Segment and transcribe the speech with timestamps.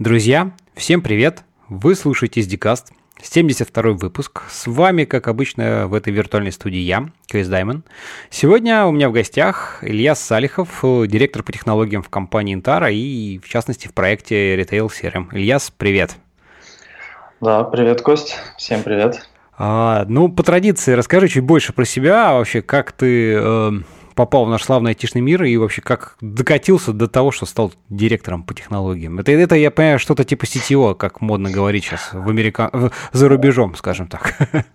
[0.00, 1.44] Друзья, всем привет!
[1.68, 2.86] Вы слушаете SDCast,
[3.22, 4.42] 72 выпуск.
[4.50, 7.84] С вами, как обычно, в этой виртуальной студии я, Крис Даймон.
[8.28, 13.48] Сегодня у меня в гостях Илья Салихов, директор по технологиям в компании Intara и, в
[13.48, 15.28] частности, в проекте Retail CRM.
[15.30, 16.16] Ильяс, привет!
[17.40, 18.36] Да, привет, Кость.
[18.58, 19.28] Всем привет.
[19.56, 23.34] А, ну, по традиции, расскажи чуть больше про себя, вообще, как ты...
[23.36, 23.70] Э,
[24.14, 28.42] попал в наш славный айтишный мир и вообще как докатился до того, что стал директором
[28.42, 29.18] по технологиям?
[29.18, 32.70] Это, это я понимаю, что-то типа CTO, как модно говорить сейчас в Америка...
[33.12, 34.34] за рубежом, скажем так.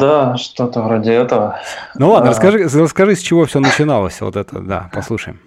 [0.00, 1.60] Да, что-то вроде этого.
[1.94, 2.32] Ну ладно, а...
[2.32, 5.40] расскажи, расскажи, с чего все начиналось, вот это, да, послушаем.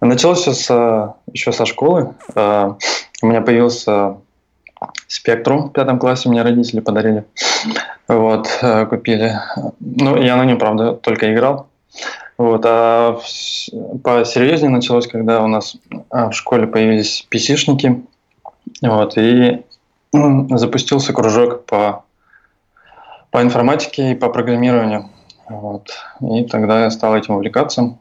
[0.00, 2.14] Началось все с, еще со школы.
[2.34, 2.76] А,
[3.22, 4.16] у меня появился
[5.06, 7.24] спектрум в пятом классе, мне родители подарили.
[8.08, 9.38] Вот, э, купили.
[9.78, 11.68] Ну, я на нем, правда, только играл.
[12.38, 13.18] Вот, а
[14.02, 15.76] посерьезнее началось, когда у нас
[16.08, 18.02] а, в школе появились PC-шники,
[18.80, 19.62] вот, и
[20.12, 22.04] запустился кружок по,
[23.30, 25.10] по информатике и по программированию.
[25.48, 27.98] Вот, и тогда я стал этим увлекаться.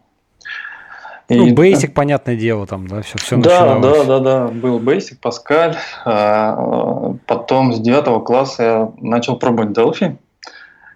[1.30, 4.08] И, ну, Basic, понятное дело, там, да, все, все да, начиналось.
[4.08, 5.76] Да, да, да, был Basic, Pascal.
[6.04, 10.18] А, потом с девятого класса я начал пробовать Delphi.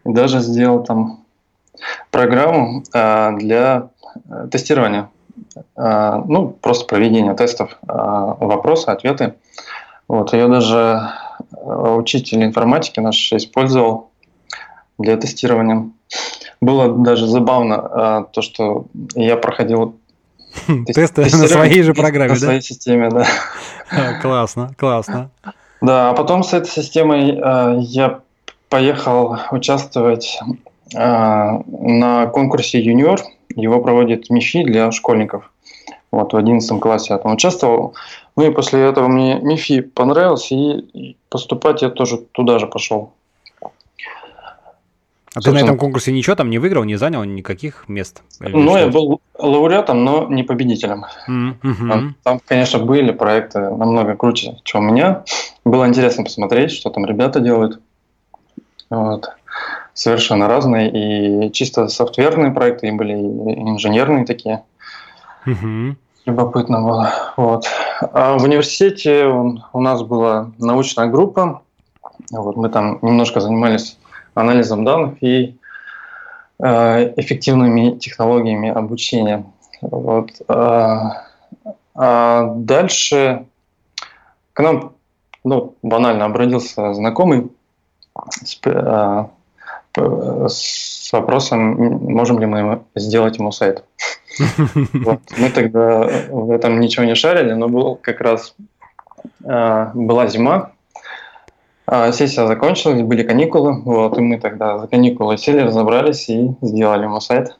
[0.05, 1.22] И даже сделал там
[2.11, 3.89] программу а, для
[4.29, 5.09] э, тестирования,
[5.75, 9.33] а, ну, просто проведения тестов, а, вопросы, ответы.
[10.07, 11.09] Вот, ее даже
[11.51, 14.11] э, учитель информатики наш использовал
[14.97, 15.89] для тестирования.
[16.61, 19.97] Было даже забавно то, что я проходил
[20.85, 22.45] тесты на своей же программе, на да?
[22.45, 23.25] своей системе, да.
[24.21, 25.31] Классно, классно.
[25.81, 27.41] Да, а потом с этой системой
[27.81, 28.21] я
[28.69, 30.39] поехал участвовать
[30.93, 33.19] на конкурсе «Юниор».
[33.55, 35.51] Его проводит МИФИ для школьников.
[36.11, 37.95] Вот в 11 классе я там участвовал.
[38.35, 43.13] Ну и после этого мне МИФИ понравился, и поступать я тоже туда же пошел.
[43.61, 48.21] А Собственно, ты на этом конкурсе ничего там не выиграл, не занял никаких мест?
[48.39, 51.05] Ну, я был лауреатом, но не победителем.
[51.27, 51.89] Mm-hmm.
[51.89, 55.23] Там, там, конечно, были проекты намного круче, чем у меня.
[55.65, 57.79] Было интересно посмотреть, что там ребята делают.
[58.91, 59.27] Вот
[59.93, 60.89] совершенно разные,
[61.47, 64.63] и чисто софтверные проекты, и были и инженерные такие.
[65.45, 65.95] Угу.
[66.25, 67.13] Любопытно было.
[67.37, 67.65] Вот.
[67.99, 71.61] А в университете у нас была научная группа.
[72.31, 73.97] Вот мы там немножко занимались
[74.33, 75.57] анализом данных и
[76.59, 79.45] э, эффективными технологиями обучения.
[79.81, 80.29] Вот.
[80.47, 81.25] А,
[81.93, 83.45] а дальше
[84.53, 84.93] к нам
[85.43, 87.51] ну, банально обратился знакомый
[88.65, 89.25] э,
[89.95, 91.75] с вопросом,
[92.11, 93.83] можем ли мы сделать ему сайт.
[94.93, 95.19] Вот.
[95.37, 98.55] Мы тогда в этом ничего не шарили, но был как раз
[99.43, 100.71] э, была зима,
[101.87, 107.03] э, сессия закончилась, были каникулы, вот, и мы тогда за каникулы сели, разобрались и сделали
[107.03, 107.59] ему сайт.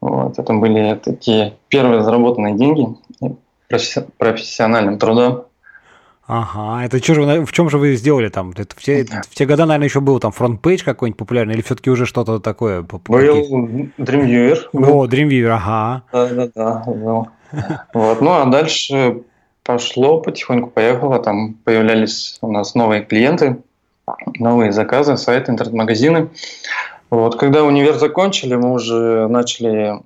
[0.00, 2.88] Вот, это были такие первые заработанные деньги
[4.18, 5.44] профессиональным трудом.
[6.26, 8.52] Ага, это что же, в чем же вы сделали там?
[8.56, 11.90] Это в, те, в те года, наверное, еще был там FrontPage какой-нибудь популярный, или все-таки
[11.90, 12.80] уже что-то такое?
[12.80, 12.98] Был
[13.98, 14.58] Dreamweaver.
[14.72, 16.02] О, Dreamweaver, ага.
[16.12, 17.28] Да-да-да, был.
[17.92, 19.22] Вот, ну а дальше
[19.64, 23.58] пошло потихоньку, поехало, там появлялись у нас новые клиенты,
[24.38, 26.30] новые заказы, сайты, интернет-магазины.
[27.10, 30.00] Вот, когда универ закончили, мы уже начали,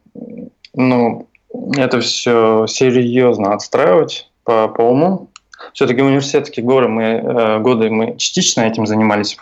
[0.75, 1.29] ну,
[1.77, 5.29] это все серьезно отстраивать по, по уму,
[5.73, 9.37] все-таки университетские горы мы, э, годы мы частично этим занимались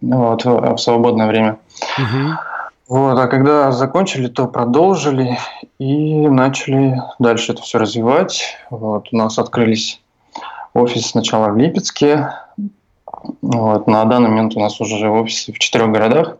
[0.00, 1.58] вот, в свободное время.
[1.98, 2.34] Угу.
[2.88, 5.38] Вот, а когда закончили, то продолжили
[5.78, 8.56] и начали дальше это все развивать.
[8.68, 10.00] Вот, у нас открылись
[10.74, 12.32] офис сначала в Липецке.
[13.42, 16.36] Вот, на данный момент у нас уже офисы в четырех городах.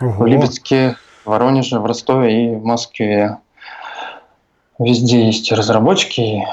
[0.00, 0.24] Ого.
[0.24, 3.38] В Липецке, в Воронеже, в Ростове и в Москве.
[4.78, 6.44] Везде есть разработчики,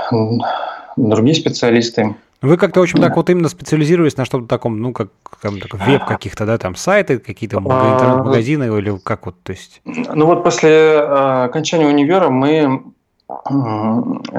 [0.95, 2.15] другие специалисты.
[2.41, 5.09] Вы как-то очень так вот именно специализировались на что-то таком, ну, как,
[5.41, 9.81] как веб каких-то, да, там сайты, какие-то а, интернет-магазины или как вот, то есть?
[9.85, 12.81] Ну вот после э, окончания универа мы
[13.29, 14.37] э,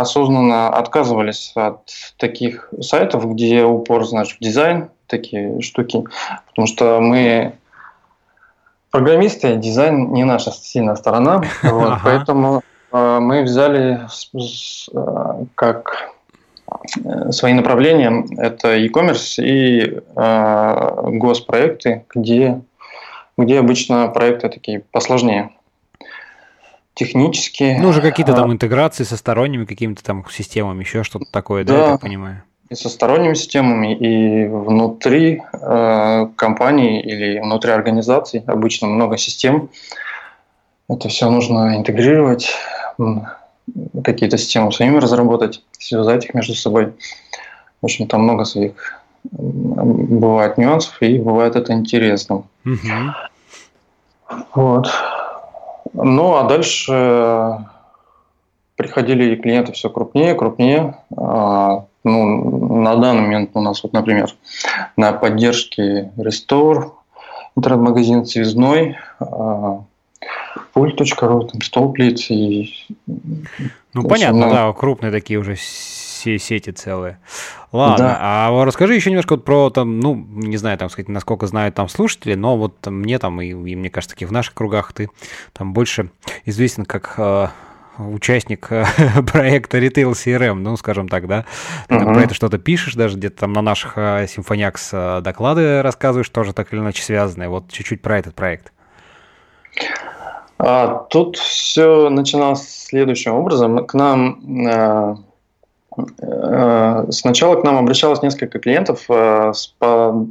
[0.00, 1.82] осознанно отказывались от
[2.16, 6.04] таких сайтов, где упор, знаешь, в дизайн, такие штуки,
[6.48, 7.52] потому что мы
[8.90, 14.06] программисты, дизайн не наша сильная сторона, вот, поэтому Э, мы взяли
[14.92, 16.10] э, как
[17.04, 20.00] э, свои направления это e-commerce и
[21.18, 22.60] госпроекты, где,
[23.36, 25.50] где обычно проекты такие посложнее.
[26.98, 27.76] технически.
[27.80, 31.78] Ну, уже какие-то там интеграции со сторонними какими-то там системами, еще что-то такое, да, да
[31.78, 32.42] я так понимаю?
[32.70, 39.70] И со сторонними системами, и внутри э, компании или внутри организаций обычно много систем.
[40.90, 42.50] Это все нужно интегрировать,
[44.02, 46.94] какие-то системы своими разработать, связать их между собой.
[47.80, 48.98] В общем, там много своих
[49.30, 52.44] бывает нюансов, и бывает это интересно.
[52.64, 54.36] Угу.
[54.54, 54.88] Вот.
[55.92, 57.58] Ну, а дальше э,
[58.76, 60.98] приходили клиенты все крупнее, крупнее.
[61.16, 64.34] А, ну, на данный момент у нас, вот, например,
[64.96, 66.92] на поддержке Restore,
[67.56, 68.98] интернет-магазин Связной,
[70.78, 72.72] пульт.ру, там, столплит и...
[73.94, 74.54] Ну, понятно, много...
[74.54, 77.18] да, крупные такие уже сети целые.
[77.72, 78.18] Ладно, да.
[78.20, 81.88] а расскажи еще немножко вот про там, ну, не знаю, там сказать, насколько знают там
[81.88, 85.10] слушатели, но вот мне там, и, и мне кажется, таких в наших кругах ты
[85.52, 86.10] там больше
[86.44, 87.48] известен как э,
[87.98, 88.84] участник э,
[89.32, 91.44] проекта Retail CRM, ну, скажем так, да,
[91.88, 92.12] ты uh-huh.
[92.12, 96.72] про это что-то пишешь, даже где-то там на наших Symphoniax э, доклады рассказываешь, тоже так
[96.72, 97.48] или иначе связанные.
[97.48, 98.72] Вот чуть-чуть про этот проект.
[100.58, 103.86] А, тут все начиналось следующим образом.
[103.86, 105.14] К нам э,
[106.20, 110.26] э, сначала к нам обращалось несколько клиентов э, с, по,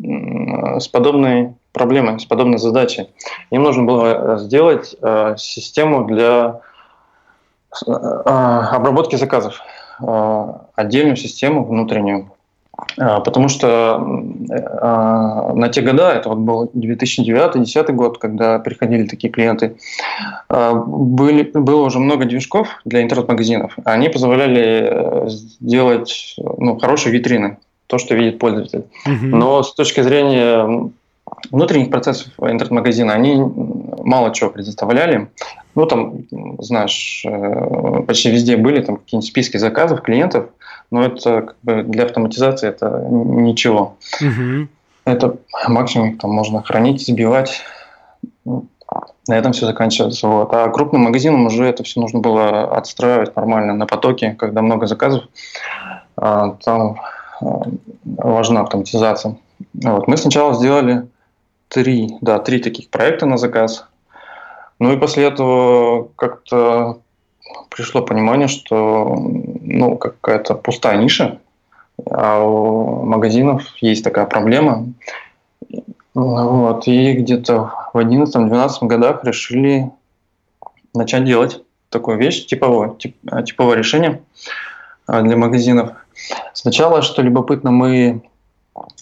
[0.80, 3.10] с подобной проблемой, с подобной задачей.
[3.52, 4.96] Им нужно было сделать
[5.38, 6.62] систему для
[7.86, 9.62] обработки заказов,
[10.76, 12.32] отдельную систему внутреннюю.
[12.98, 13.96] А, потому что
[14.82, 19.78] а, на те года, это вот был 2009-2010 год, когда приходили такие клиенты,
[20.50, 23.74] а, были, было уже много движков для интернет-магазинов.
[23.84, 27.58] Они позволяли э, сделать ну, хорошие витрины,
[27.88, 28.86] то, что видит пользователь.
[29.08, 29.26] Mm-hmm.
[29.26, 30.92] Но с точки зрения
[31.52, 33.38] внутренних процессов интернет-магазина они
[34.04, 35.30] мало чего предоставляли.
[35.76, 36.24] Ну, там,
[36.60, 40.50] знаешь, э, почти везде были там какие-нибудь списки заказов клиентов,
[40.92, 43.98] но это как бы для автоматизации это ничего.
[44.22, 44.68] Угу.
[45.06, 45.38] Это
[45.68, 47.62] максимум там можно хранить, сбивать.
[49.28, 50.28] На этом все заканчивается.
[50.28, 50.54] Вот.
[50.54, 55.26] А крупным магазинам уже это все нужно было отстраивать нормально на потоке, когда много заказов.
[56.16, 57.00] А, там
[57.42, 57.64] а,
[58.04, 59.38] важна автоматизация.
[59.74, 60.08] Вот.
[60.08, 61.08] Мы сначала сделали
[61.68, 63.86] три, да, три таких проекта на заказ.
[64.80, 67.00] Ну и после этого как-то
[67.70, 71.40] пришло понимание, что ну, какая-то пустая ниша,
[72.10, 74.88] а у магазинов есть такая проблема.
[76.14, 79.92] Вот, и где-то в 11-12 годах решили
[80.96, 83.16] начать делать такую вещь, типовое, тип,
[83.46, 84.22] типовое решение
[85.06, 85.92] а, для магазинов.
[86.54, 88.24] Сначала, что любопытно, мы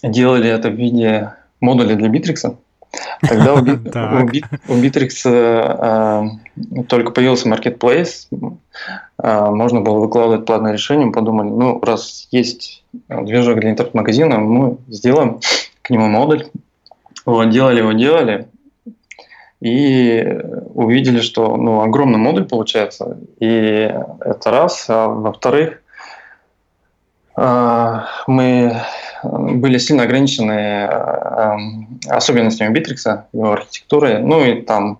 [0.02, 2.56] делали это в виде модуля для Битрикса.
[3.20, 6.28] Тогда у, Bittrex э,
[6.76, 8.28] э, только появился Marketplace,
[9.22, 14.78] э, можно было выкладывать платное решение, мы подумали, ну, раз есть движок для интернет-магазина, мы
[14.88, 15.40] сделаем
[15.82, 16.46] к нему модуль.
[17.24, 18.48] Вот, делали его, делали,
[19.60, 20.38] и
[20.74, 23.18] увидели, что ну, огромный модуль получается.
[23.40, 23.46] И
[24.20, 24.86] это раз.
[24.88, 25.82] А во-вторых,
[27.36, 28.76] мы
[29.26, 34.98] были сильно ограничены э, эм, особенностями Битрикса, его архитектуры, ну и там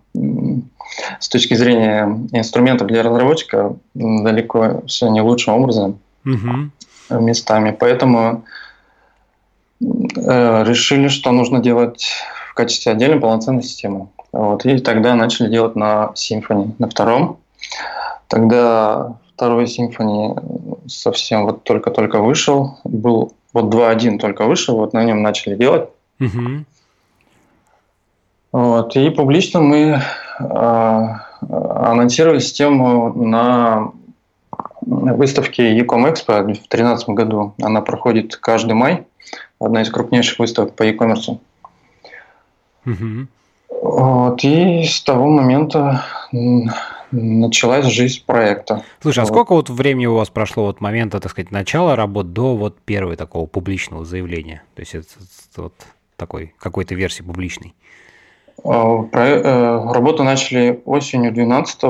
[1.20, 7.20] с точки зрения инструментов для разработчика далеко все не лучшим образом угу.
[7.20, 7.76] местами.
[7.78, 8.44] Поэтому
[9.80, 12.06] э, решили, что нужно делать
[12.50, 14.08] в качестве отдельной полноценной системы.
[14.32, 17.38] Вот, и тогда начали делать на Symfony, на втором.
[18.28, 25.22] Тогда второй Symfony совсем вот только-только вышел, был вот 2.1 только вышел, вот на нем
[25.22, 25.88] начали делать.
[26.20, 26.64] Угу.
[28.52, 30.02] Вот, и публично мы
[30.40, 31.08] э,
[31.40, 33.92] анонсировали систему на
[34.82, 37.54] выставке Ecom Expo в 2013 году.
[37.62, 39.06] Она проходит каждый май,
[39.58, 41.38] одна из крупнейших выставок по e-commerce.
[42.84, 43.26] Угу.
[43.82, 46.04] Вот, и с того момента
[47.16, 48.82] началась жизнь проекта.
[49.00, 52.56] Слушай, а сколько вот времени у вас прошло от момента, так сказать, начала работы до
[52.56, 54.62] вот первого такого публичного заявления?
[54.74, 55.08] То есть это,
[55.50, 55.74] это вот
[56.16, 57.74] такой какой-то версии публичной?
[58.64, 61.82] А, э, работу начали осенью 12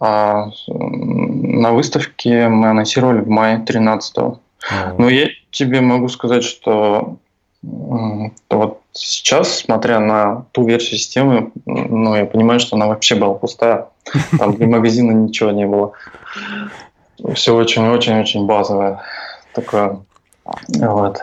[0.00, 4.38] а на выставке мы анонсировали в мае 13 -го.
[4.98, 7.18] Но я тебе могу сказать, что
[8.50, 13.88] вот сейчас, смотря на ту версию системы, ну, я понимаю, что она вообще была пустая.
[14.38, 15.92] Там для магазина ничего не было.
[17.34, 19.00] Все очень-очень-очень базовое.
[19.54, 20.00] Такое.
[20.68, 21.22] Вот.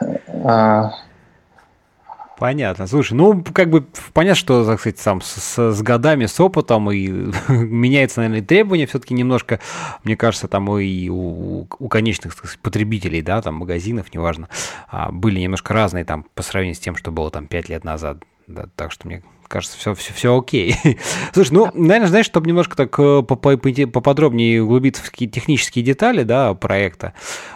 [2.42, 2.88] Понятно.
[2.88, 7.08] Слушай, ну, как бы понятно, что, так сказать, сам с, с годами, с опытом и
[7.50, 9.60] меняется, наверное, требования все-таки немножко,
[10.04, 14.50] мне кажется, там и у, у конечных сказать, потребителей, да, там магазинов, неважно,
[14.90, 18.24] а, были немножко разные там по сравнению с тем, что было там 5 лет назад.
[18.48, 20.76] Да, так что мне кажется, все, все, все окей.
[21.34, 26.54] Слушай, ну, наверное, знаешь, чтобы немножко так э, поподробнее углубиться в какие технические детали, да,
[26.54, 27.14] проекта,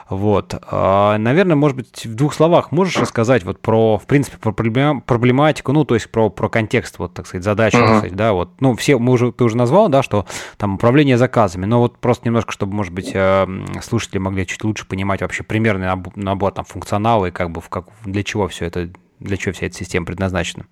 [0.09, 4.51] вот, а, наверное, может быть, в двух словах можешь рассказать вот про, в принципе, про
[4.51, 7.97] проблематику, ну, то есть про, про контекст, вот, так сказать, задачи, uh-huh.
[7.97, 11.65] сказать, да, вот, ну, все, мы уже, ты уже назвал, да, что там управление заказами,
[11.65, 13.47] но вот просто немножко, чтобы, может быть, э,
[13.81, 17.87] слушатели могли чуть лучше понимать вообще примерный набор там функционала и как бы в как,
[18.03, 20.65] для чего все это, для чего вся эта система предназначена.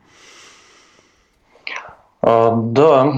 [2.26, 3.14] А, да,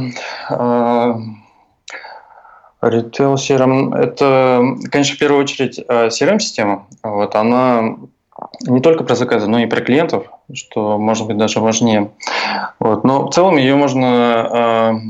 [2.82, 6.88] Retail CRM– это, конечно, в первую очередь CRM-система.
[7.04, 7.98] Вот, она
[8.62, 12.12] не только про заказы, но и про клиентов, что может быть даже важнее.
[12.80, 15.02] Вот, но в целом ее можно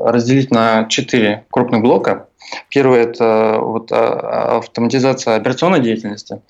[0.00, 2.26] разделить на четыре крупных блока.
[2.68, 6.42] Первый– это вот автоматизация операционной деятельности.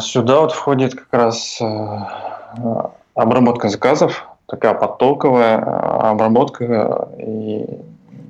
[0.00, 1.60] Сюда вот входит как раз
[3.16, 7.08] обработка заказов, такая потоковая а, обработка.
[7.18, 7.64] И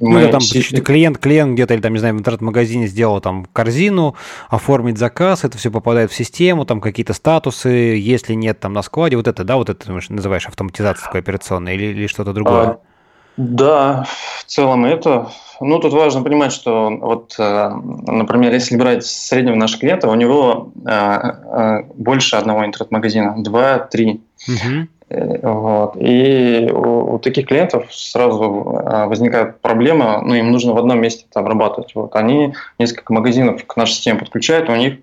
[0.00, 0.62] ну, да, там си...
[0.62, 4.14] клиент, клиент где-то, или там, не знаю, в интернет-магазине сделал там корзину,
[4.49, 9.16] оформить заказ, это все попадает в систему, там какие-то статусы, если нет там на складе,
[9.16, 12.66] вот это, да, вот это ты называешь автоматизацией такой операционной или, или что-то другое?
[12.66, 12.78] А,
[13.37, 14.07] да,
[14.40, 15.31] в целом это.
[15.61, 17.71] Ну, тут важно понимать, что вот, э,
[18.07, 24.21] например, если брать среднего нашего клиента, у него э, э, больше одного интернет-магазина, два, три.
[24.49, 24.88] Угу.
[25.43, 25.97] Вот.
[26.00, 28.50] И у, у таких клиентов сразу
[29.07, 31.95] возникает проблема, ну, им нужно в одном месте это обрабатывать.
[31.95, 32.16] Вот.
[32.16, 34.97] Они несколько магазинов к нашей системе подключают, у них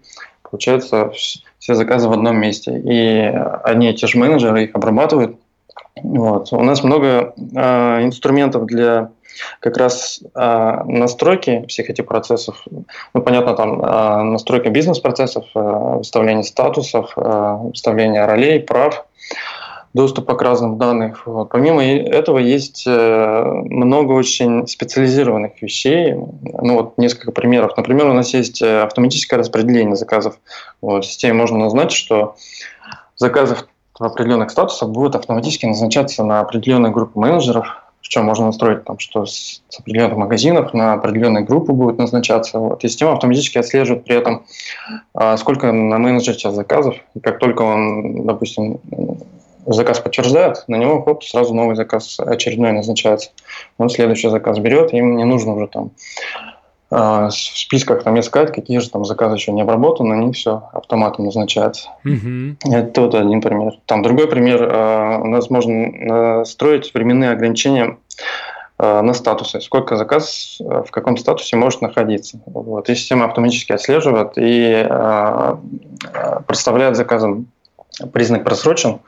[0.43, 1.11] получается
[1.57, 2.79] все заказы в одном месте.
[2.83, 5.37] И они, эти же менеджеры, их обрабатывают.
[6.01, 6.51] Вот.
[6.51, 9.11] У нас много э, инструментов для
[9.59, 12.63] как раз э, настройки всех этих процессов.
[13.13, 19.05] Ну, понятно, там э, настройка бизнес-процессов, э, выставление статусов, э, выставление ролей, прав
[19.93, 21.15] доступа к разным данным.
[21.25, 21.49] Вот.
[21.49, 26.13] Помимо этого есть э, много очень специализированных вещей.
[26.13, 27.77] Ну вот несколько примеров.
[27.77, 30.39] Например, у нас есть э, автоматическое распределение заказов.
[30.81, 32.35] Вот, в системе можно назначить, что
[33.17, 33.67] заказы в
[34.01, 37.83] определенных статусах будут автоматически назначаться на определенную группу менеджеров,
[38.13, 42.59] чем можно настроить, там, что с, с определенных магазинов на определенные группы будет назначаться.
[42.59, 42.83] Вот.
[42.83, 44.45] И система автоматически отслеживает при этом,
[45.13, 46.95] а, сколько на менеджере сейчас заказов.
[47.15, 48.79] И как только он, допустим,
[49.65, 53.31] заказ подтверждает, на него хоп, сразу новый заказ очередной назначается.
[53.77, 55.91] Он следующий заказ берет, им не нужно уже там
[56.93, 61.89] в списках там искать, какие же там заказы еще не обработаны, они все автоматом назначаются.
[62.05, 62.57] Mm-hmm.
[62.71, 63.73] Это вот один пример.
[63.85, 67.97] Там другой пример, э, у нас можно настроить временные ограничения
[68.77, 72.39] э, на статусы, сколько заказ в каком статусе может находиться.
[72.45, 72.89] Вот.
[72.89, 75.55] И система автоматически отслеживает и э,
[76.45, 77.47] представляет заказом
[78.11, 78.99] признак просрочен,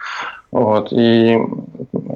[0.51, 1.37] вот, и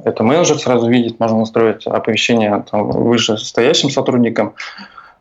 [0.06, 4.54] это менеджер сразу видит, можно настроить оповещение там, вышестоящим сотрудникам,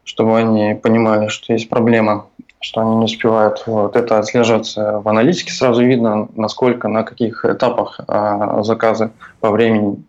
[0.08, 2.28] чтобы они понимали, что есть проблема,
[2.60, 3.62] что они не успевают.
[3.66, 9.10] Вот, это отслеживается в аналитике, сразу видно, насколько, на каких этапах а, заказы
[9.40, 10.02] по времени,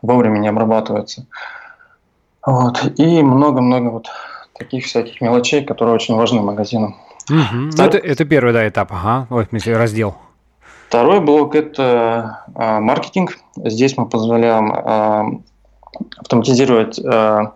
[0.00, 1.26] вовремя не обрабатываются.
[2.46, 4.06] Вот, и много-много вот
[4.56, 6.96] таких всяких мелочей, которые очень важны магазинам.
[7.28, 7.82] Угу.
[7.82, 10.14] Это, это первый да, этап, ага, в смысле раздел.
[10.86, 13.38] Второй блок– это а, маркетинг.
[13.56, 15.26] Здесь мы позволяем а,
[16.16, 17.54] автоматизировать а,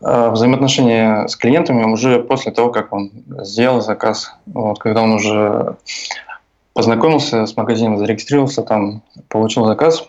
[0.00, 3.10] взаимоотношения с клиентами уже после того, как он
[3.40, 4.32] сделал заказ.
[4.46, 5.76] Вот, когда он уже
[6.72, 10.08] познакомился с магазином, зарегистрировался, там получил заказ.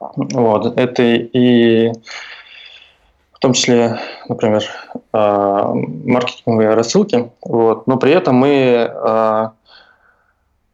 [0.00, 1.92] Вот, это и
[3.36, 4.64] в том числе, например,
[5.12, 7.30] а, маркетинговые рассылки.
[7.42, 7.86] Вот.
[7.86, 9.52] Но при этом мы а,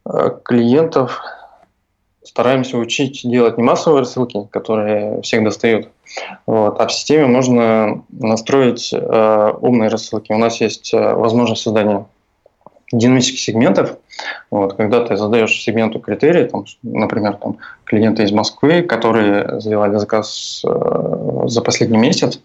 [0.05, 1.21] а, клиентов
[2.23, 5.89] стараемся учить делать не массовые рассылки, которые всех достают,
[6.47, 10.33] вот, а в системе можно настроить умные рассылки.
[10.33, 12.07] У нас есть возможность создания
[12.93, 13.97] динамических сегментов.
[14.51, 20.63] Вот, когда ты задаешь сегменту критерии, там, например, там, клиенты из Москвы, которые сделали заказ
[20.65, 22.41] э, за последний месяц,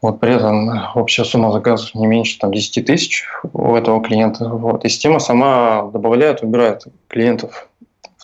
[0.00, 4.48] вот при этом общая сумма заказов не меньше там, 10 тысяч у этого клиента.
[4.48, 4.84] Вот.
[4.84, 7.68] И система сама добавляет, убирает клиентов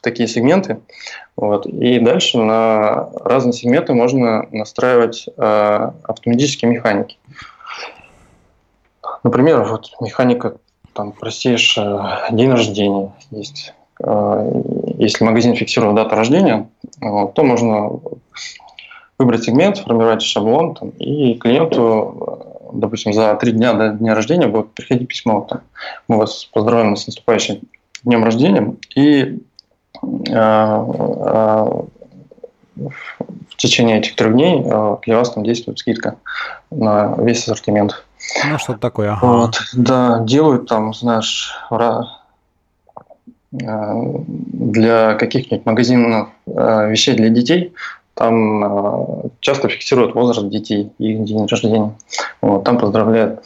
[0.05, 0.81] такие сегменты.
[1.37, 1.67] Вот.
[1.67, 7.17] И дальше на разные сегменты можно настраивать э, автоматические механики.
[9.25, 10.57] Например, вот механика
[10.93, 13.75] там простейшее день рождения есть.
[13.99, 16.69] Если магазин фиксирует дату рождения,
[17.01, 18.01] то можно
[19.19, 24.75] выбрать сегмент, сформировать шаблон, там, и клиенту, допустим, за три дня до дня рождения будет
[24.75, 25.47] приходить письмо.
[25.49, 25.63] Там,
[26.09, 27.61] мы вас поздравляем с наступающим
[28.03, 29.41] днем рождения, и
[33.55, 36.17] в течение этих трех дней э, для вас там действует скидка
[36.71, 38.05] на весь ассортимент.
[38.45, 39.13] Ну, что-то такое.
[39.13, 39.27] Ага.
[39.27, 42.01] Вот, да, делают там, знаешь, э,
[43.53, 47.73] для каких-нибудь магазинов э, вещей для детей,
[48.15, 51.95] там часто фиксируют возраст детей и их день рождения.
[52.41, 53.45] Вот, там поздравляют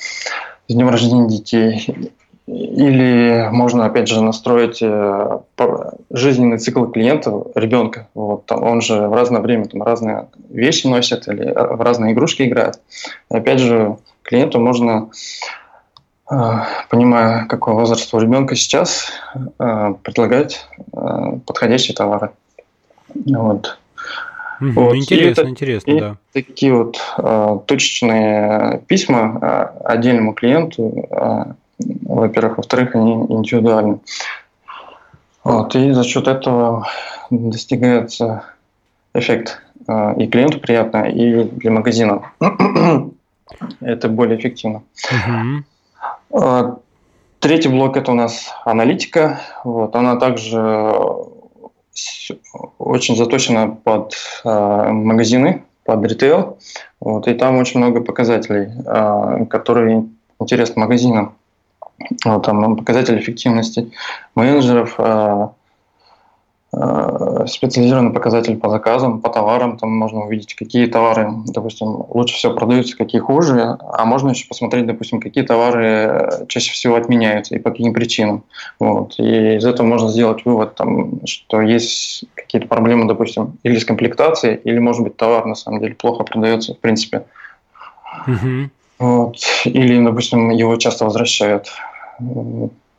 [0.69, 2.13] с днем рождения детей.
[2.49, 5.39] Или можно, опять же, настроить э,
[6.09, 8.09] жизненный цикл клиента, ребенка.
[8.15, 12.45] Вот, он же в разное время там, разные вещи носит или э, в разные игрушки
[12.45, 12.81] играет.
[13.31, 15.11] И опять же, клиенту можно,
[16.31, 16.35] э,
[16.89, 19.13] понимая, какой возраст у ребенка сейчас,
[19.59, 20.67] предлагать
[21.45, 22.31] подходящие товары.
[23.27, 23.79] Вот.
[24.63, 24.95] Угу, вот.
[24.97, 26.17] Интересно, и интересно, и да.
[26.33, 26.99] Такие вот
[27.67, 31.07] точечные письма отдельному клиенту
[31.79, 32.59] во-первых.
[32.59, 34.01] Во-вторых, они индивидуальны.
[35.45, 36.87] Вот, и за счет этого
[37.31, 38.45] достигается
[39.15, 42.33] эффект а, и клиенту приятно, и для магазина.
[43.81, 44.83] это более эффективно.
[46.33, 46.79] uh
[47.41, 49.41] Третий блок это у нас аналитика.
[49.63, 50.93] Вот, она также
[52.79, 56.59] очень заточена под э, магазины, под ритейл.
[56.99, 60.09] Вот, и там очень много показателей, э, которые
[60.41, 61.38] интересны магазинам.
[62.25, 63.91] Вот, там показатели эффективности
[64.35, 65.49] менеджеров, э,
[66.73, 72.55] э, специализированный показатель по заказам, по товарам, там можно увидеть, какие товары, допустим, лучше всего
[72.55, 77.71] продаются, какие хуже, а можно еще посмотреть, допустим, какие товары чаще всего отменяются и по
[77.71, 78.45] каким причинам.
[78.79, 79.19] Вот.
[79.19, 84.57] И из этого можно сделать вывод, там, что есть какие-то проблемы, допустим, или с комплектацией,
[84.57, 87.25] или, может быть, товар на самом деле плохо продается, в принципе.
[88.27, 88.71] Угу.
[88.99, 89.37] Вот.
[89.65, 91.69] Или, допустим, его часто возвращают.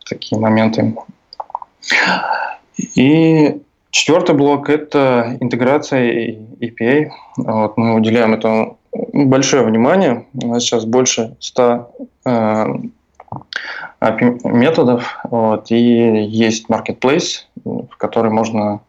[0.10, 0.96] Такие моменты.
[2.96, 7.10] И четвертый блок– это интеграция API.
[7.38, 8.78] Вот мы уделяем этому
[9.14, 10.26] большое внимание.
[10.42, 11.92] У нас сейчас больше 100
[12.26, 12.66] э,
[14.44, 15.20] методов.
[15.24, 18.80] Вот, и есть marketplace, в который можно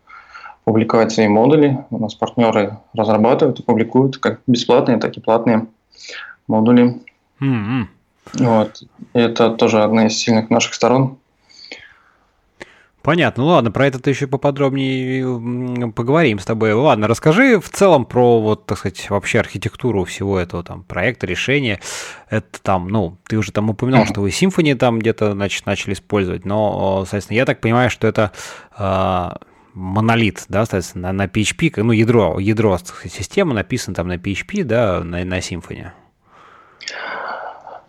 [0.64, 1.84] публиковать свои модули.
[1.90, 5.66] У нас партнеры разрабатывают и публикуют как бесплатные, так и платные
[6.50, 7.00] модули.
[7.40, 7.86] Mm-hmm.
[8.34, 8.82] Вот.
[9.14, 11.16] И это тоже одна из сильных наших сторон.
[13.02, 13.44] Понятно.
[13.44, 16.74] Ну ладно, про это еще поподробнее поговорим с тобой.
[16.74, 21.80] Ладно, расскажи в целом про вот, так сказать, вообще архитектуру всего этого там проекта, решения.
[22.28, 26.44] Это там, ну, ты уже там упоминал, что вы Symfony там где-то значит, начали использовать,
[26.44, 28.32] но, соответственно, я так понимаю, что это
[28.78, 29.28] э,
[29.72, 34.62] монолит, да, соответственно, на, на PHP, ну, ядро, ядро сказать, системы написано там на PHP,
[34.64, 35.90] да, на, на Symfony.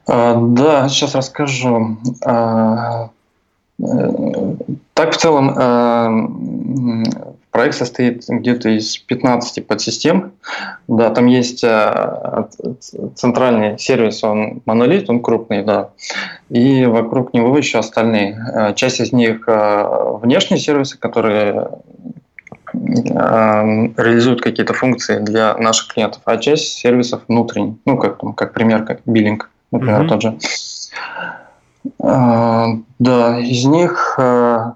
[0.08, 1.98] А, да, сейчас расскажу.
[2.26, 3.10] А,
[3.80, 4.56] э,
[4.94, 7.04] так, в целом, э,
[7.52, 10.34] проект состоит где-то из 15 подсистем.
[10.88, 12.46] Да, там есть э,
[13.16, 15.92] центральный сервис, он монолит, он крупный, да.
[16.50, 18.74] И вокруг него еще остальные.
[18.76, 21.70] Часть из них внешние сервисы, которые
[22.74, 28.84] реализуют какие-то функции для наших клиентов, а часть сервисов внутренних, ну, как, там, как пример,
[28.86, 30.08] как биллинг например, mm-hmm.
[30.08, 30.38] тот же.
[32.00, 32.68] А,
[33.00, 34.76] да, из них а,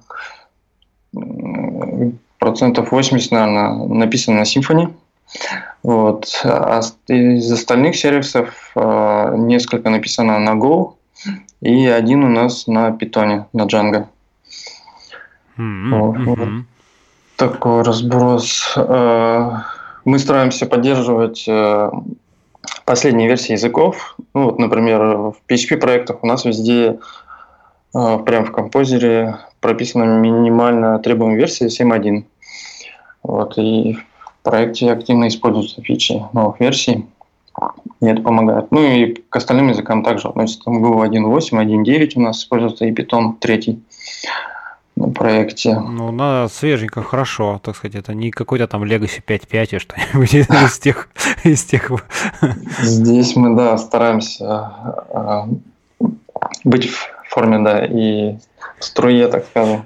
[2.39, 4.93] процентов 80, наверное, написано на Symfony.
[5.83, 6.41] Вот.
[6.43, 10.93] А из остальных сервисов а, несколько написано на Go,
[11.61, 14.07] и один у нас на Python, на Django.
[15.57, 16.23] Mm-hmm.
[16.23, 16.65] Вот.
[17.37, 18.73] Такой разброс.
[18.77, 19.63] А,
[20.05, 21.91] мы стараемся поддерживать а,
[22.85, 24.15] последние версии языков.
[24.33, 26.99] Ну, вот, например, в PHP-проектах у нас везде
[27.93, 32.23] э, прямо в композере прописана минимально требуемая версия 7.1.
[33.23, 37.05] Вот, и в проекте активно используются фичи новых версий,
[38.01, 38.71] и это помогает.
[38.71, 42.91] Ну и к остальным языкам также относится там Go 1.8, 1.9 у нас используется и
[42.91, 43.79] Python 3
[44.37, 44.54] на
[44.95, 45.77] проекте.
[45.79, 50.33] Ну, на свеженько, хорошо, так сказать, это не какой-то там Legacy 5.5 и что-нибудь
[50.65, 51.09] из тех,
[51.43, 51.91] из тех.
[52.81, 55.47] Здесь мы, да, стараемся а,
[56.63, 58.37] быть в форме, да, и
[58.79, 59.85] в струе, так скажем.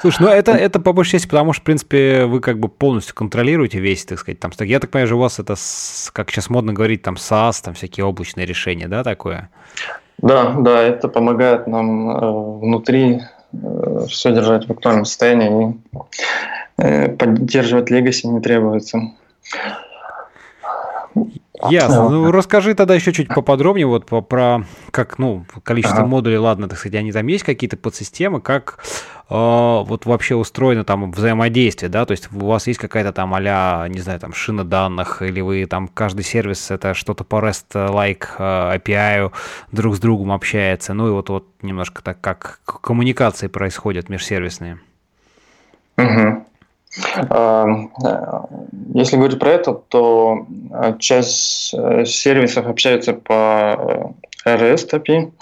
[0.00, 3.14] Слушай, ну это, это по большей части, потому что, в принципе, вы как бы полностью
[3.14, 5.54] контролируете весь, так сказать, там, я так понимаю, что у вас это,
[6.12, 9.50] как сейчас модно говорить, там, SaaS, там всякие облачные решения, да, такое?
[10.18, 13.22] Да, да, это помогает нам э, внутри
[14.08, 15.74] все держать в актуальном состоянии
[16.78, 19.00] и э, поддерживать легаси не требуется.
[21.68, 22.08] Ясно.
[22.08, 26.08] Ну, расскажи тогда еще чуть поподробнее вот про как, ну, количество ага.
[26.08, 31.12] модулей, ладно, так сказать, они там есть какие-то подсистемы, как э, вот вообще устроено там
[31.12, 35.22] взаимодействие, да, то есть у вас есть какая-то там а не знаю, там шина данных,
[35.22, 39.32] или вы там каждый сервис это что-то по REST-like э, API
[39.70, 44.80] друг с другом общается, ну и вот, вот немножко так, как коммуникации происходят межсервисные.
[45.96, 46.46] Угу.
[48.94, 50.46] Если говорить про это, то
[50.98, 54.14] часть э, сервисов общаются по
[54.44, 55.32] э, REST API,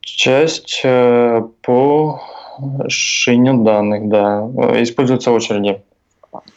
[0.00, 2.22] часть э, по
[2.88, 4.48] шине данных, да,
[4.82, 5.82] используются очереди.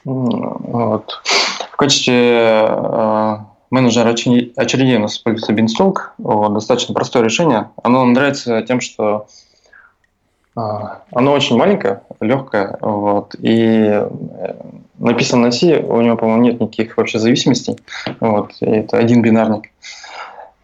[0.04, 1.22] Вот.
[1.72, 5.96] В качестве менеджера очередей у нас используется Beanstalk.
[6.18, 7.70] Вот, достаточно простое решение.
[7.84, 9.28] Оно нравится тем, что
[10.56, 14.10] а, оно очень маленькое, легкое, вот, и э,
[14.98, 17.78] написано на C, у него, по-моему, нет никаких вообще зависимостей,
[18.20, 19.70] вот, и это один бинарник,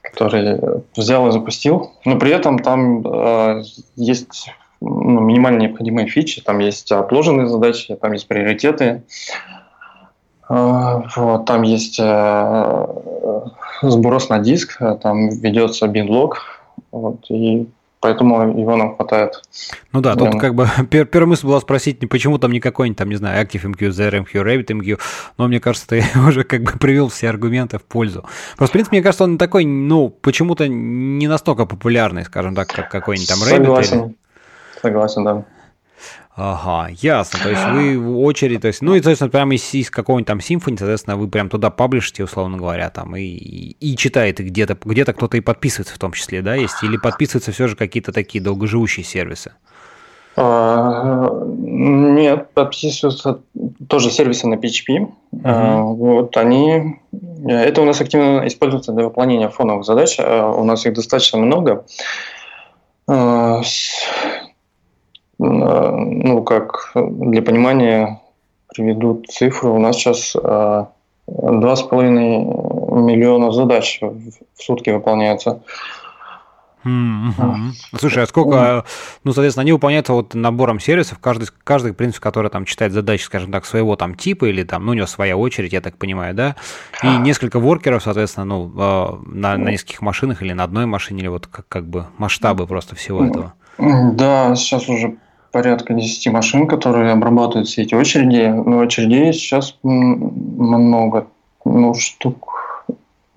[0.01, 0.59] который
[0.97, 3.63] взял и запустил, но при этом там э,
[3.95, 9.03] есть ну, минимально необходимые фичи, там есть отложенные задачи, там есть приоритеты,
[10.49, 12.87] э, вот, там есть э,
[13.81, 16.41] сброс на диск, там ведется бинлог,
[16.91, 17.67] вот, и
[18.05, 19.41] поэтому его нам хватает.
[19.91, 23.09] Ну да, тут как бы пер, первая мысль была спросить, почему там не какой-нибудь, там,
[23.09, 24.99] не знаю, ActiveMQ, ZRMQ, RabbitMQ,
[25.39, 28.23] но мне кажется, ты уже как бы привел все аргументы в пользу.
[28.57, 32.91] Просто, в принципе, мне кажется, он такой, ну, почему-то не настолько популярный, скажем так, как
[32.91, 33.65] какой-нибудь там Rabbit.
[33.65, 34.15] Согласен, или...
[34.85, 35.45] согласен, да.
[36.35, 37.39] Ага, ясно.
[37.41, 40.41] То есть вы в очередь, то есть, ну и, соответственно, прямо из, из какого-нибудь там
[40.41, 45.13] симфони, соответственно, вы прям туда паблишите, условно говоря, там, и, и, и читаете где-то, где-то
[45.13, 46.83] кто-то и подписывается в том числе, да, есть?
[46.83, 49.53] Или подписываются все же какие-то такие долгоживущие сервисы?
[50.35, 53.39] А, нет, подписываются
[53.87, 54.97] тоже сервисы на PHP.
[54.97, 55.41] Uh-huh.
[55.45, 56.97] А, вот они,
[57.47, 60.17] это у нас активно используется для выполнения фоновых задач.
[60.19, 61.85] А, у нас их достаточно много.
[65.45, 68.21] А, ну, как для понимания
[68.67, 70.85] приведу цифру, у нас сейчас э,
[71.27, 72.39] два с половиной
[73.03, 75.61] миллиона задач в сутки выполняются.
[76.85, 77.71] Mm-hmm.
[77.97, 78.85] Слушай, а сколько,
[79.23, 83.23] ну, соответственно, они выполняются вот набором сервисов, каждый, каждый, в принципе, который там читает задачи,
[83.23, 86.35] скажем так, своего там типа или там, ну, у него своя очередь, я так понимаю,
[86.35, 86.55] да,
[87.01, 91.27] и несколько воркеров, соответственно, ну, э, на, на нескольких машинах или на одной машине, или
[91.27, 93.53] вот как, как бы масштабы просто всего этого.
[93.79, 95.17] Да, сейчас уже
[95.55, 98.47] порядка 10 машин, которые обрабатывают все эти очереди.
[98.47, 101.27] Но очередей сейчас много.
[101.63, 102.83] Ну, штук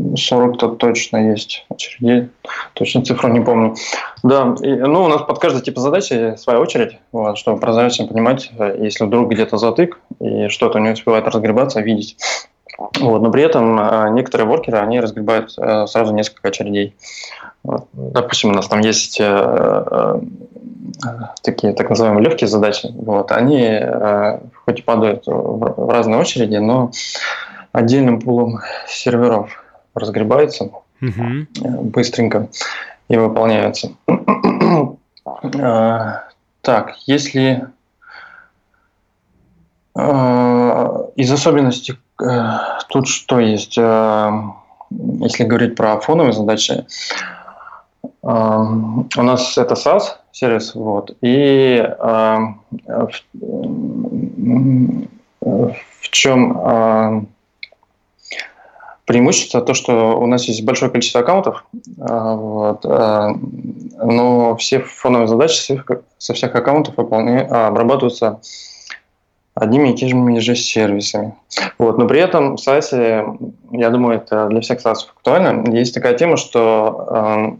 [0.00, 2.30] 40-то точно есть очередей.
[2.74, 3.76] Точно цифру не помню.
[4.24, 8.50] Да, и, ну, у нас под каждый тип задачи своя очередь, вот, чтобы прозрачно понимать,
[8.80, 12.16] если вдруг где-то затык и что-то не успевает разгребаться, видеть.
[12.98, 16.94] Вот, но при этом а, некоторые воркеры, они разгребают э, сразу несколько очередей.
[17.92, 20.20] Допустим, у нас там есть э, э,
[21.42, 26.90] такие так называемые легкие задачи, вот, они э, хоть и падают в разные очереди, но
[27.72, 29.50] отдельным пулом серверов
[29.94, 31.46] разгребаются угу.
[31.60, 32.48] быстренько
[33.08, 33.92] и выполняются.
[36.62, 37.66] Так, если
[39.94, 41.98] из особенностей
[42.88, 46.86] тут что есть, если говорить про фоновые задачи,
[48.22, 53.10] у нас это SaaS сервис, вот, и в,
[55.40, 57.28] в чем
[59.04, 61.64] преимущество то, что у нас есть большое количество аккаунтов,
[61.96, 65.80] вот, но все фоновые задачи
[66.18, 68.40] со всех аккаунтов обрабатываются
[69.54, 71.34] одними и теми же сервисами.
[71.78, 71.98] Вот.
[71.98, 73.38] Но при этом в SaaS,
[73.72, 77.56] я думаю, это для всех SaaS актуально, есть такая тема, что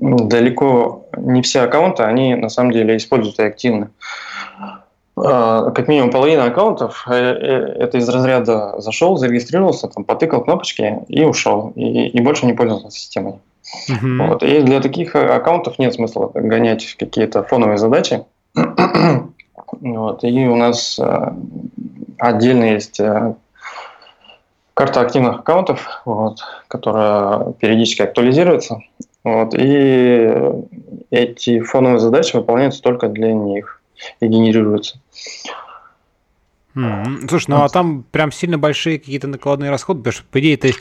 [0.00, 3.90] далеко не все аккаунты, они на самом деле используются активно.
[5.24, 11.00] А, как минимум половина аккаунтов э, э, это из разряда зашел, зарегистрировался, там, потыкал кнопочки
[11.08, 13.34] и ушел, и, и больше не пользовался системой.
[13.90, 14.28] Uh-huh.
[14.28, 14.42] Вот.
[14.42, 18.24] И для таких аккаунтов нет смысла гонять какие-то фоновые задачи.
[19.80, 20.24] вот.
[20.24, 21.32] И у нас э,
[22.18, 23.00] отдельно есть
[24.74, 28.80] карта активных аккаунтов, вот, которая периодически актуализируется.
[29.28, 30.32] Вот, и
[31.10, 33.82] эти фоновые задачи выполняются только для них
[34.20, 35.00] и генерируются.
[36.78, 37.28] Mm-hmm.
[37.28, 40.74] Слушай, ну а там прям сильно большие какие-то накладные расходы, потому что, по идее, ты,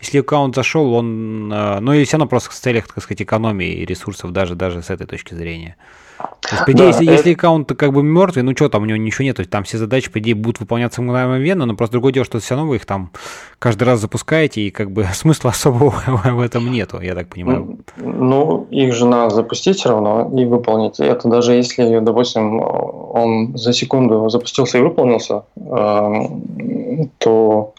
[0.00, 3.84] если аккаунт зашел, он, э, ну и все равно просто в целях, так сказать, экономии
[3.84, 5.76] ресурсов даже, даже с этой точки зрения.
[6.18, 8.86] То есть, по идее, да, если, если аккаунт как бы мертвый, ну что там, у
[8.86, 12.24] него ничего нет, там все задачи, по идее, будут выполняться мгновенно, но просто другое дело,
[12.24, 13.10] что все равно вы их там
[13.58, 17.78] каждый раз запускаете, и как бы смысла особого в этом нету, я так понимаю.
[17.96, 21.00] Ну, их же надо запустить все равно и выполнить.
[21.00, 27.74] Это даже если, допустим, он за секунду запустился и выполнился, то,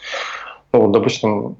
[0.72, 1.56] ну, допустим,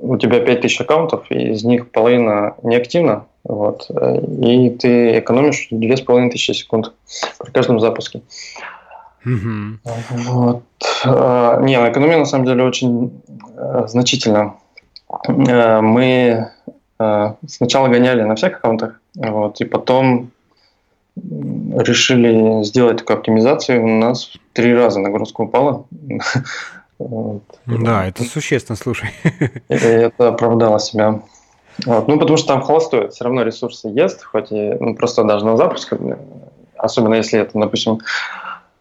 [0.00, 6.92] у тебя 5000 аккаунтов, и из них половина неактивна, вот, и ты экономишь 2500 секунд
[7.38, 8.22] при каждом запуске.
[9.26, 9.78] Mm-hmm.
[10.10, 10.62] Вот.
[11.04, 13.20] А, не, экономия на самом деле очень
[13.56, 14.54] э, значительно.
[15.26, 16.50] Э, мы
[16.98, 20.30] э, сначала гоняли на всех аккаунтах, вот, и потом
[21.76, 23.82] решили сделать такую оптимизацию.
[23.82, 25.86] У нас в три раза нагрузка упала.
[27.00, 27.44] Вот.
[27.64, 29.10] Да, это существенно, слушай.
[29.68, 31.20] Это оправдало себя.
[31.86, 32.08] Вот.
[32.08, 35.56] Ну, потому что там холостой, все равно ресурсы есть, хоть и ну, просто даже на
[35.56, 35.92] запуск,
[36.76, 38.00] особенно если это, допустим,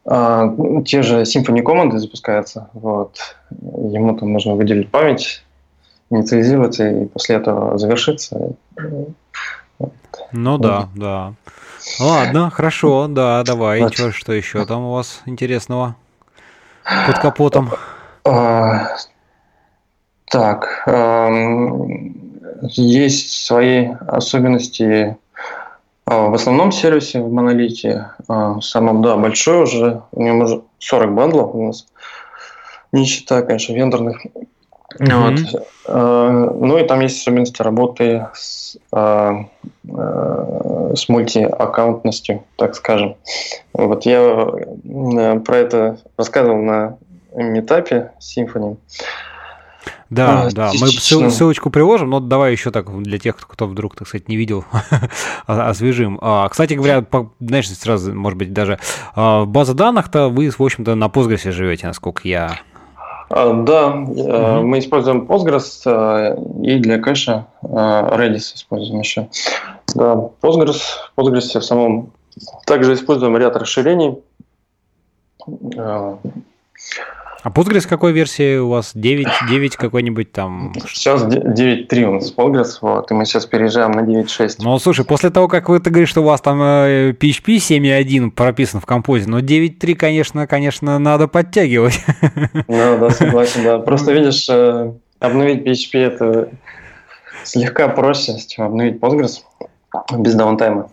[0.06, 0.52] а,
[0.86, 3.18] те же Symfony команды запускаются, вот,
[3.52, 5.44] ему там нужно выделить память,
[6.10, 8.54] инициализироваться и после этого завершиться.
[10.32, 11.34] Ну да, да.
[12.00, 13.82] Ладно, хорошо, да, давай.
[13.82, 13.94] Вот.
[13.94, 15.96] Что, что еще там у вас интересного
[17.06, 17.70] под капотом?
[18.26, 18.90] А,
[20.26, 20.84] так,
[22.62, 25.18] есть свои особенности
[26.10, 31.14] а, в основном сервисе, в монолите, а, самом, да, большой уже, у него уже 40
[31.14, 31.86] бандлов у нас,
[32.94, 34.22] не считая, конечно, вендорных.
[35.00, 35.66] Mm-hmm.
[35.88, 36.60] Вот.
[36.60, 39.50] Ну и там есть особенности работы с, с
[41.10, 43.16] мультиаккаунтностью, так скажем.
[43.74, 44.48] Вот я
[45.46, 46.98] про это рассказывал на
[47.36, 48.78] метапе Symfony.
[50.10, 53.96] Да, а, да, мы ссыл, ссылочку приложим, но давай еще так для тех, кто вдруг,
[53.96, 54.64] так сказать, не видел,
[55.46, 56.18] освежим.
[56.22, 58.80] А, кстати говоря, по, знаешь, сразу, может быть, даже
[59.16, 62.58] а, база данных-то вы, в общем-то, на Postgres живете, насколько я а,
[63.30, 64.68] да, угу.
[64.68, 69.28] мы используем Postgres а, и для кэша Redis используем еще.
[69.96, 70.82] Да, Postgres,
[71.16, 72.14] Postgres в самом
[72.66, 74.18] также используем ряд расширений.
[77.48, 78.92] А Postgres какой версии у вас?
[78.94, 80.74] 9, 9 какой-нибудь там?
[80.86, 84.56] Сейчас 9.3 у нас Postgres, вот, и мы сейчас переезжаем на 9.6.
[84.60, 88.32] Ну, слушай, после того, как вы ты говоришь, что у вас там PHP э, 7.1
[88.32, 92.04] прописан в композе, но 9.3, конечно, конечно, надо подтягивать.
[92.68, 93.80] Ну, да, согласен, да.
[93.80, 96.50] Просто видишь, э, обновить PHP это
[97.46, 99.44] слегка проще, чем обновить Postgres
[100.18, 100.90] без даунтайма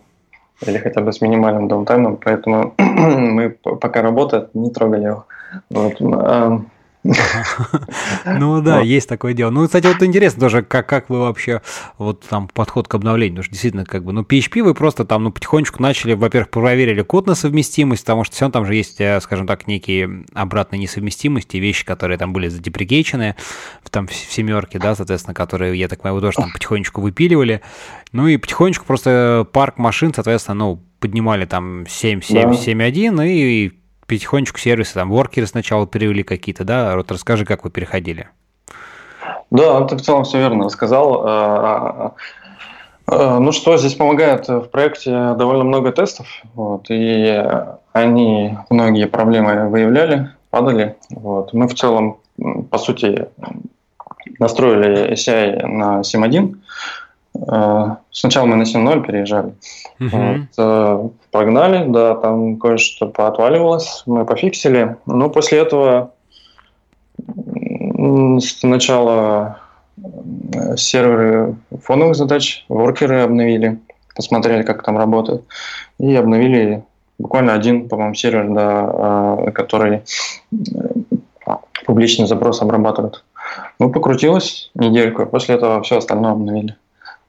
[0.65, 5.25] или хотя бы с минимальным даунтаймом, поэтому мы пока работает, не трогали его.
[5.69, 6.61] Вот, а,
[8.25, 9.51] ну да, есть такое дело.
[9.51, 11.61] Ну, кстати, вот интересно тоже, как, как вы вообще
[11.99, 15.23] вот там подход к обновлению, потому что действительно как бы, ну, PHP вы просто там,
[15.23, 19.19] ну, потихонечку начали, во-первых, проверили код на совместимость, потому что все там же есть, э,
[19.21, 23.35] скажем так, некие обратные несовместимости, вещи, которые там были задеприкейчены,
[23.91, 27.61] там в семерке, да, соответственно, которые, я так понимаю, тоже там потихонечку выпиливали.
[28.13, 32.49] Ну и потихонечку просто парк машин, соответственно, ну, поднимали там 7.7, да.
[32.49, 33.73] 7.1 и
[34.07, 36.95] потихонечку сервисы, там, воркеры сначала перевели какие-то, да?
[36.95, 38.29] Вот расскажи, как вы переходили.
[39.51, 41.23] Да, ты в целом все верно рассказал.
[41.23, 42.13] А, а,
[43.07, 47.43] а, ну что, здесь помогает в проекте довольно много тестов, вот, и
[47.93, 50.95] они многие проблемы выявляли, падали.
[51.09, 51.53] Вот.
[51.53, 52.17] Мы в целом,
[52.69, 53.27] по сути,
[54.39, 57.04] настроили ACI на 7.1, Э,
[58.11, 59.53] сначала мы на 7.0 переезжали.
[59.99, 60.09] Uh-huh.
[60.09, 64.97] Вот, э, погнали, да, там кое-что поотваливалось, мы пофиксили.
[65.05, 66.11] Но после этого
[68.39, 69.59] сначала
[69.97, 73.79] э, серверы фоновых задач, воркеры обновили,
[74.15, 75.43] посмотрели, как там работает,
[75.99, 76.83] и обновили
[77.17, 80.03] буквально один, по-моему, сервер, да, который
[81.85, 83.23] публичный запрос обрабатывает.
[83.79, 86.75] Ну, покрутилось недельку, а после этого все остальное обновили.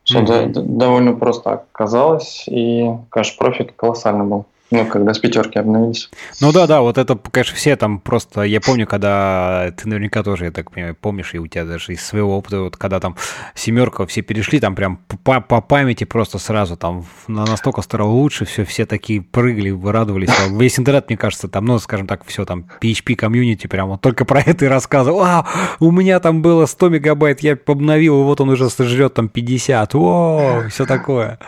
[0.07, 0.53] Все mm-hmm.
[0.79, 4.47] довольно просто оказалось, и, конечно, профит колоссальный был.
[4.70, 6.11] Ну, когда с пятерки обновились.
[6.40, 8.42] Ну да, да, вот это, конечно, все там просто...
[8.42, 12.05] Я помню, когда ты наверняка тоже, я так понимаю, помнишь, и у тебя даже из
[12.05, 13.16] своего опыта, вот когда там
[13.55, 18.64] семерка все перешли, там прям по, по памяти просто сразу там настолько стало лучше, все,
[18.64, 20.31] все такие прыгали, радовались.
[20.50, 24.24] Весь интернет, мне кажется, там, ну, скажем так, все там, PHP комьюнити, прям вот только
[24.24, 25.22] про это и рассказывал.
[25.22, 25.46] А,
[25.79, 29.94] у меня там было 100 мегабайт, я обновил, и вот он уже сожрет там 50.
[29.94, 31.38] О, все такое.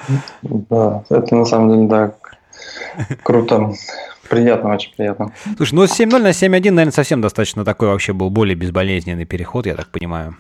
[0.43, 2.15] Да, это на самом деле, да,
[3.23, 3.73] Круто.
[4.29, 5.33] Приятно, очень приятно.
[5.57, 9.67] Слушай, ну с 7.0 на 7.1, наверное, совсем достаточно такой вообще был более безболезненный переход,
[9.67, 10.37] я так понимаю.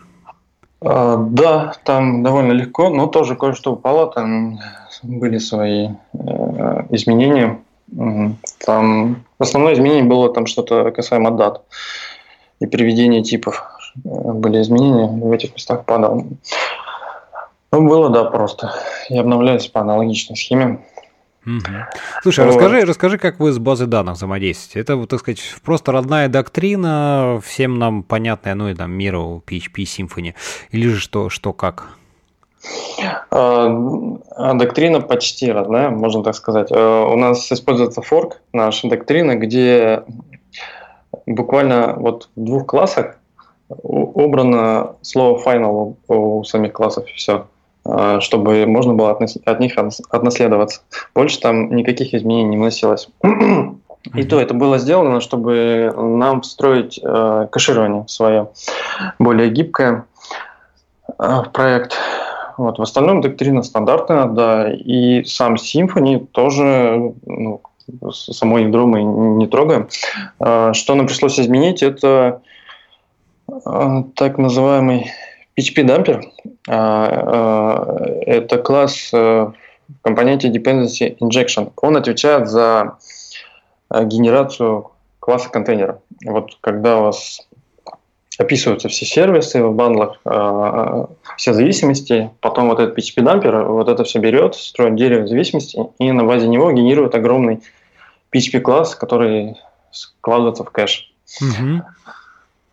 [0.80, 4.58] А, да, там довольно легко, но тоже кое-что упало, там
[5.02, 7.58] были свои э, изменения.
[8.64, 11.62] Там основное изменение было там что-то касаемо дат
[12.60, 13.64] и приведения типов.
[14.04, 16.26] Э, были изменения, в этих местах падало.
[17.72, 18.74] Ну, было, да, просто.
[19.08, 20.80] И обновлялись по аналогичной схеме.
[21.48, 21.74] Угу.
[22.22, 22.54] Слушай, вот.
[22.54, 24.80] расскажи, расскажи, как вы с базой данных взаимодействуете.
[24.80, 30.34] Это, так сказать, просто родная доктрина, всем нам понятная, ну и там миру PHP, Symfony,
[30.72, 31.88] или же что, что как?
[33.30, 33.68] А,
[34.37, 36.68] а, доктрина почти родная, можно так сказать.
[36.70, 40.02] А, у нас используется форк наша доктрина, где
[41.24, 43.16] буквально вот в двух классах
[43.68, 47.46] убрано слово final у самих классов и все.
[47.90, 49.72] А, чтобы можно было от них
[50.11, 50.83] отнаследоваться.
[51.14, 53.09] Больше там никаких изменений не вносилось.
[54.14, 58.51] И то это было сделано, чтобы нам встроить э, кэширование свое
[59.18, 60.05] более гибкое
[61.18, 61.96] э, в проект.
[62.59, 62.79] Вот.
[62.79, 67.61] В остальном доктрина стандартная, да, и сам Symfony тоже, ну,
[68.11, 69.88] само ядро мы не трогаем.
[70.40, 72.42] Э, что нам пришлось изменить, это
[73.48, 75.11] э, так называемый
[75.58, 76.22] PHP Dumper–
[78.26, 81.72] это класс э, в компоненте Dependency Injection.
[81.76, 82.98] Он отвечает за
[83.90, 86.00] э, генерацию класса контейнера.
[86.24, 87.40] Вот когда у вас
[88.38, 94.04] описываются все сервисы в бандлах, э, все зависимости, потом вот этот PHP дампер вот это
[94.04, 97.62] все берет, строит дерево зависимости и на базе него генерирует огромный
[98.32, 99.56] PHP класс, который
[99.90, 101.12] складывается в кэш.
[101.40, 101.82] Угу.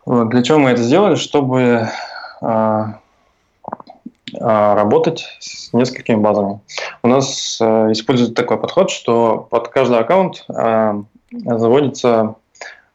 [0.06, 1.16] Вот, для чего мы это сделали?
[1.16, 2.15] Чтобы а, а,
[4.38, 6.60] работать с несколькими базами.
[7.04, 12.36] У нас э, используется такой подход, что под каждый аккаунт э, заводится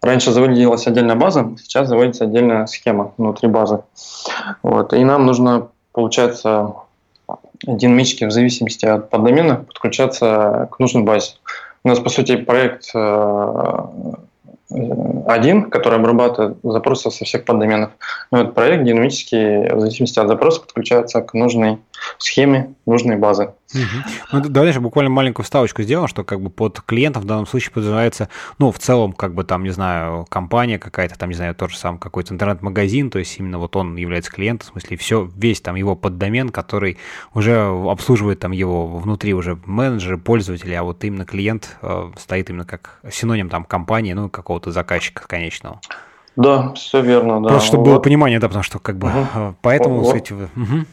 [0.03, 3.83] Раньше заводилась отдельная база, сейчас заводится отдельная схема внутри базы.
[4.63, 4.95] Вот.
[4.95, 6.75] И нам нужно, получается,
[7.63, 11.33] динамически в зависимости от поддомена подключаться к нужной базе.
[11.85, 13.79] У нас, по сути, проект э,
[15.27, 17.91] один, который обрабатывает запросы со всех поддоменов.
[18.31, 21.79] Но этот проект динамически, в зависимости от запроса, подключается к нужной
[22.19, 23.53] схеме, нужной базы.
[23.73, 23.83] Угу.
[24.33, 27.73] Ну, давай же буквально маленькую вставочку сделаем, что как бы под клиентом в данном случае
[27.73, 31.71] подразумевается, ну, в целом, как бы там, не знаю, компания какая-то, там, не знаю, тот
[31.71, 35.61] же сам какой-то интернет-магазин, то есть именно вот он является клиентом, в смысле, все, весь
[35.61, 36.99] там его поддомен, который
[37.35, 42.65] уже обслуживает там его внутри уже менеджеры, пользователи, а вот именно клиент э, стоит именно
[42.65, 45.81] как синоним там компании, ну, какого-то заказчика конечного.
[46.37, 47.51] Да, все верно, да.
[47.51, 47.91] Просто чтобы вот.
[47.91, 49.57] было понимание, да, потому что как бы угу.
[49.63, 50.33] поэтому вот, эти...
[50.33, 50.87] Угу.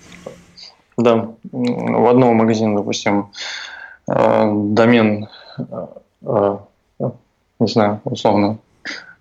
[0.97, 3.29] Да, в одном магазине, допустим,
[4.09, 5.27] э, домен,
[5.59, 6.57] э,
[7.59, 8.57] не знаю, условно,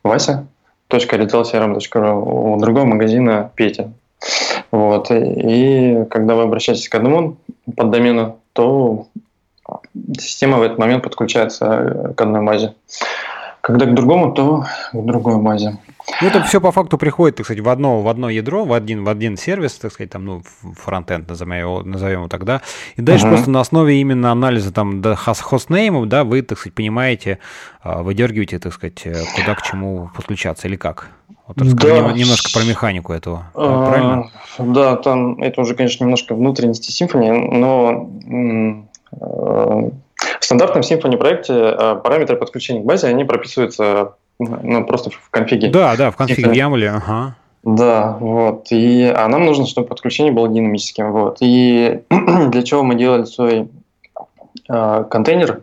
[0.03, 0.47] Вася,
[0.89, 3.93] .retailcrm.ru, у другого магазина Петя.
[4.71, 5.11] Вот.
[5.11, 7.37] И когда вы обращаетесь к одному
[7.77, 9.07] под домену, то
[10.19, 12.75] система в этот момент подключается к одной базе.
[13.67, 15.77] Когда к другому, то к другой базе.
[16.23, 19.03] Ну, это все по факту приходит, так сказать, в одно, в одно ядро, в один,
[19.03, 20.43] в один сервис, так сказать, там, ну,
[20.77, 22.63] фронтенд, назовем его, назовем его тогда.
[22.95, 23.31] И дальше uh-huh.
[23.31, 27.41] просто на основе именно анализа там хостнеймов, да, вы, так сказать, понимаете,
[27.83, 31.09] а, выдергиваете, так сказать, э, куда к чему подключаться или как?
[31.49, 32.13] Вот расскажи да.
[32.13, 34.31] немножко про механику этого, а, правильно?
[34.61, 38.09] Да, там это уже, конечно, немножко внутренности симфонии, но
[39.11, 39.91] э,
[40.47, 45.69] стандартном Symfony проекте э, параметры подключения к базе, они прописываются ну, просто в конфиге.
[45.69, 47.37] Да, да, в конфиге YAML, ага.
[47.67, 48.69] Да, вот.
[48.71, 51.11] И, а нам нужно, чтобы подключение было динамическим.
[51.11, 51.39] Вот.
[51.41, 53.69] И для чего мы делали свой
[54.69, 55.63] э, контейнер?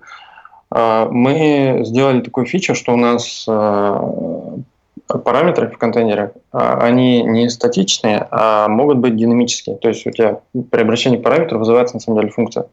[0.76, 8.28] Э, мы сделали такую фичу, что у нас э, параметры в контейнере, они не статичные,
[8.32, 9.78] а могут быть динамические.
[9.78, 10.40] То есть у тебя
[10.72, 12.66] при обращении к параметру вызывается на самом деле функция.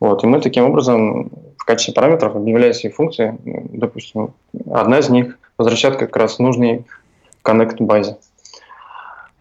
[0.00, 0.24] Вот.
[0.24, 1.30] И мы таким образом
[1.68, 3.36] качестве параметров объявляем свои функции.
[3.44, 4.32] Допустим,
[4.72, 6.86] одна из них возвращает как раз нужный
[7.42, 8.16] коннект базе.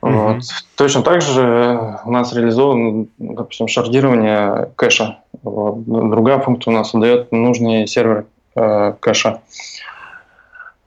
[0.01, 0.33] Mm-hmm.
[0.33, 0.43] Вот.
[0.75, 5.19] Точно так же у нас реализовано, допустим, шардирование кэша.
[5.41, 5.85] Вот.
[5.85, 8.25] Другая функция у нас дает нужный сервер
[8.57, 9.39] э, кэша.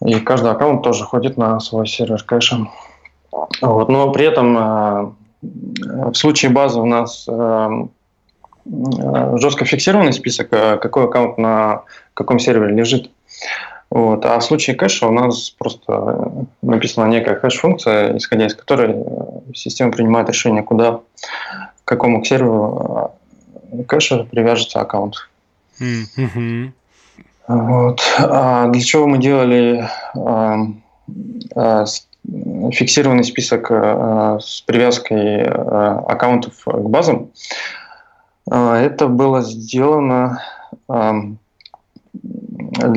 [0.04, 2.66] И каждый аккаунт тоже ходит на свой сервер кэша.
[3.62, 3.88] Вот.
[3.88, 7.86] Но при этом э, в случае базы у нас э
[8.64, 11.82] жестко фиксированный список, э, какой аккаунт на
[12.14, 13.11] каком сервере лежит.
[13.90, 14.24] Вот.
[14.24, 19.90] А в случае кэша у нас просто написана некая кэш-функция, исходя из которой э, система
[19.90, 21.00] принимает решение, куда,
[21.84, 23.12] к какому к серверу
[23.72, 25.28] э, кэша привяжется аккаунт.
[25.80, 26.70] Mm-hmm.
[27.48, 28.00] Вот.
[28.18, 30.66] А для чего мы делали а,
[31.56, 31.84] а,
[32.70, 37.30] фиксированный список с привязкой аккаунтов к базам.
[38.51, 40.42] Это было сделано
[40.88, 41.36] для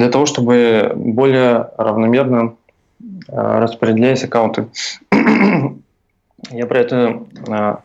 [0.09, 2.55] того, чтобы более равномерно
[3.27, 4.69] распределялись аккаунты.
[6.49, 7.23] Я про это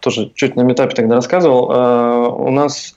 [0.01, 2.47] тоже чуть на метапе тогда рассказывал.
[2.47, 2.95] У нас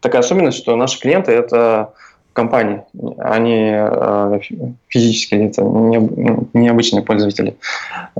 [0.00, 1.92] такая особенность, что наши клиенты– это
[2.34, 2.82] компании,
[3.18, 4.40] они э,
[4.88, 7.56] физические лица, необычные пользователи.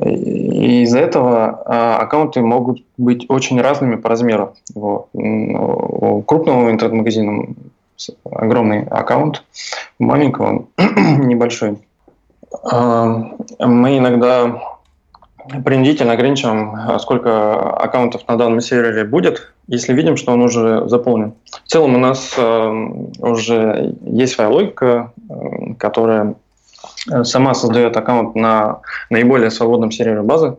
[0.01, 4.55] И из-за этого э, аккаунты могут быть очень разными по размеру.
[4.75, 5.09] Вот.
[5.13, 7.55] У крупного интернет-магазина
[8.31, 9.45] огромный аккаунт,
[9.99, 11.79] у маленького небольшой.
[12.73, 13.25] Э,
[13.59, 14.74] мы иногда
[15.65, 21.35] принудительно ограничиваем, сколько аккаунтов на данном сервере будет, если видим, что он уже заполнен.
[21.65, 22.69] В целом у нас э,
[23.19, 26.35] уже есть своя логика, э, которая
[27.11, 28.81] э, сама создает аккаунт на
[29.11, 30.57] наиболее свободном сервере базы.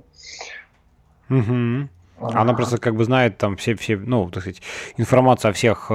[1.29, 1.89] Угу.
[2.19, 4.61] Она просто как бы знает там все, все, ну, так сказать,
[4.97, 5.85] информацию о всех,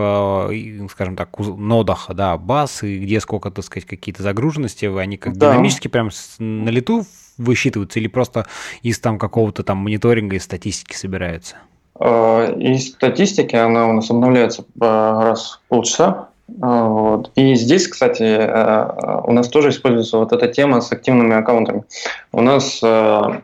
[0.91, 5.53] скажем так, нодах, да, баз, и где сколько, так сказать, какие-то загруженности, они как да.
[5.53, 7.05] динамически прям на лету
[7.39, 8.47] высчитываются или просто
[8.83, 11.57] из там какого-то там мониторинга и статистики собираются?
[11.99, 16.29] Э, и статистики, она у нас обновляется раз в полчаса.
[16.63, 17.31] Э, вот.
[17.35, 21.85] И здесь, кстати, э, у нас тоже используется вот эта тема с активными аккаунтами.
[22.33, 23.43] У нас вот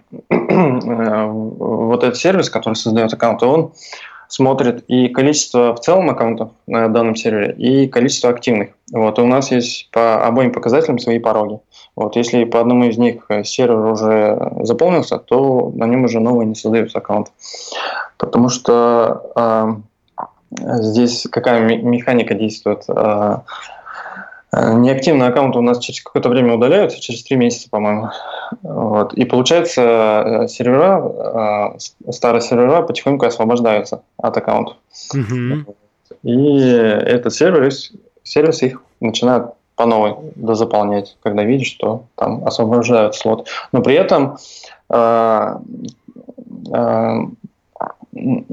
[2.04, 3.72] этот сервис, который создает аккаунты, он
[4.28, 8.70] смотрит и количество в целом аккаунтов на данном сервере, и количество активных.
[8.92, 9.18] Вот.
[9.18, 11.58] И у нас есть по обоим показателям свои пороги.
[11.94, 12.16] Вот.
[12.16, 16.98] Если по одному из них сервер уже заполнился, то на нем уже новый не создается
[16.98, 17.28] аккаунт.
[18.18, 19.74] Потому что э,
[20.50, 22.84] здесь какая механика действует?
[22.88, 23.38] Э,
[24.52, 28.10] неактивные аккаунты у нас через какое-то время удаляются, через три месяца, по-моему.
[28.62, 29.12] Вот.
[29.14, 31.76] И получается, сервера,
[32.10, 34.76] старые сервера потихоньку освобождаются от аккаунтов.
[36.22, 37.92] И этот сервис,
[38.22, 43.48] сервис их начинает по новой дозаполнять, когда видишь, что там освобождают слот.
[43.72, 44.38] Но при этом
[44.88, 45.56] э,
[46.74, 47.18] э,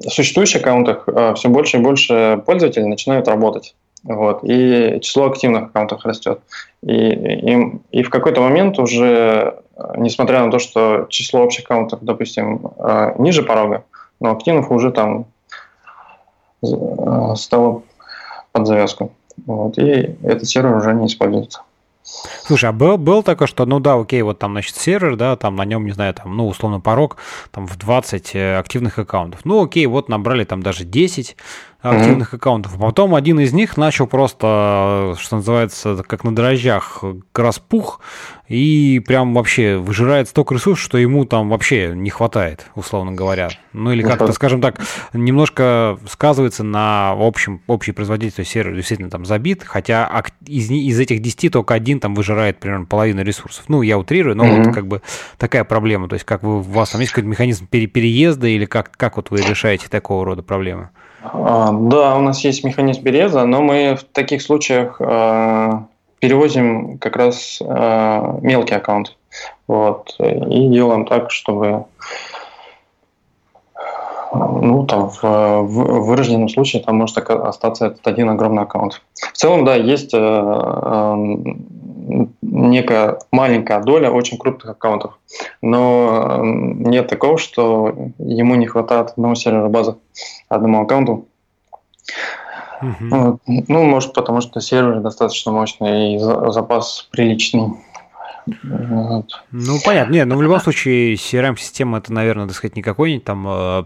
[0.08, 3.76] существующих аккаунтах э, все больше и больше пользователей начинают работать.
[4.04, 6.42] Вот, и число активных аккаунтов растет.
[6.82, 9.60] И, и, и в какой-то момент уже,
[9.96, 13.86] несмотря на то, что число общих аккаунтов, допустим, э, ниже порога,
[14.20, 15.26] но активных уже там
[16.64, 17.84] э, стало
[18.52, 19.14] под завязку.
[19.46, 21.62] Вот, и этот сервер уже не используется.
[22.46, 25.56] Слушай, а был, был такое, что, ну да, окей, вот там, значит, сервер, да, там
[25.56, 27.18] на нем, не знаю, там, ну, условно, порог,
[27.52, 29.46] там, в 20 э, активных аккаунтов.
[29.46, 31.38] Ну, окей, вот набрали там даже 10,
[31.84, 32.38] активных mm-hmm.
[32.38, 32.78] аккаунтов.
[32.80, 37.04] Потом один из них начал просто, что называется, как на дрожжах,
[37.36, 38.00] распух
[38.48, 43.50] и прям вообще выжирает столько ресурсов, что ему там вообще не хватает, условно говоря.
[43.74, 44.80] Ну или как-то, скажем так,
[45.14, 51.52] немножко сказывается на общем, общей производительности сервера действительно там забит, хотя из, из этих 10
[51.52, 53.66] только один там выжирает примерно половину ресурсов.
[53.68, 54.64] Ну, я утрирую, но mm-hmm.
[54.64, 55.02] вот как бы
[55.38, 56.08] такая проблема.
[56.08, 59.18] То есть как вы, у вас там есть какой-то механизм пере- переезда или как, как
[59.18, 60.90] вот вы решаете такого рода проблемы?
[61.24, 65.72] А, да, у нас есть механизм береза, но мы в таких случаях э,
[66.20, 69.16] перевозим как раз э, мелкий аккаунт.
[69.68, 71.86] Вот, и делаем так, чтобы
[74.34, 79.02] ну, там, в, выраженном случае там может остаться этот один огромный аккаунт.
[79.16, 80.14] В целом, да, есть
[82.42, 85.20] некая маленькая доля очень крупных аккаунтов,
[85.62, 89.96] но нет такого, что ему не хватает одного сервера базы,
[90.50, 91.28] одному аккаунту.
[92.82, 93.40] Uh-huh.
[93.48, 97.78] Ну, может, потому что сервер достаточно мощный и запас приличный.
[98.64, 99.44] Вот.
[99.52, 100.14] Ну, понятно.
[100.14, 103.84] Нет, ну, в любом случае CRM-система это, наверное, так сказать, не какой-нибудь там, э,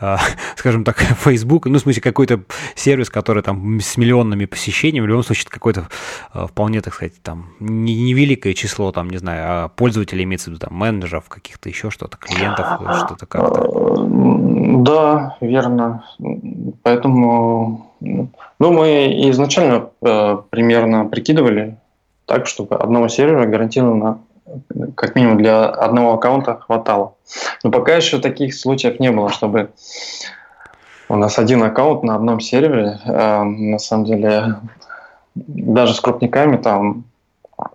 [0.00, 0.16] э,
[0.56, 2.42] скажем так, Facebook, ну, в смысле, какой-то
[2.74, 5.88] сервис, который там с миллионными посещениями, в любом случае, это какое-то
[6.34, 10.60] э, вполне, так сказать, там, невеликое число, там, не знаю, а пользователей имеется в виду,
[10.66, 14.08] там, менеджеров, каких-то еще что-то, клиентов, что-то как-то.
[14.82, 16.04] Да, верно.
[16.82, 21.76] Поэтому, ну, мы изначально э, примерно прикидывали,
[22.32, 24.20] так, чтобы одного сервера гарантированно
[24.94, 27.14] как минимум для одного аккаунта хватало.
[27.62, 29.68] Но пока еще таких случаев не было, чтобы
[31.10, 34.56] у нас один аккаунт на одном сервере, э, на самом деле,
[35.34, 37.04] даже с крупниками там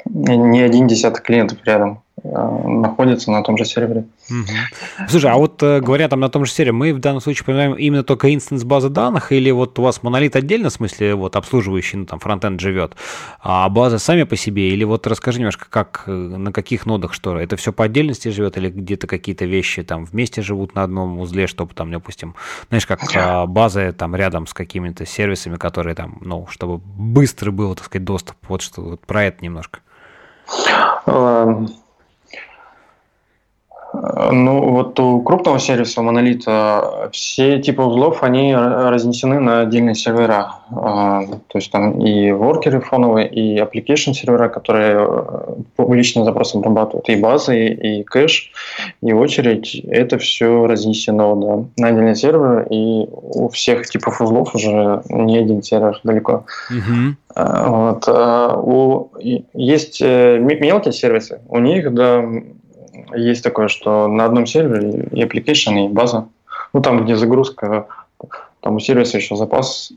[0.06, 2.02] не один десяток клиентов рядом.
[2.24, 4.06] Э, находится на том же сервере.
[4.30, 5.08] Угу.
[5.08, 7.74] Слушай, а вот э, говоря там на том же сервере, мы в данном случае понимаем
[7.74, 11.98] именно только инстанс базы данных, или вот у вас монолит отдельно, в смысле, вот обслуживающий,
[11.98, 12.96] ну там фронтенд живет,
[13.40, 17.38] а базы сами по себе, или вот расскажи немножко, как, э, на каких нодах что,
[17.38, 21.46] это все по отдельности живет, или где-то какие-то вещи там вместе живут на одном узле,
[21.46, 22.34] чтобы там, допустим,
[22.70, 27.76] знаешь, как а, базы там рядом с какими-то сервисами, которые там, ну, чтобы быстрый был,
[27.76, 29.82] так сказать, доступ, вот что, вот про это немножко.
[31.06, 31.70] Эм,
[33.94, 40.56] ну, вот у крупного сервиса монолита все типы узлов, они разнесены на отдельные сервера.
[40.72, 47.08] А, то есть там и воркеры фоновые, и application сервера, которые э, публичные запросы обрабатывают,
[47.10, 48.52] и базы, и, кэш,
[49.02, 49.82] и очередь.
[49.88, 55.64] Это все разнесено да, на отдельные серверы, и у всех типов узлов уже не один
[55.64, 56.46] сервер далеко.
[56.72, 57.14] Mm-hmm.
[57.68, 58.08] Вот.
[58.64, 59.12] У,
[59.54, 62.24] есть э, мелкие сервисы, у них, да,
[63.16, 66.28] есть такое, что на одном сервере и application, и база.
[66.74, 67.88] Ну, там, где загрузка,
[68.62, 69.92] там у сервиса еще запас,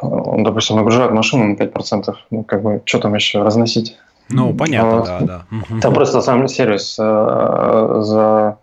[0.00, 2.14] он, допустим, нагружает машину на 5%.
[2.30, 3.96] Ну, как бы, что там еще разносить?
[4.28, 5.80] Ну, понятно, а, да, да.
[5.80, 8.56] Там просто сам сервис э, за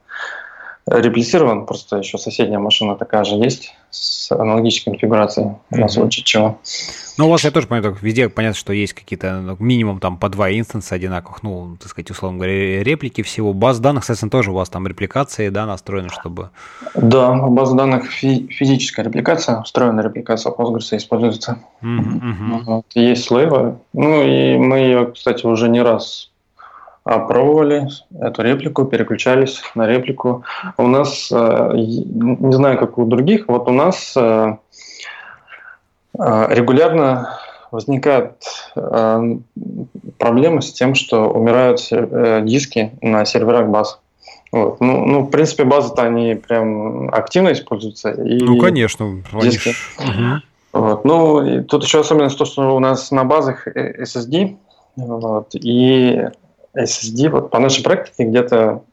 [1.00, 6.60] реплицирован, просто еще соседняя машина такая же есть с аналогичной конфигурацией на случай чего.
[7.18, 10.30] Ну, у вас, я тоже понимаю, везде понятно, что есть какие-то ну, минимум там по
[10.30, 13.54] два инстанса одинаковых, ну, так сказать, условно говоря, реплики всего.
[13.54, 16.50] Баз данных, соответственно, тоже у вас там репликации, да, настроены, чтобы...
[16.96, 21.60] Да, база данных фи- физическая репликация, встроенная репликация Postgres используется.
[21.82, 22.64] Mm-hmm.
[22.64, 23.78] Вот, есть слэйвы.
[23.94, 26.32] Ну, и мы ее, кстати, уже не раз
[27.04, 27.88] опробовали
[28.20, 30.44] эту реплику, переключались на реплику.
[30.78, 34.56] У нас, э, не знаю, как у других, вот у нас э,
[36.20, 37.40] э, регулярно
[37.72, 38.44] возникают
[40.18, 41.80] проблемы с тем, что умирают
[42.46, 44.02] диски на серверах баз.
[44.52, 44.82] Вот.
[44.82, 48.12] Ну, ну, в принципе, базы-то они прям активно используются.
[48.12, 49.24] И ну, конечно.
[49.42, 49.74] Диски.
[50.00, 50.82] Угу.
[50.84, 51.06] Вот.
[51.06, 54.58] Ну, и тут еще особенность то, что у нас на базах SSD,
[54.98, 56.28] вот, и
[56.76, 58.84] SSD, вот по нашей практике где-то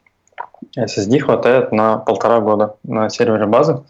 [0.77, 3.81] SSD хватает на полтора года на сервере базы.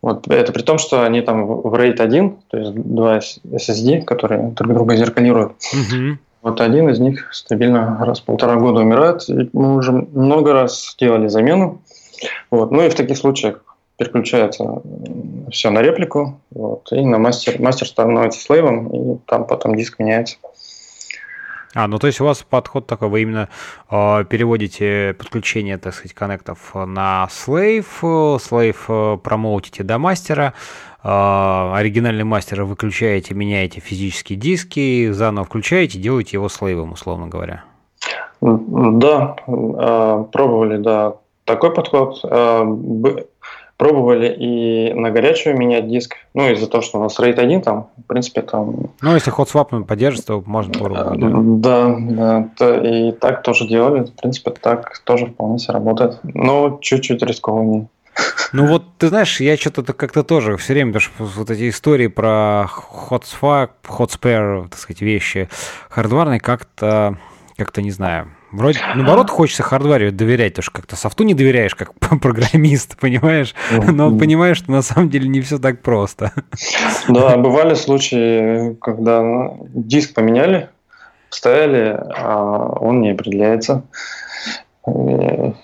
[0.00, 4.50] Вот это при том, что они там в RAID 1, то есть два SSD, которые
[4.50, 5.52] друг друга зеркалируют.
[5.52, 6.16] Mm-hmm.
[6.42, 9.28] Вот один из них стабильно раз в полтора года умирает.
[9.28, 11.82] И мы уже много раз делали замену.
[12.50, 12.70] Вот.
[12.70, 13.64] Ну и в таких случаях
[13.96, 14.82] переключается
[15.50, 17.60] все на реплику, вот, и на мастер.
[17.60, 20.36] Мастер становится слейвом, и там потом диск меняется.
[21.74, 23.48] А, ну то есть у вас подход такой, вы именно
[23.90, 27.86] э, переводите подключение, так сказать, коннектов на slave,
[28.38, 30.54] slave э, промоутите до мастера,
[31.04, 37.64] э, оригинальный мастер выключаете, меняете физические диски, заново включаете, делаете его слейвом, условно говоря.
[38.40, 42.24] Да, э, пробовали, да, такой подход.
[43.78, 46.16] Пробовали и на горячую менять диск.
[46.34, 48.90] Ну, из-за того, что у нас RAID 1 там, в принципе, там...
[49.00, 51.60] Ну, если ход свап поддержит, то можно попробовать.
[51.60, 52.76] Да, да, да.
[52.82, 54.04] И так тоже делали.
[54.04, 56.18] В принципе, так тоже вполне себе работает.
[56.22, 57.86] Но чуть-чуть рискованнее.
[58.52, 62.08] Ну вот, ты знаешь, я что-то как-то тоже все время, потому что вот эти истории
[62.08, 65.48] про hot spare, так сказать, вещи
[65.88, 67.16] хардварные как-то,
[67.56, 71.92] как-то не знаю, Вроде, наоборот, хочется хардваре доверять, потому что как-то софту не доверяешь, как
[72.20, 73.54] программист, понимаешь?
[73.70, 76.32] Но понимаешь, что на самом деле не все так просто.
[77.08, 80.68] Да, бывали случаи, когда диск поменяли,
[81.30, 83.82] вставили, а он не определяется.
[84.84, 85.54] То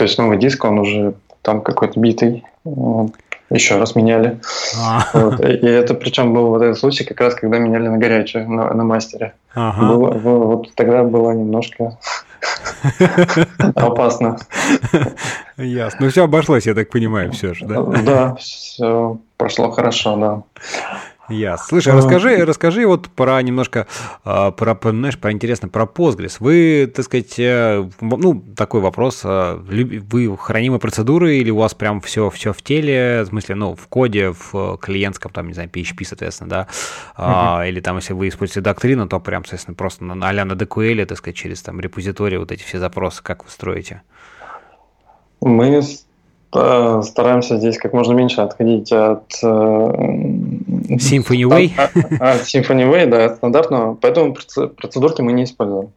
[0.00, 2.44] есть новый диск, он уже там какой-то битый
[3.52, 4.40] еще раз меняли.
[4.78, 5.06] А.
[5.12, 5.40] Вот.
[5.40, 8.84] И это причем был вот этот случай, как раз когда меняли на горячую, на, на
[8.84, 9.34] мастере.
[9.54, 9.94] Ага.
[9.94, 11.98] Было, вот тогда было немножко
[13.74, 14.38] опасно.
[15.56, 15.98] Ясно.
[16.02, 17.82] Ну все обошлось, я так понимаю, все же, да?
[17.82, 20.42] Да, все прошло хорошо, да.
[21.32, 21.66] Ясно.
[21.68, 23.86] Слушай, а расскажи, расскажи вот про немножко,
[24.24, 26.36] а, про, знаешь, про интересно, про Postgres.
[26.40, 32.00] Вы, так сказать, э, ну, такой вопрос, а, вы хранимые процедуры или у вас прям
[32.00, 36.04] все, все в теле, в смысле, ну, в коде, в клиентском, там, не знаю, PHP,
[36.04, 36.68] соответственно, да,
[37.16, 37.68] uh-huh.
[37.68, 41.18] или там, если вы используете доктрину, то прям, соответственно, просто на, а на DQL, так
[41.18, 44.02] сказать, через там репозитории вот эти все запросы, как вы строите?
[45.40, 45.82] Мы
[46.52, 49.92] стараемся здесь как можно меньше отходить от э,
[50.96, 51.72] Symphony Way.
[51.76, 53.94] От, от Symphony Way, да, стандартного.
[53.94, 55.92] Поэтому процедурки мы не используем.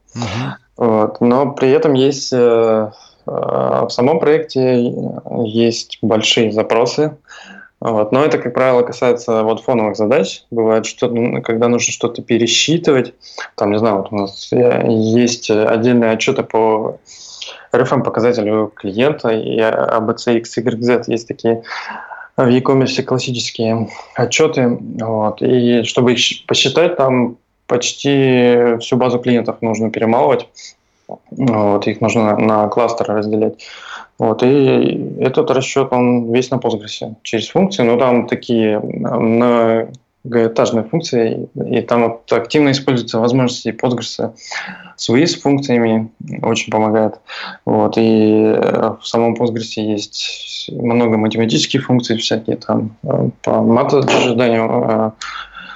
[0.77, 1.21] Вот.
[1.21, 2.91] Но при этом есть э, э,
[3.25, 4.93] в самом проекте
[5.45, 7.17] есть большие запросы,
[7.79, 8.11] Вот.
[8.11, 10.43] Но это, как правило, касается вот фоновых задач.
[10.51, 11.09] Бывает, что
[11.43, 13.13] когда нужно что-то пересчитывать,
[13.55, 16.99] там, не знаю, вот у нас есть отдельные отчеты по
[17.71, 21.03] RFM показателю клиента и ABC, X, Y, Z.
[21.07, 21.63] Есть такие
[22.37, 24.77] в e-commerce классические отчеты.
[24.99, 25.41] Вот.
[25.41, 30.47] И чтобы их посчитать, там почти всю базу клиентов нужно перемалывать.
[31.07, 33.65] Вот, их нужно на кластеры разделять.
[34.17, 41.49] Вот, и этот расчет, он весь на Postgres через функции, но там такие многоэтажные функции,
[41.53, 44.33] и там вот активно используются возможности Postgres
[44.97, 47.19] с функциями, очень помогает.
[47.65, 48.57] Вот, и
[49.01, 52.91] в самом Postgres есть много математических функций всякие, там
[53.41, 55.13] по мат-ожиданию,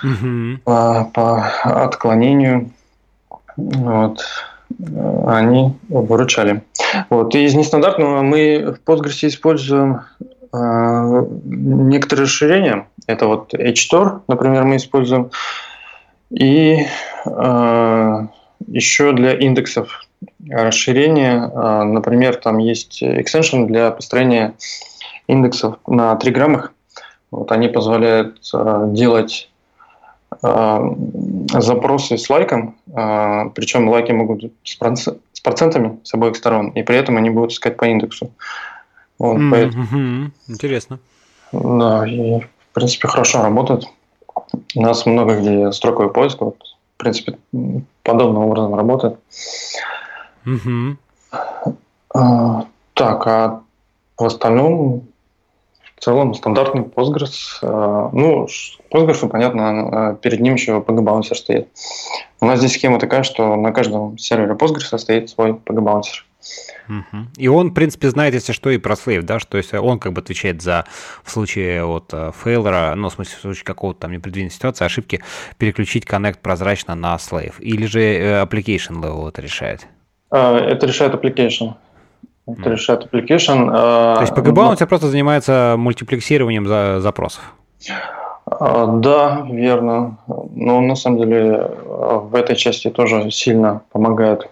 [0.04, 0.60] угу.
[0.64, 2.72] по, по отклонению.
[3.58, 4.22] Вот
[5.28, 6.64] они выручали.
[7.10, 7.36] Вот.
[7.36, 10.02] И из нестандартного мы в Postgres используем
[10.54, 12.88] э, некоторые расширения.
[13.08, 15.32] Это вот HTOR, например, мы используем.
[16.30, 16.86] И
[17.26, 18.28] э,
[18.68, 20.06] еще для индексов
[20.50, 24.56] расширения, э, например, там есть extension для построения
[25.28, 26.74] индексов на триграммах.
[27.32, 29.50] Вот они позволяют э, делать
[30.42, 30.80] Э,
[31.52, 34.76] запросы с лайком, причем лайки могут с
[35.42, 38.32] процентами с обоих сторон, и при этом они будут искать по индексу.
[39.18, 39.52] Вот, mm-hmm.
[39.52, 41.00] поэтому, Интересно.
[41.52, 43.86] Да, и в принципе хорошо работает.
[44.76, 46.58] У нас много где строковый поиск, вот,
[47.00, 47.38] в принципе,
[48.04, 49.18] подобным образом работает.
[50.46, 50.98] Mm-hmm.
[52.94, 53.62] Так, а
[54.18, 55.08] в остальном
[55.96, 57.60] в целом стандартный Postgres.
[57.62, 58.48] Э, ну,
[58.92, 61.70] Postgres, понятно, э, перед ним еще PG-баунсер стоит.
[62.42, 66.26] У нас здесь схема такая, что на каждом сервере Postgres стоит свой PG-баунсер.
[67.38, 70.14] И он, в принципе, знает, если что, и про слейв, да, что если он как
[70.14, 70.86] бы отвечает за
[71.24, 75.22] в случае вот э, фейлера, ну, в смысле, в случае какого-то там непредвиденной ситуации, ошибки,
[75.58, 77.60] переключить коннект прозрачно на слейв.
[77.60, 79.88] Или же application level это решает?
[80.32, 81.76] Это решает application.
[82.48, 83.70] Это решает application.
[83.72, 84.72] А, То есть PGBound но...
[84.72, 87.54] у тебя просто занимается мультиплексированием за запросов?
[88.52, 90.18] А, да, верно.
[90.28, 94.50] Но на самом деле а, в этой части тоже сильно помогает.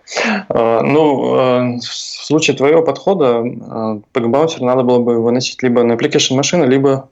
[0.50, 3.42] Ну, в случае твоего подхода
[4.14, 7.10] PGBouncer надо было бы выносить либо на application машины, либо,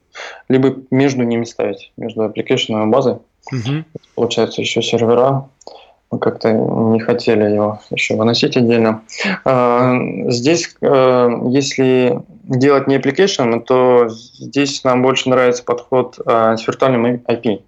[0.50, 3.18] либо между ними ставить, между application и базой.
[3.52, 3.84] Угу.
[4.16, 5.48] Получается еще сервера
[6.12, 9.02] мы как-то не хотели его еще выносить отдельно.
[9.44, 9.96] А,
[10.28, 17.06] здесь, э, если делать не application, то здесь нам больше нравится подход а, с виртуальным
[17.28, 17.62] IP.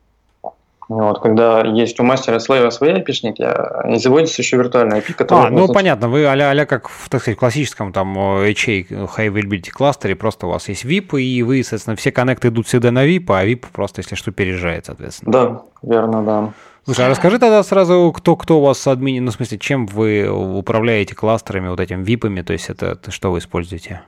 [0.90, 5.48] Вот, когда есть у мастера слэва свои IP-шники, а и заводится еще виртуальный IP, который...
[5.48, 9.70] А, ну понятно, вы а-ля, а как в, так сказать, классическом там HA High Availability
[9.70, 13.26] кластере, просто у вас есть VIP, и вы, соответственно, все коннекты идут всегда на VIP,
[13.28, 15.32] а VIP просто, если что, переезжает, соответственно.
[15.32, 16.54] Да, верно, да.
[16.88, 20.26] Слушай, а расскажи тогда сразу, кто, кто у вас админ, ну, в смысле, чем вы
[20.30, 24.04] управляете кластерами, вот этим випами, то есть это что вы используете?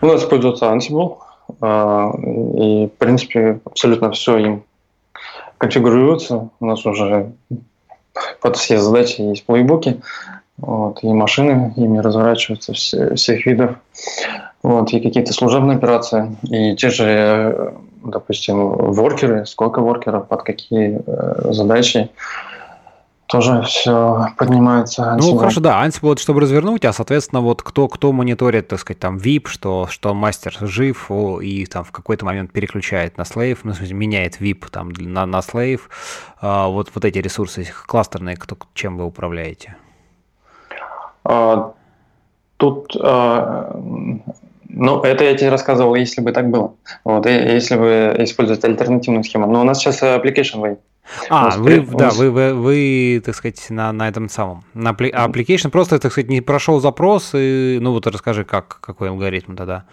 [0.00, 1.18] У нас используется Ansible,
[1.60, 4.64] а, и, в принципе, абсолютно все им
[5.56, 6.48] конфигурируется.
[6.58, 7.30] У нас уже
[8.40, 10.00] под все задачи есть плейбуки,
[10.56, 13.76] вот, и машины ими разворачиваются все, всех видов.
[14.64, 17.72] Вот, и какие-то служебные операции, и те же
[18.04, 22.10] допустим, воркеры, сколько воркеров, под какие э, задачи,
[23.32, 25.02] тоже все поднимается.
[25.02, 25.32] Ansible.
[25.32, 29.00] Ну, хорошо, да, Ansible, вот, чтобы развернуть, а, соответственно, вот кто, кто мониторит, так сказать,
[29.00, 33.72] там, VIP, что, что мастер жив и там в какой-то момент переключает на слейв, ну,
[33.72, 35.88] в смысле, меняет VIP там на, на слейв,
[36.42, 39.76] а, вот, вот эти ресурсы кластерные, кто, чем вы управляете?
[41.24, 41.72] А,
[42.58, 43.74] тут а,
[44.72, 46.74] ну, это я тебе рассказывал, если бы так было.
[47.04, 49.46] Вот, если бы использовать альтернативную схему.
[49.46, 50.78] Но у нас сейчас application way.
[51.28, 51.96] А, вы, при...
[51.96, 54.64] да, вы, вы, вы, так сказать, на, на этом самом.
[54.74, 59.56] На application просто, так сказать, не прошел запрос, и, ну вот расскажи, как, какой алгоритм
[59.56, 59.84] тогда.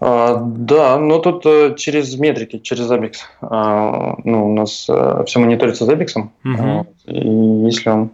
[0.00, 3.14] А, да, но тут э, через метрики, через Zabbix.
[3.40, 6.12] А, ну, у нас а, все мониторится Zabbix.
[6.44, 6.86] Угу.
[7.06, 8.10] И если он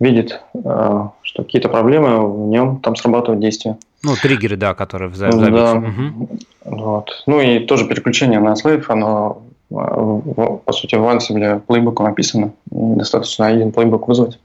[0.00, 3.76] видит, а, что какие-то проблемы, в нем там срабатывают действия.
[4.02, 5.50] Ну, триггеры, да, которые в записи.
[5.50, 5.74] Да.
[5.74, 6.28] Угу.
[6.64, 7.22] Вот.
[7.26, 12.52] Ну и тоже переключение на слейв, оно по сути в Ansible плейбуку написано.
[12.66, 14.38] Достаточно один плейбук вызвать.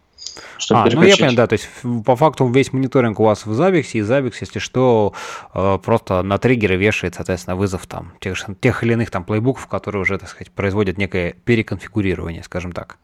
[0.58, 1.68] Чтобы а, ну я понял, да, то есть
[2.06, 5.14] по факту весь мониторинг у вас в Zabbix, и Zabbix, если что,
[5.56, 10.04] э, просто на триггеры вешает, соответственно, вызов там тех, тех или иных там плейбуков, которые
[10.04, 12.98] уже, так сказать, производят некое переконфигурирование, скажем так.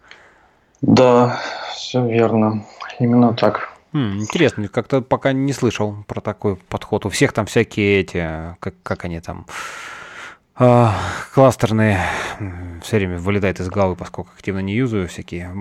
[0.81, 1.39] Да,
[1.75, 2.63] все верно.
[2.99, 3.73] Именно так.
[3.93, 7.05] Интересно, как-то пока не слышал про такой подход.
[7.05, 9.96] У всех там всякие эти, как, как они там, э,
[11.33, 11.99] кластерные
[12.81, 15.51] все время вылетает из головы, поскольку активно не юзаю всякие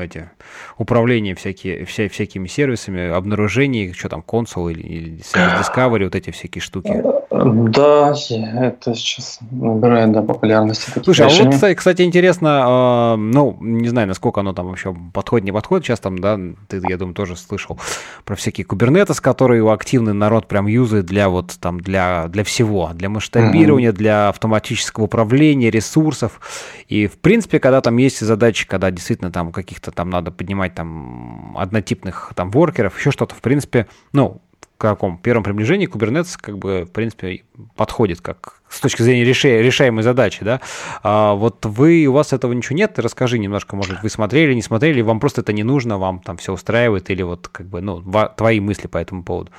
[0.00, 0.30] эти
[0.78, 6.62] управления всякие, вся, всякими сервисами, обнаружений, что там, консул или, или Discovery, вот эти всякие
[6.62, 7.02] штуки.
[7.30, 10.90] Да, это сейчас набирает да, популярности.
[11.02, 11.56] Слушай, решения.
[11.56, 15.86] а вот, кстати, интересно, э, ну, не знаю, насколько оно там вообще подходит, не подходит,
[15.86, 16.38] сейчас там, да,
[16.68, 17.78] ты, я думаю, тоже слышал
[18.24, 23.08] про всякие кубернетес, которые активный народ прям юзает для вот там, для, для всего, для
[23.08, 23.96] масштабирования, mm-hmm.
[23.96, 26.40] для автоматического управления, ресурсов,
[26.88, 31.56] и, в принципе, когда там есть задачи, когда действительно там каких-то там надо поднимать там
[31.56, 36.84] однотипных там воркеров, еще что-то, в принципе, ну, в каком первом приближении Kubernetes как бы,
[36.84, 37.44] в принципе,
[37.76, 40.60] подходит как с точки зрения решаемой задачи, да.
[41.02, 45.00] А вот вы, у вас этого ничего нет, расскажи немножко, может вы смотрели, не смотрели,
[45.02, 48.02] вам просто это не нужно, вам там все устраивает, или вот как бы, ну,
[48.36, 49.52] твои мысли по этому поводу.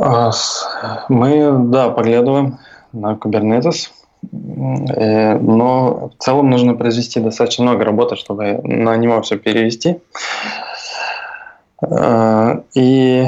[0.00, 0.30] А,
[1.08, 2.58] мы, да, поглядываем
[2.92, 3.90] на Kubernetes.
[4.32, 9.98] Э, но в целом нужно произвести достаточно много работы, чтобы на него все перевести.
[11.82, 13.26] Э, и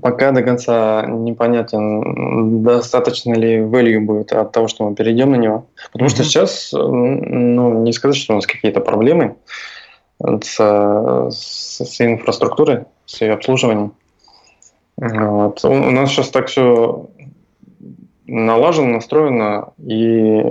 [0.00, 5.66] пока до конца непонятен, достаточно ли value будет от того, что мы перейдем на него.
[5.92, 9.36] Потому что сейчас, ну, не сказать, что у нас какие-то проблемы
[10.20, 13.92] с, с, с инфраструктурой, с ее обслуживанием.
[14.96, 15.64] Вот.
[15.64, 17.08] У нас сейчас так все
[18.26, 20.44] налажено, настроено, и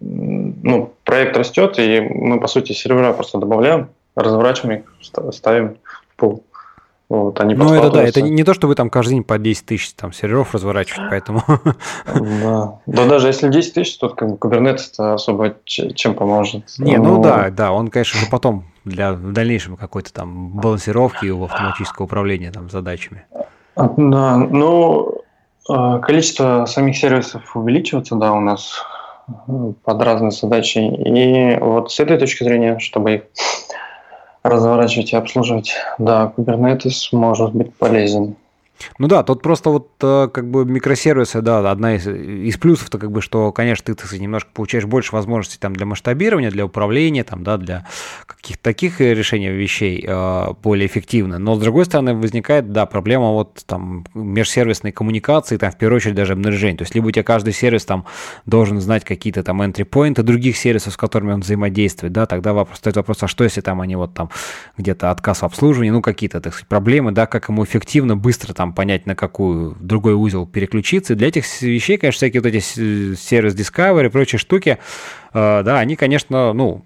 [0.00, 5.76] ну, проект растет, и мы, по сути, сервера просто добавляем, разворачиваем их, ставим
[6.08, 6.44] в пол.
[7.08, 9.64] Вот, они ну, это да, это не то, что вы там каждый день по 10
[9.64, 11.42] тысяч там, серверов разворачиваете, поэтому...
[12.04, 12.80] Да.
[12.84, 16.64] да, даже если 10 тысяч, то как бы Kubernetes особо чем поможет.
[16.76, 21.24] Не, ну, ну да, да, он, конечно же, потом для в дальнейшем какой-то там балансировки
[21.24, 23.24] его автоматического управления там задачами.
[23.78, 25.22] Да, ну,
[25.68, 28.82] а, количество самих сервисов увеличивается, да, у нас
[29.28, 30.78] э, под разные задачи.
[30.78, 33.22] И вот с этой точки зрения, чтобы их
[34.42, 38.34] разворачивать и обслуживать, да, Kubernetes может быть полезен.
[38.98, 43.10] Ну да, тут просто вот э, как бы микросервисы, да, одна из, из плюсов-то как
[43.10, 47.44] бы, что, конечно, ты, ты немножко получаешь больше возможностей там для масштабирования, для управления, там,
[47.44, 47.86] да, для
[48.26, 51.38] каких-то таких решений вещей э, более эффективно.
[51.38, 56.14] Но с другой стороны возникает, да, проблема вот там межсервисной коммуникации, там в первую очередь
[56.14, 56.76] даже обнаружения.
[56.76, 58.06] То есть либо у тебя каждый сервис там
[58.46, 62.78] должен знать какие-то там entry поинты других сервисов, с которыми он взаимодействует, да, тогда вопрос,
[62.78, 64.30] стоит вопрос, а что если там они вот там
[64.76, 68.67] где-то отказ в обслуживании, ну какие-то, так сказать, проблемы, да, как ему эффективно, быстро там
[68.68, 71.14] там понять, на какую другой узел переключиться.
[71.14, 74.78] Для этих вещей, конечно, всякие вот эти сервис Discovery и прочие штуки,
[75.32, 76.84] э, да, они, конечно, ну,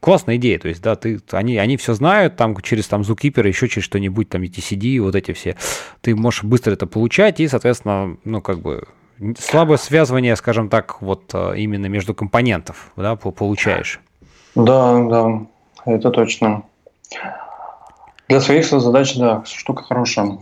[0.00, 3.68] классная идея, то есть, да, ты, они, они все знают, там, через там Zookeeper, еще
[3.68, 5.56] через что-нибудь, там, ETCD, вот эти все,
[6.00, 8.84] ты можешь быстро это получать, и, соответственно, ну, как бы,
[9.38, 14.00] слабое связывание, скажем так, вот э, именно между компонентов, да, получаешь.
[14.54, 15.46] Да, да,
[15.86, 16.62] это точно.
[18.28, 20.38] Для своих задач, да, штука хорошая.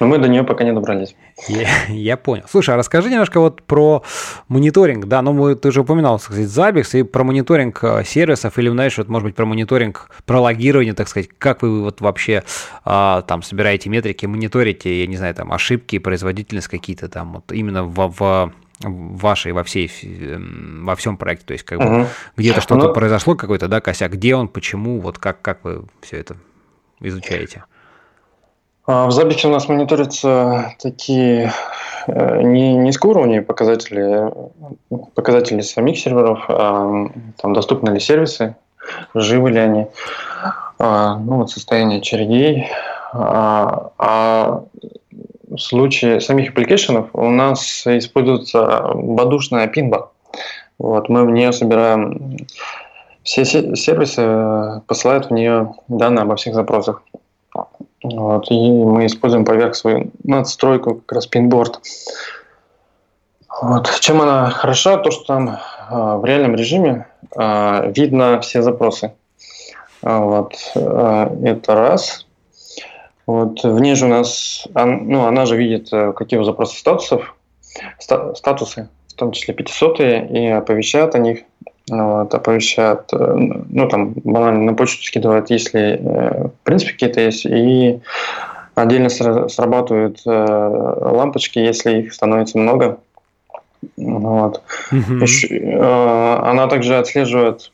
[0.00, 1.14] Но мы до нее пока не добрались.
[1.48, 2.44] Я, я понял.
[2.48, 4.02] Слушай, а расскажи немножко вот про
[4.48, 8.58] мониторинг, да, ну мы, ты уже упоминал, так сказать, Zabbix и про мониторинг э, сервисов,
[8.58, 12.44] или, знаешь, вот, может быть, про мониторинг, про логирование, так сказать, как вы вот вообще
[12.84, 17.84] а, там собираете метрики, мониторите, я не знаю, там, ошибки, производительность какие-то там, вот именно
[17.84, 21.88] в, в вашей во всей эм, во всем проекте, то есть как угу.
[21.88, 25.84] бы где-то что-то ну, произошло какой-то да косяк, где он, почему, вот как как вы
[26.02, 26.36] все это
[27.00, 27.64] изучаете?
[28.86, 31.52] А в Забике у нас мониторятся такие
[32.06, 34.30] э, не низкоуровневые показатели,
[35.14, 37.08] показатели самих серверов, а
[37.40, 38.56] там доступны ли сервисы,
[39.14, 39.86] живы ли они,
[40.78, 42.68] а, ну вот состояние очередей.
[43.14, 44.64] А, а
[45.48, 50.10] в случае самих application ов у нас используется Badoo шная Pinba.
[50.78, 52.36] Вот, мы в нее собираем
[53.22, 57.02] все сервисы, посылают в нее данные обо всех запросах.
[58.04, 61.80] Вот, и мы используем поверх свою надстройку, как раз Pinboard.
[63.62, 63.90] Вот.
[64.00, 65.56] Чем она хороша, то что там э,
[65.90, 69.14] в реальном режиме э, видно все запросы.
[70.02, 70.54] Вот.
[70.74, 72.26] Э, это раз.
[73.26, 73.64] Вот.
[73.64, 77.34] Вниже у нас, он, ну, она же видит, какие у запроса статусов,
[77.98, 81.44] ста, статусы, в том числе 500 и оповещает о них
[81.90, 83.34] вот, оповещают, э,
[83.68, 88.00] ну, там, банально на почту скидывают, если, э, в принципе, какие-то есть, и
[88.74, 92.98] отдельно срабатывают э, лампочки, если их становится много.
[93.98, 94.62] Вот.
[94.92, 95.22] Mm-hmm.
[95.22, 97.70] Еще, она также отслеживает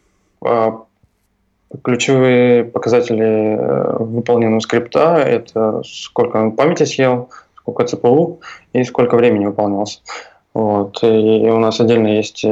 [1.84, 3.56] ключевые показатели
[4.00, 8.40] выполненного скрипта– это сколько он памяти съел, сколько ЦПУ
[8.72, 10.00] и сколько времени выполнялся.
[10.54, 11.02] Вот.
[11.02, 12.44] И у нас отдельно есть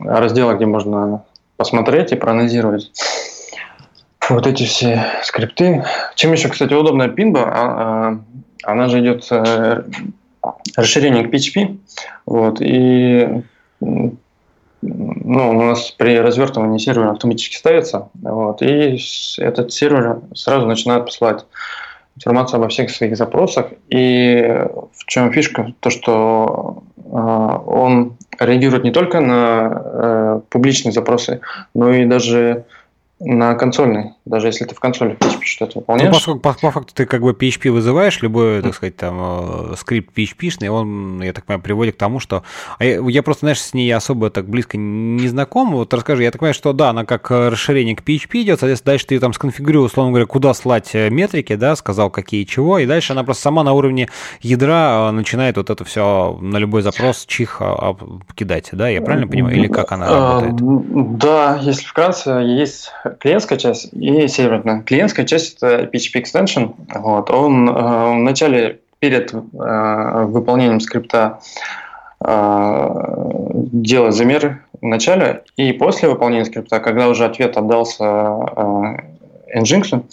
[0.00, 1.24] разделы, где можно
[1.56, 2.90] посмотреть и проанализировать
[4.30, 5.84] вот эти все скрипты.
[6.14, 8.20] Чем еще, кстати, удобная пинба, а, а,
[8.62, 9.82] она же идет э,
[10.76, 11.78] расширение к PHP.
[12.26, 13.42] Вот, и
[13.80, 14.16] ну,
[14.82, 18.98] у нас при развертывании сервера автоматически ставится, вот, и
[19.38, 21.44] этот сервер сразу начинает посылать
[22.20, 23.66] информацию обо всех своих запросах.
[23.88, 25.72] И в чем фишка?
[25.80, 31.40] То, что э, он реагирует не только на э, публичные запросы,
[31.74, 32.64] но и даже
[33.20, 36.08] на консольный, даже если ты в консоли PHP что-то ну, выполняешь.
[36.08, 39.74] Ну, поскольку по, по факту ты как бы PHP вызываешь, любой, так сказать, там, э,
[39.76, 42.44] скрипт PHP-шный, он, я так понимаю, приводит к тому, что...
[42.78, 45.72] А я, я просто, знаешь, с ней особо так близко не знаком.
[45.72, 49.06] Вот расскажи, я так понимаю, что да, она как расширение к PHP идет, соответственно, дальше
[49.06, 53.12] ты там сконфигурировал, условно говоря, куда слать э, метрики, да, сказал, какие чего, и дальше
[53.12, 54.08] она просто сама на уровне
[54.40, 57.96] ядра э, начинает вот это все на любой запрос чих а,
[58.34, 59.56] кидать, да, я правильно понимаю?
[59.56, 61.18] Или как она работает?
[61.18, 64.82] Да, если вкратце, есть клиентская часть и серверная.
[64.82, 66.74] Клиентская часть– это PHP Extension.
[66.94, 67.30] Вот.
[67.30, 69.38] Он э, вначале перед э,
[70.26, 71.40] выполнением скрипта
[72.24, 72.88] э,
[73.72, 80.04] делает замеры в начале, и после выполнения скрипта, когда уже ответ отдался э, Nginx,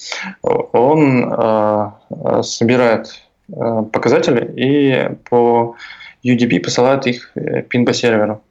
[0.41, 5.75] он э, собирает э, показатели и по
[6.23, 7.33] UDP посылает их
[7.69, 8.41] пин по серверу.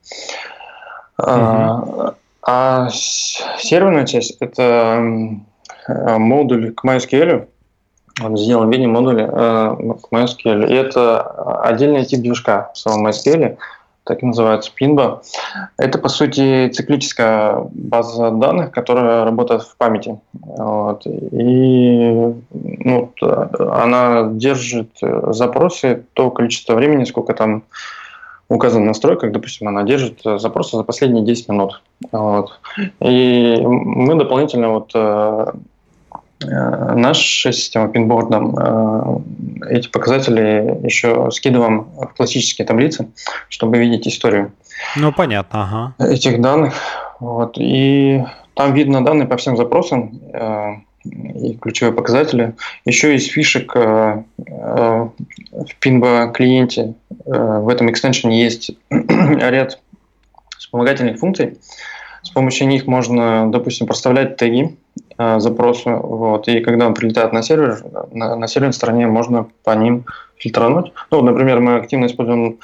[1.19, 2.15] Uh-huh.
[2.47, 5.03] А серверная часть– это
[5.89, 7.49] модуль к MySQL,
[8.23, 10.69] он сделан в виде модуля э, к MySQL.
[10.69, 11.21] И это
[11.63, 13.59] отдельный тип движка в самом MySQL,
[14.05, 15.21] так и называется Pinba.
[15.77, 20.19] Это, по сути, циклическая база данных, которая работает в памяти.
[20.33, 21.07] Вот.
[21.07, 27.65] И ну, она держит запросы то количество времени, сколько там
[28.49, 31.83] указан в настройках, допустим, она держит э, запросы за последние 10 минут.
[32.13, 32.59] Вот.
[33.01, 35.47] И мы дополнительно вот э,
[36.45, 39.25] э, наша система пинбордом
[39.69, 43.09] эти показатели еще скидываем в классические таблицы,
[43.49, 44.53] чтобы видеть историю.
[44.97, 45.95] Ну, понятно, ага.
[46.13, 46.75] Этих данных.
[47.21, 47.57] Вот.
[47.59, 48.23] И
[48.55, 50.21] там видно данные по всем запросам
[51.05, 52.55] и ключевые показатели.
[52.85, 55.13] Еще есть фишек в
[55.81, 56.95] Pinba клиенте
[57.27, 59.81] Э, в этом экстеншене есть ряд
[60.59, 61.59] вспомогательных функций.
[62.23, 64.77] С помощью них можно, допустим, проставлять теги
[65.17, 69.75] э, запросу, вот, и когда он прилетает на сервер, на, на серверной стороне можно по
[69.77, 70.93] ним фильтрануть.
[71.11, 72.59] Ну, например, мы активно используем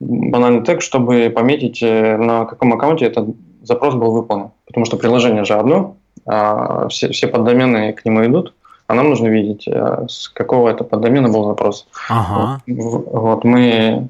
[0.00, 4.50] банальный тег, чтобы пометить, э, на каком аккаунте этот запрос был выполнен.
[4.66, 8.54] Потому что приложение же одно, а все, все поддомены к нему идут
[8.88, 11.86] а нам нужно видеть, э, с какого это поддомена был запрос.
[12.08, 12.62] Ага.
[12.66, 14.08] Вот, вот мы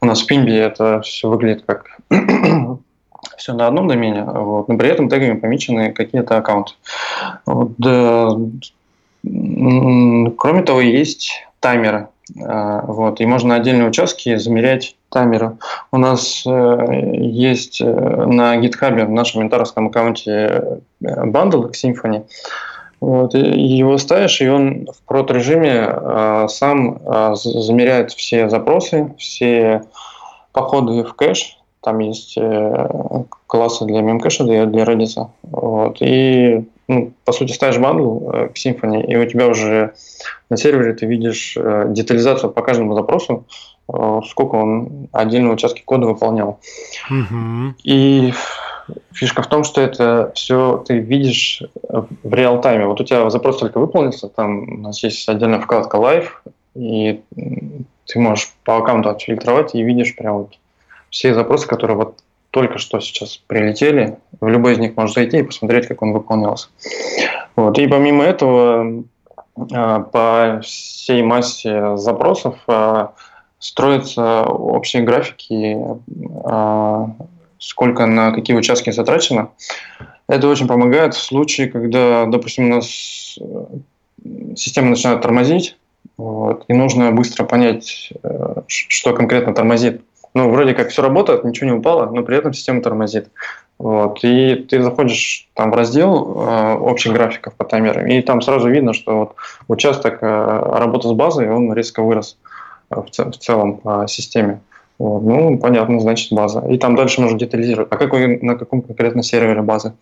[0.00, 1.86] у нас в Pimbi это все выглядит как
[3.36, 6.72] все на одном домене, вот, но при этом тегами помечены какие-то аккаунты.
[7.46, 8.30] Вот, да,
[9.22, 12.08] кроме того, есть таймеры.
[12.36, 15.56] Э, вот, и можно отдельные участки замерять таймеры.
[15.90, 22.24] У нас э, есть на GitHub в нашем ментаровском аккаунте бандл к Symfony,
[23.00, 29.82] вот, его ставишь, и он в prod режиме э, сам э, замеряет все запросы, все
[30.52, 31.58] походы в кэш.
[31.80, 32.88] Там есть э,
[33.46, 35.28] классы для Memcache а, для, для Redis.
[35.42, 39.94] Вот, и, ну, по сути, ставишь bundle э, к Symfony, и у тебя уже
[40.50, 43.44] на сервере ты видишь э, детализацию по каждому запросу,
[44.26, 46.60] сколько он отдельные участки кода выполнял.
[47.10, 47.72] Mm-hmm.
[47.84, 48.32] И
[49.12, 52.86] Фишка в том, что это все ты видишь в реал-тайме.
[52.86, 56.28] Вот у тебя запрос только выполнился, там у нас есть отдельная вкладка Live,
[56.74, 57.22] и
[58.06, 60.58] ты можешь по аккаунту отфильтровать и видишь прям вот
[61.10, 62.18] все запросы, которые вот
[62.50, 64.18] только что сейчас прилетели.
[64.40, 66.68] В любой из них можешь зайти и посмотреть, как он выполнялся.
[67.56, 67.78] Вот.
[67.78, 69.04] И помимо этого,
[69.72, 72.56] а, по всей массе запросов
[73.58, 75.76] строятся общие графики
[76.44, 77.10] а,
[77.58, 79.50] сколько на какие участки затрачено.
[80.28, 83.64] Это очень помогает в случае, когда, допустим, у нас э,
[84.56, 85.76] система начинает тормозить,
[86.16, 90.02] вот, и нужно быстро понять, э, что конкретно тормозит.
[90.34, 93.30] Ну, вроде как все работает, ничего не упало, но при этом система тормозит.
[93.78, 98.68] Вот, и ты заходишь там в раздел э, общих графиков по таймерам, и там сразу
[98.68, 99.34] видно, что вот
[99.66, 102.36] участок э, работы с базой, он резко вырос
[102.90, 104.60] в, в целом по системе.
[104.98, 105.22] Вот.
[105.22, 106.60] Ну, понятно, значит база.
[106.68, 107.88] И там дальше можно детализировать.
[107.92, 109.92] А какой, на каком конкретно сервере базы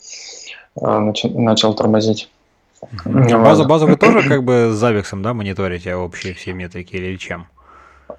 [0.81, 2.31] э, начал, начал тормозить?
[3.05, 7.47] База, база вы тоже как бы с Zabbix, да, мониторите общие все метрики или чем?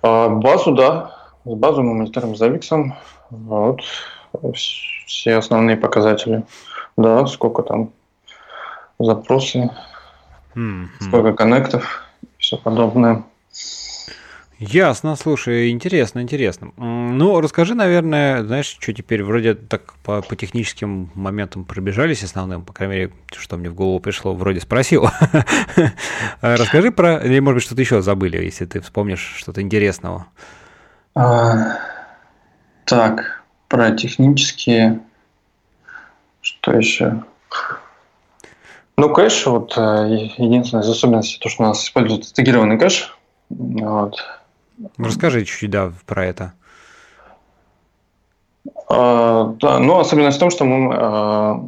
[0.01, 1.11] А, базу, да.
[1.45, 2.91] Базу мы мониторим с Zabbix.
[3.29, 3.81] Вот.
[4.53, 6.43] Все основные показатели.
[6.95, 7.91] Да, сколько там
[8.99, 9.69] запросы,
[10.55, 10.87] mm-hmm.
[11.01, 12.03] сколько коннектов,
[12.37, 13.23] все подобное.
[14.59, 16.71] Ясно, слушай, интересно, интересно.
[16.77, 22.73] Ну, расскажи, наверное, знаешь, что теперь вроде так по, по техническим моментам пробежались основным, по
[22.73, 25.09] крайней мере, что мне в голову пришло, вроде спросил.
[26.41, 30.25] Расскажи про, или может быть что-то еще забыли, если ты вспомнишь что-то интересного.
[31.13, 31.77] А,
[32.85, 35.01] так, про технические,
[36.41, 37.23] что еще?
[38.97, 43.15] Ну, кэш, вот э, единственная из особенностей, то, что у нас используется тегированный кэш.
[43.49, 44.15] Вот.
[44.77, 46.53] Ну, расскажи чуть-чуть, да, про это.
[48.89, 51.63] А, да, ну, особенность в том, что мы, а,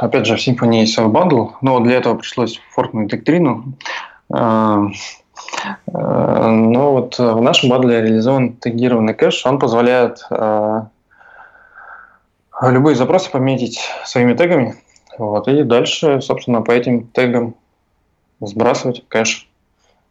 [0.00, 3.74] опять же, в Symfony есть bundle, но для этого пришлось форкнуть доктрину.
[4.32, 4.86] А,
[5.92, 10.26] а, но вот в нашем bundle е реализован тегированный кэш, он позволяет
[12.62, 14.76] любые запросы пометить своими тегами,
[15.18, 17.54] вот, и дальше, собственно, по этим тегам
[18.40, 19.48] сбрасывать кэш.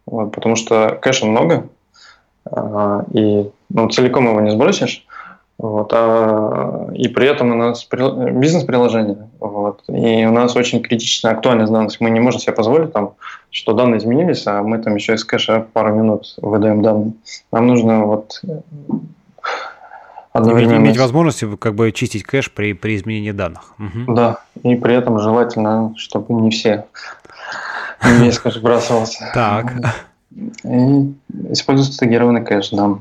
[0.06, 1.68] Вот, потому что кэша много,
[2.50, 5.06] а, и ну, целиком его не сбросишь.
[5.58, 11.72] Вот, а, и при этом у нас бизнес-приложение, вот, и у нас очень критичная актуальность
[11.72, 12.00] данных.
[12.00, 13.14] Мы не можем себе позволить, там,
[13.50, 17.12] что данные изменились, а мы там еще из кэша пару минут выдаем данные.
[17.52, 18.42] Нам нужно вот
[20.32, 20.78] одновременно...
[20.78, 23.74] Иметь возможность как бы чистить кэш при, при изменении данных.
[23.78, 24.14] Угу.
[24.14, 26.86] Да, и при этом желательно, чтобы не все
[28.04, 29.30] весь кэш бросался.
[29.34, 29.74] Так.
[30.64, 31.14] И
[31.50, 32.98] используется тегированный кэш, да.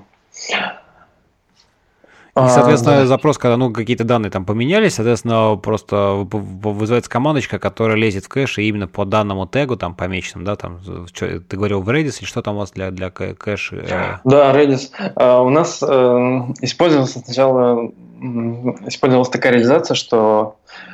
[2.34, 3.08] И, соответственно, а, да.
[3.08, 8.58] запрос, когда ну, какие-то данные там поменялись, соответственно, просто вызывается командочка, которая лезет в кэш
[8.58, 10.80] и именно по данному тегу там помеченным, да, там,
[11.14, 13.74] что, ты говорил в Redis, или что там у вас для, для кэш?
[13.74, 14.20] Э?
[14.24, 14.92] Да, Redis.
[15.18, 17.92] Uh, у нас uh, использовался сначала,
[18.88, 20.91] использовалась такая реализация, что uh,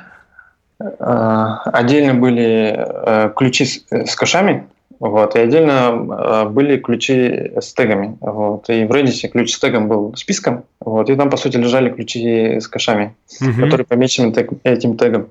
[0.80, 4.68] отдельно были ключи с, с кэшами,
[5.00, 8.18] вот, и отдельно э, были ключи с тегами.
[8.20, 10.64] Вот, и в Redis ключ с тегом был списком.
[10.80, 13.62] Вот, и там, по сути, лежали ключи с кэшами, угу.
[13.62, 15.30] которые помечены тег, этим тегом.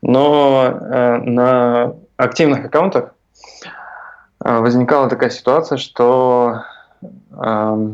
[0.00, 3.14] Но э, на активных аккаунтах
[4.44, 6.62] э, возникала такая ситуация, что
[7.32, 7.88] э,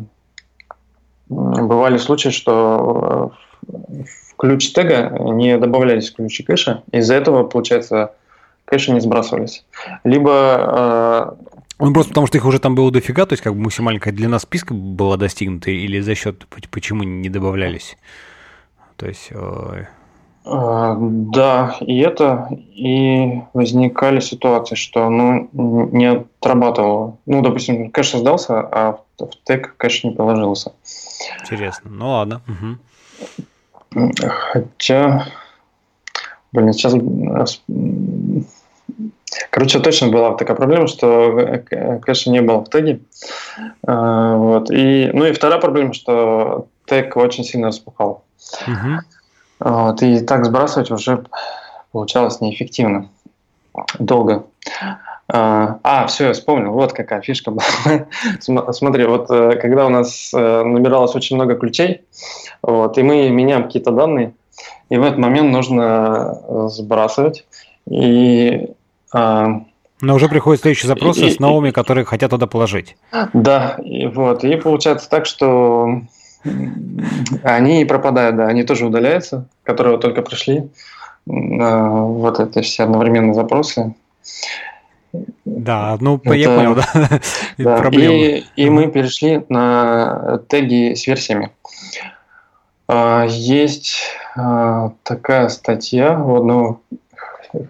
[1.28, 3.32] бывали случаи, что
[3.66, 6.82] в ключ тега не добавлялись ключи кэша.
[6.92, 8.12] Из-за этого, получается,
[8.64, 9.64] конечно, не сбрасывались.
[10.04, 11.36] Либо...
[11.38, 11.44] Э,
[11.78, 14.38] ну, просто потому что их уже там было дофига, то есть как бы максимальная длина
[14.38, 17.96] списка была достигнута, или за счет почему не добавлялись?
[18.96, 19.28] То есть...
[19.30, 19.84] Э...
[20.46, 25.50] Э, да, и это, и возникали ситуации, что ну,
[25.92, 27.18] не отрабатывало.
[27.26, 30.72] Ну, допустим, кэш создался, а в тег кэш не положился.
[31.40, 31.90] Интересно.
[31.90, 32.42] Ну ладно.
[32.46, 33.46] Угу.
[34.52, 35.26] Хотя,
[36.52, 36.94] блин, сейчас
[39.50, 43.00] Короче, точно была такая проблема, что э, кэша не было в теге.
[43.86, 44.70] А, вот.
[44.70, 48.24] И, ну и вторая проблема, что тег очень сильно распухал.
[48.66, 49.70] Угу.
[49.70, 50.02] Вот.
[50.02, 51.24] И так сбрасывать уже
[51.92, 53.08] получалось неэффективно.
[53.98, 54.46] Долго.
[55.28, 56.72] А, а, все, я вспомнил.
[56.72, 58.06] Вот какая фишка была.
[58.72, 62.02] Смотри, вот э, когда у нас э, набиралось очень много ключей,
[62.62, 64.34] вот, и мы меняем какие-то данные,
[64.88, 67.44] и в этот момент нужно сбрасывать.
[67.90, 68.68] И
[69.12, 69.62] а,
[70.00, 72.96] Но уже приходят следующие запросы и, с новыми, которые хотят туда положить.
[73.32, 74.44] Да, и вот.
[74.44, 76.02] И получается так, что
[77.42, 80.68] они пропадают, да, они тоже удаляются, которые только пришли.
[81.26, 83.94] Вот это все одновременные запросы.
[85.46, 86.84] Да, ну это, я понял, да.
[87.58, 87.78] да.
[87.78, 88.14] Проблема.
[88.14, 91.52] И, и мы перешли на теги с версиями.
[92.88, 94.02] А, есть
[95.04, 96.80] такая статья у одного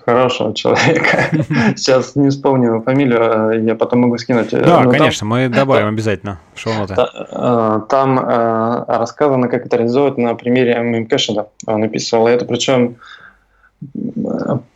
[0.05, 1.31] хорошего человека.
[1.77, 4.51] Сейчас не вспомню его фамилию, а я потом могу скинуть.
[4.51, 6.95] Да, Но конечно, там, мы добавим обязательно шоу-ноты.
[6.99, 11.47] Э, там э, рассказано, как это реализовать на примере мемкэша.
[11.66, 12.97] Он описывал это, причем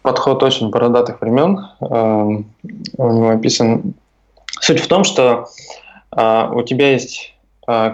[0.03, 1.59] подход очень бородатых времен.
[1.81, 1.87] Э,
[2.99, 3.95] у него описан.
[4.61, 5.47] Суть в том, что
[6.13, 7.35] у тебя есть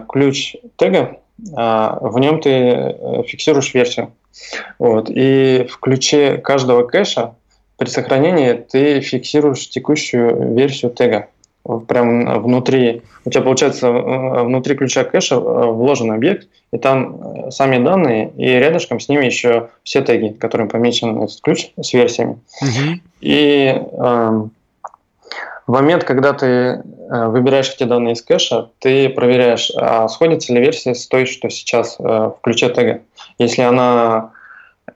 [0.08, 2.96] ключ тега, в нем ты
[3.26, 4.12] фиксируешь версию.
[4.78, 5.10] Вот.
[5.10, 7.34] И в ключе каждого кэша
[7.76, 11.28] при сохранении ты фиксируешь текущую версию тега.
[11.88, 18.46] Прям внутри, у тебя получается внутри ключа кэша вложен объект, и там сами данные, и
[18.46, 22.38] рядышком с ними еще все теги, которым помечен этот ключ с версиями.
[22.62, 23.00] Угу.
[23.20, 24.42] И э,
[25.66, 26.80] в момент, когда ты э,
[27.26, 31.96] выбираешь эти данные из кэша, ты проверяешь, а сходится ли версия с той, что сейчас
[31.98, 33.00] э, в ключе тега.
[33.38, 34.30] Если она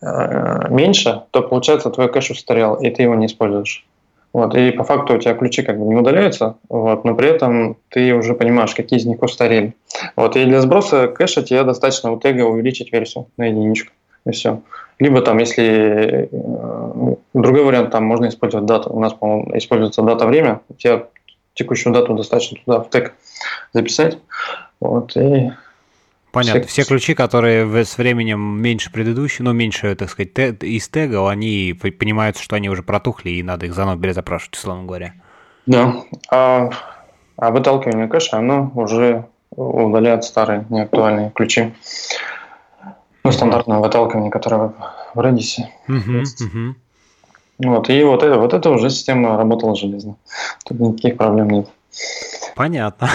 [0.01, 3.85] э, меньше, то получается твой кэш устарел, и ты его не используешь.
[4.33, 7.77] Вот, и по факту у тебя ключи как бы не удаляются, вот, но при этом
[7.89, 9.75] ты уже понимаешь, какие из них устарели.
[10.15, 13.93] Вот, и для сброса кэша тебе достаточно у тега увеличить версию на единичку,
[14.25, 14.61] и все.
[15.01, 18.93] Либо там, если э, другой вариант, там можно использовать дату.
[18.93, 20.61] У нас, по-моему, используется дата-время.
[20.69, 21.07] У тебя
[21.55, 23.15] текущую дату достаточно туда в тег
[23.73, 24.19] записать.
[24.79, 25.53] Вот, и
[26.33, 26.63] Понятно.
[26.63, 31.29] Все, все ключи, которые с временем меньше предыдущих, ну, меньше, так сказать, те, из тега,
[31.29, 35.15] они понимают, что они уже протухли, и надо их заново перезапрашивать, условно говоря.
[35.67, 35.97] Да.
[36.31, 36.71] А,
[37.37, 41.75] а выталкивание кэша, оно уже удаляет старые, неактуальные ключи.
[43.25, 44.73] Ну, стандартное выталкивание, которое
[45.15, 45.59] в Redis.
[45.89, 46.75] Uh-huh, uh-huh.
[47.59, 50.17] Вот, и вот это, вот это уже система работала железно.
[50.65, 51.69] Тут никаких проблем нет.
[52.55, 53.11] Понятно.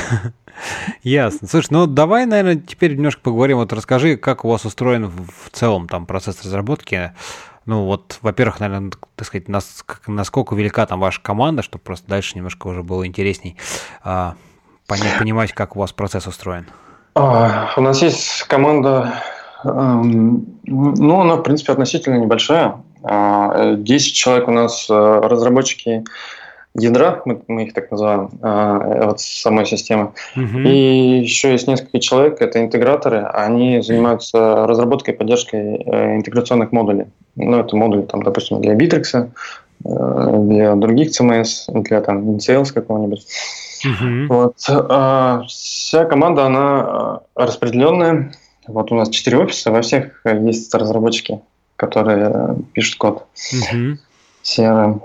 [1.03, 1.47] Ясно.
[1.47, 3.57] Слушай, ну давай, наверное, теперь немножко поговорим.
[3.57, 7.13] Вот расскажи, как у вас устроен в целом там процесс разработки.
[7.65, 12.35] Ну вот, во-первых, наверное, так сказать, нас, насколько велика там ваша команда, чтобы просто дальше
[12.35, 13.57] немножко уже было интересней
[14.03, 14.35] а,
[14.87, 16.67] понимать, как у вас процесс устроен.
[17.15, 19.23] А, у нас есть команда
[19.65, 22.75] Эм, ну, она, в принципе, относительно небольшая.
[23.01, 26.03] 10 а, человек у нас э, разработчики
[26.75, 30.11] ядра, мы, мы их так называем, э, вот самой системы.
[30.35, 30.59] Угу.
[30.59, 37.05] И еще есть несколько человек, это интеграторы, они занимаются разработкой и поддержкой э, интеграционных модулей.
[37.35, 39.29] Ну, это модули, там, допустим, для Bittrex,
[39.81, 43.25] для других CMS, для там InSales какого-нибудь.
[43.85, 44.33] Угу.
[44.33, 44.55] Вот.
[44.69, 48.33] А вся команда, она распределенная,
[48.67, 51.41] вот у нас четыре офиса, во всех есть разработчики,
[51.75, 53.25] которые пишут код.
[53.53, 53.97] Угу.
[54.43, 55.01] CRM.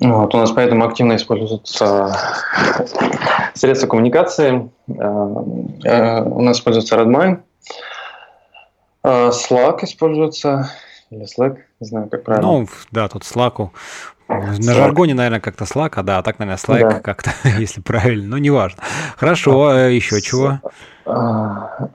[0.00, 2.16] Вот, у нас поэтому активно используются
[3.54, 4.70] средства коммуникации.
[4.88, 4.92] Э,
[5.84, 7.40] э, у нас используется Redmine.
[9.02, 10.70] Э, Slack используется.
[11.10, 12.46] Или Slack, не знаю, как правильно.
[12.46, 13.70] Ну, да, тут Slack.
[14.28, 17.00] На жаргоне, наверное, как-то Slack, а да, а так, наверное, Slack да.
[17.00, 18.82] как-то, если правильно, но неважно.
[19.16, 20.60] Хорошо, а, еще чего?
[21.06, 21.88] А,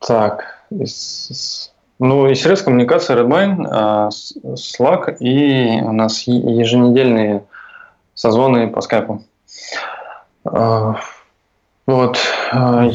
[0.00, 0.44] так,
[1.98, 7.44] ну и средств коммуникации Redmine, а, Slack и у нас еженедельные
[8.14, 9.22] созвоны по скайпу.
[10.44, 10.96] А,
[11.86, 12.18] вот.
[12.52, 12.88] А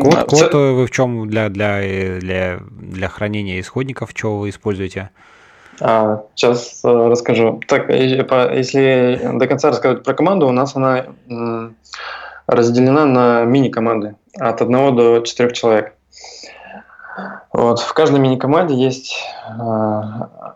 [0.00, 5.10] код, код вы в чем для, для, для, для хранения исходников, что вы используете?
[5.80, 7.60] А, сейчас расскажу.
[7.66, 11.06] Так, если до конца рассказать про команду, у нас она
[12.46, 15.94] разделена на мини-команды от одного до четырех человек.
[17.52, 17.80] Вот.
[17.80, 19.16] В каждой мини-команде есть
[19.48, 20.02] э,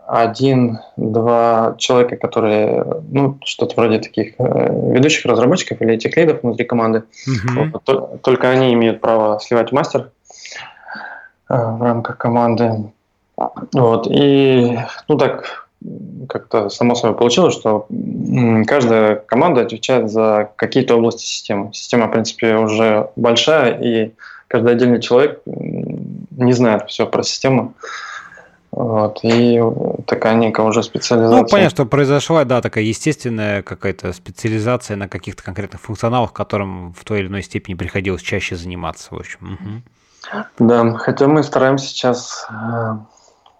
[0.07, 7.03] один-два человека, которые, ну, что-то вроде таких э, ведущих разработчиков или этих лидов внутри команды.
[7.27, 7.71] Mm-hmm.
[7.73, 10.11] Вот, только они имеют право сливать мастер
[11.49, 12.91] э, в рамках команды.
[13.73, 14.07] Вот.
[14.09, 15.65] И, ну, так
[16.29, 17.87] как-то само собой получилось, что
[18.67, 21.71] каждая команда отвечает за какие-то области системы.
[21.73, 24.13] Система, в принципе, уже большая, и
[24.47, 25.41] каждый отдельный человек
[26.45, 27.73] не знает все про систему.
[28.71, 29.61] Вот, и
[30.05, 31.43] такая некая уже специализация.
[31.43, 37.05] Ну, понятно, что произошла, да, такая естественная какая-то специализация на каких-то конкретных функционалах, которым в
[37.05, 39.57] той или иной степени приходилось чаще заниматься, в общем.
[40.59, 40.67] Угу.
[40.67, 42.47] Да, хотя мы стараемся сейчас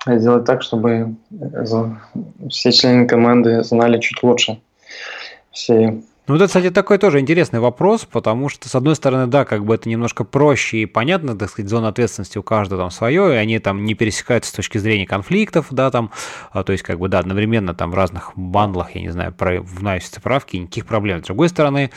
[0.06, 1.16] э, сделать так, чтобы
[2.50, 4.60] все члены команды знали чуть лучше
[5.56, 9.64] все ну, это, кстати, такой тоже интересный вопрос, потому что, с одной стороны, да, как
[9.64, 13.38] бы это немножко проще и понятно, так сказать, зона ответственности у каждого там свое, и
[13.38, 16.12] они там не пересекаются с точки зрения конфликтов, да, там,
[16.52, 19.62] а, то есть, как бы, да, одновременно там в разных бандлах, я не знаю, про,
[19.62, 21.24] вносятся правки, никаких проблем.
[21.24, 21.92] С другой стороны,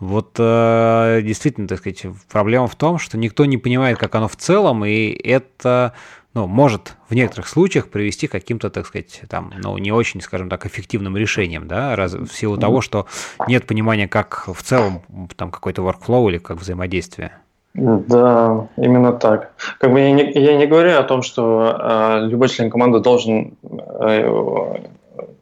[0.00, 4.36] вот э, действительно, так сказать, проблема в том, что никто не понимает, как оно в
[4.36, 5.92] целом, и это
[6.34, 10.48] ну, может в некоторых случаях привести к каким-то, так сказать, там, ну, не очень, скажем
[10.48, 13.06] так, эффективным решениям, да, раз, в силу того, что
[13.46, 15.02] нет понимания, как в целом
[15.36, 17.32] там какой-то workflow или как взаимодействие.
[17.74, 19.52] Да, именно так.
[19.78, 23.56] Как бы я не, я не говорю о том, что э, любой член команды должен
[24.00, 24.78] э,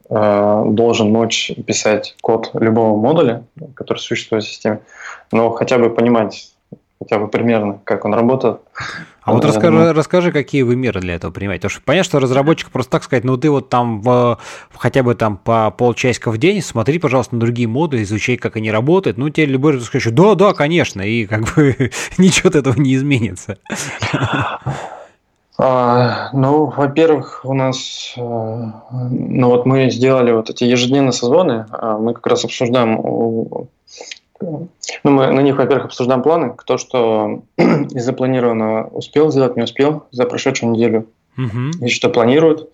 [0.08, 3.44] э, должен ночь писать код любого модуля,
[3.74, 4.80] который существует в системе,
[5.30, 6.51] но хотя бы понимать
[7.02, 8.60] хотя бы примерно, как он работает.
[9.22, 9.94] А вот расскажи, думаю...
[9.94, 11.62] расскажи, какие вы меры для этого принимаете.
[11.62, 14.38] Потому что понятно, что разработчик просто так сказать, ну ты вот там в,
[14.76, 18.72] хотя бы там по полчасика в день смотри, пожалуйста, на другие моды, изучай, как они
[18.72, 19.18] работают.
[19.18, 23.58] Ну, тебе любой скажет, да, да, конечно, и как бы ничего от этого не изменится.
[25.58, 31.98] А, ну, во-первых, у нас, э, ну вот мы сделали вот эти ежедневные созвоны, а
[31.98, 32.98] мы как раз обсуждаем
[34.42, 40.04] ну, мы на них, во-первых, обсуждаем планы, кто что из запланированного успел сделать, не успел
[40.10, 41.06] за прошедшую неделю,
[41.36, 41.84] угу.
[41.84, 42.68] и что планирует.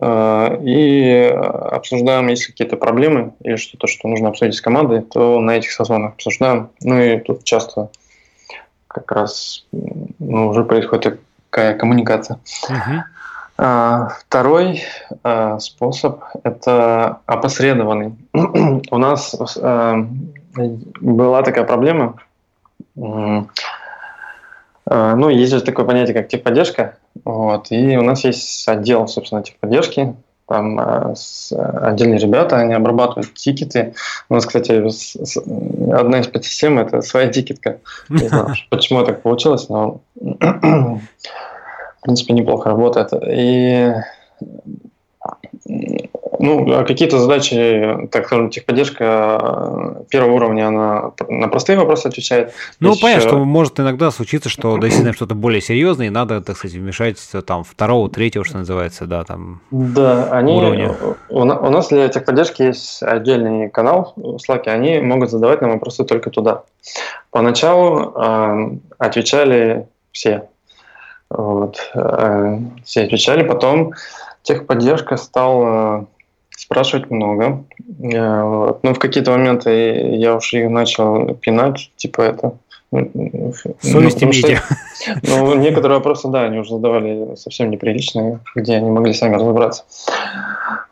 [0.00, 5.52] Э, и обсуждаем, если какие-то проблемы или что-то, что нужно обсудить с командой, то на
[5.52, 6.70] этих созвонах обсуждаем.
[6.82, 7.90] Ну и тут часто
[8.88, 12.38] как раз ну, уже происходит такая коммуникация.
[12.68, 13.02] Угу.
[13.56, 14.82] Второй
[15.24, 18.14] э, способ– это опосредованный.
[18.90, 19.34] У нас
[21.00, 22.20] была такая проблема.
[22.94, 23.48] Ну,
[25.28, 26.96] есть же такое понятие, как техподдержка.
[27.24, 30.14] Вот, и у нас есть отдел, собственно, техподдержки.
[30.46, 31.14] Там э,
[31.82, 33.94] отдельные ребята, они обрабатывают тикеты.
[34.28, 34.70] У нас, кстати,
[35.92, 37.78] одна из подсистем– это своя тикетка.
[38.08, 41.00] Не знаю, почему так получилось, но в
[42.02, 43.12] принципе неплохо работает.
[43.26, 43.92] И
[46.38, 52.52] ну, а какие-то задачи, так скажем, техподдержка э, первого уровня, она на простые вопросы отвечает.
[52.80, 53.28] Ну, Здесь понятно, еще...
[53.28, 57.64] что может иногда случиться, что действительно что-то более серьезное, и надо, так сказать, вмешательство там
[57.64, 60.94] второго, третьего, что называется, да, там да, они, уровня.
[61.28, 66.04] У, у нас для техподдержки есть отдельный канал в Slack, они могут задавать нам вопросы
[66.04, 66.62] только туда.
[67.30, 70.48] Поначалу э, отвечали все.
[71.28, 73.92] Вот, э, все отвечали, потом
[74.42, 76.06] техподдержка стала
[76.56, 77.64] спрашивать много.
[78.00, 78.72] Э.
[78.82, 79.70] Но в какие-то моменты
[80.16, 82.58] я уж их начал пинать, типа это.
[82.92, 84.60] Ну, Совесть ну, имейте.
[85.22, 89.84] ну, некоторые вопросы, да, они уже задавали совсем неприличные, где они могли сами разобраться.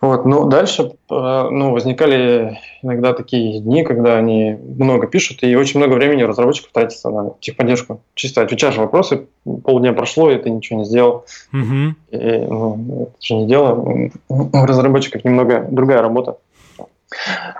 [0.00, 5.80] Вот, ну, дальше э, ну, возникали иногда такие дни, когда они много пишут, и очень
[5.80, 8.02] много времени разработчиков тратится на техподдержку.
[8.14, 11.24] Чисто отвечаешь вопросы, полдня прошло, и ты ничего не сделал.
[11.52, 11.94] Угу.
[12.10, 14.10] И, ну, это же не дело.
[14.28, 16.36] У разработчиков немного другая работа.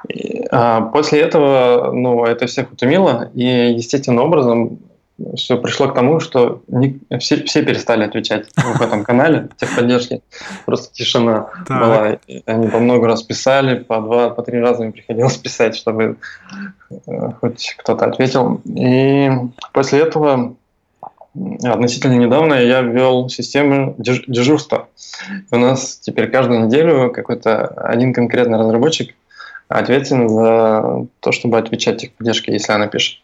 [0.09, 4.79] И, а после этого, ну, это всех утомило, и естественным образом
[5.37, 10.23] все пришло к тому, что не, все, все перестали отвечать в этом канале техподдержки.
[10.67, 11.81] Просто тишина так.
[11.81, 12.19] была.
[12.47, 16.17] Они по много раз писали, по два, по три раза им приходилось писать, чтобы
[16.91, 18.61] э, хоть кто-то ответил.
[18.65, 19.31] И
[19.73, 20.57] после этого
[21.63, 24.89] относительно недавно я ввел систему дежурства.
[25.51, 29.15] У нас теперь каждую неделю какой-то один конкретный разработчик
[29.69, 33.19] ответственен за то, чтобы отвечать техподдержке, если она пишет.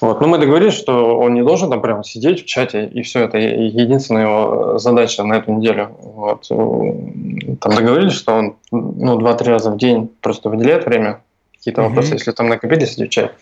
[0.00, 0.20] Вот.
[0.20, 3.38] Но мы договорились, что он не должен там прямо сидеть в чате, и все, это
[3.38, 5.90] единственная его задача на эту неделю.
[6.00, 6.46] Вот.
[6.48, 11.20] Там договорились, что он ну, два-три раза в день просто выделяет время,
[11.52, 11.88] какие-то mm-hmm.
[11.88, 13.34] вопросы, если там накопились, отвечает.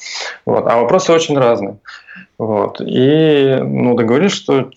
[0.47, 0.67] Вот.
[0.67, 1.77] А вопросы очень разные.
[2.39, 2.81] Вот.
[2.81, 4.71] И ну, договорились, что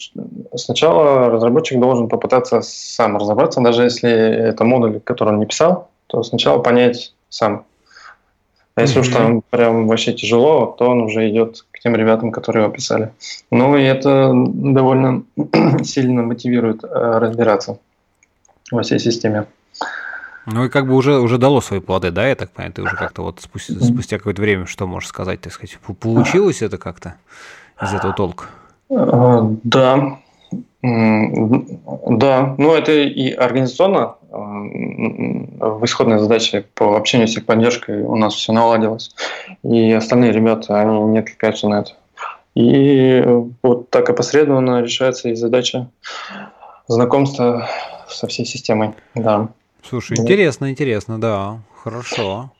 [0.56, 6.23] сначала разработчик должен попытаться сам разобраться, даже если это модуль, который он не писал, то
[6.23, 7.65] сначала понять сам.
[8.76, 9.01] А если mm-hmm.
[9.01, 13.11] уж там прям вообще тяжело, то он уже идет к тем ребятам, которые его писали.
[13.51, 15.23] Ну и это довольно
[15.84, 17.80] сильно мотивирует э, разбираться
[18.72, 19.47] во всей системе.
[20.45, 22.95] Ну и как бы уже, уже дало свои плоды, да, я так понимаю, ты уже
[22.95, 27.15] как-то вот спустя, спустя какое-то время, что можешь сказать, так сказать, получилось это как-то
[27.81, 28.45] из этого толка?
[28.89, 30.19] Э, да,
[30.81, 38.34] да, ну это и организационно в исходной задаче по общению с их поддержкой у нас
[38.35, 39.14] все наладилось.
[39.64, 41.91] И остальные ребята, они не отвлекаются на это.
[42.56, 43.23] И
[43.61, 45.89] вот так опосредованно решается и задача
[46.88, 47.69] знакомства
[48.07, 48.93] со всей системой.
[49.15, 49.49] Да.
[49.84, 52.51] Слушай, интересно, интересно, да, хорошо.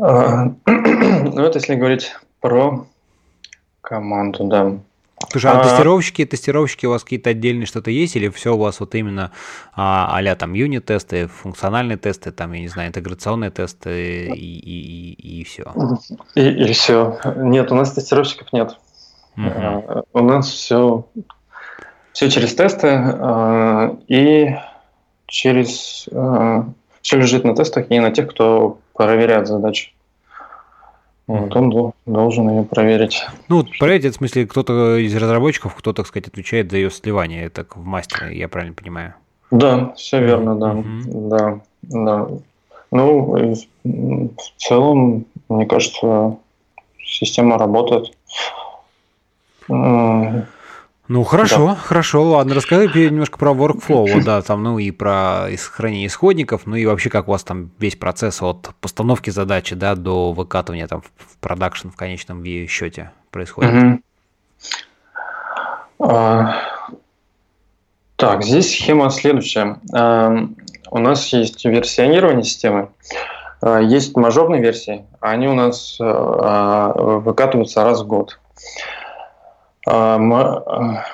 [0.00, 2.86] А, ну, это если говорить про
[3.80, 4.78] команду, да.
[5.28, 8.80] Слушай, а, а тестировщики, тестировщики у вас какие-то отдельные что-то есть, или все у вас
[8.80, 9.32] вот именно
[9.74, 15.40] а, а там юнит-тесты, функциональные тесты, там, я не знаю, интеграционные тесты и, и, и,
[15.40, 15.72] и все?
[16.34, 17.18] И, и все.
[17.36, 18.76] Нет, у нас тестировщиков нет.
[19.36, 20.04] Угу.
[20.14, 21.06] У нас все,
[22.12, 24.56] все через тесты а, и
[25.26, 26.08] через
[27.02, 29.92] все лежит на тестах и на тех, кто проверяет задачи.
[31.30, 33.24] Вот он должен ее проверить.
[33.48, 37.44] Ну, проверить, это в смысле, кто-то из разработчиков, кто, так сказать, отвечает за ее сливание,
[37.44, 39.14] это в мастере, я правильно понимаю?
[39.52, 40.72] Да, все верно, да.
[40.72, 41.28] Mm-hmm.
[41.28, 42.28] Да, да.
[42.90, 46.36] Ну, в целом, мне кажется,
[46.98, 48.12] система работает.
[51.12, 51.74] Ну хорошо, да.
[51.74, 52.54] хорошо, ладно.
[52.54, 57.10] Расскажи немножко про workflow, вот, да, там, ну и про хранение исходников, ну и вообще
[57.10, 61.88] как у вас там весь процесс от постановки задачи, да, до выкатывания там в продакшн
[61.88, 63.72] в конечном счете происходит.
[63.74, 64.00] Угу.
[65.98, 66.54] А,
[68.14, 69.80] так, здесь схема следующая.
[69.92, 70.46] А,
[70.92, 72.90] у нас есть версионирование системы,
[73.60, 78.38] а, есть мажорные версии, они у нас а, выкатываются раз в год.
[78.54, 78.99] А,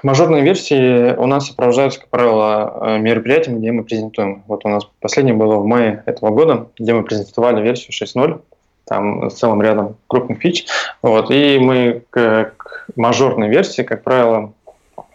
[0.03, 4.43] мажорные версии у нас сопровождаются, как правило, э, мероприятием, где мы презентуем.
[4.47, 8.41] Вот у нас последнее было в мае этого года, где мы презентовали версию 6.0,
[8.85, 10.67] там с целым рядом крупных фич.
[11.03, 14.53] Вот, и мы к, к мажорной версии, как правило,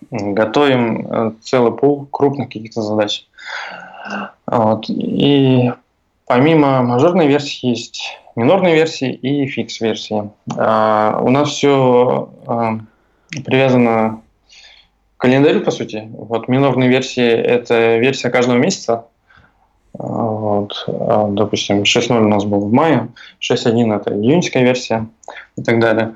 [0.09, 3.25] готовим э, целый пул крупных каких-то задач.
[4.47, 5.71] Вот, и
[6.25, 10.29] помимо мажорной версии есть минорные версии и фикс-версии.
[10.57, 12.29] А, у нас все
[13.45, 14.21] привязано
[15.17, 16.09] к календарю, по сути.
[16.13, 19.05] Вот минорные версии– это версия каждого месяца.
[19.97, 23.09] А, вот, а, допустим, 6.0 у нас был в мае,
[23.39, 25.07] 6.1– это июньская версия
[25.57, 26.13] и так далее.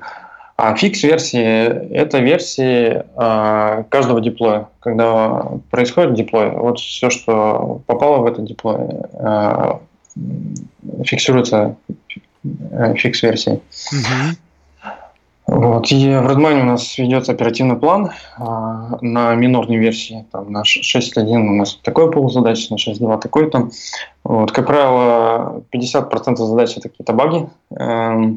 [0.56, 4.68] А фикс-версии– это версии э, каждого деплоя.
[4.80, 9.72] Когда происходит деплой, вот все, что попало в этот деплой, э,
[11.04, 11.76] фиксируется
[12.96, 13.56] фикс-версией.
[13.56, 14.36] Угу.
[15.46, 15.92] Вот.
[15.92, 20.26] И в Redmine у нас ведется оперативный план а, на минорной версии.
[20.32, 23.70] Там, на 6.1 у нас такой пол задач, на 6.2 такой там.
[24.24, 24.50] Вот.
[24.50, 28.32] Как правило, 50% задач это какие-то баги э,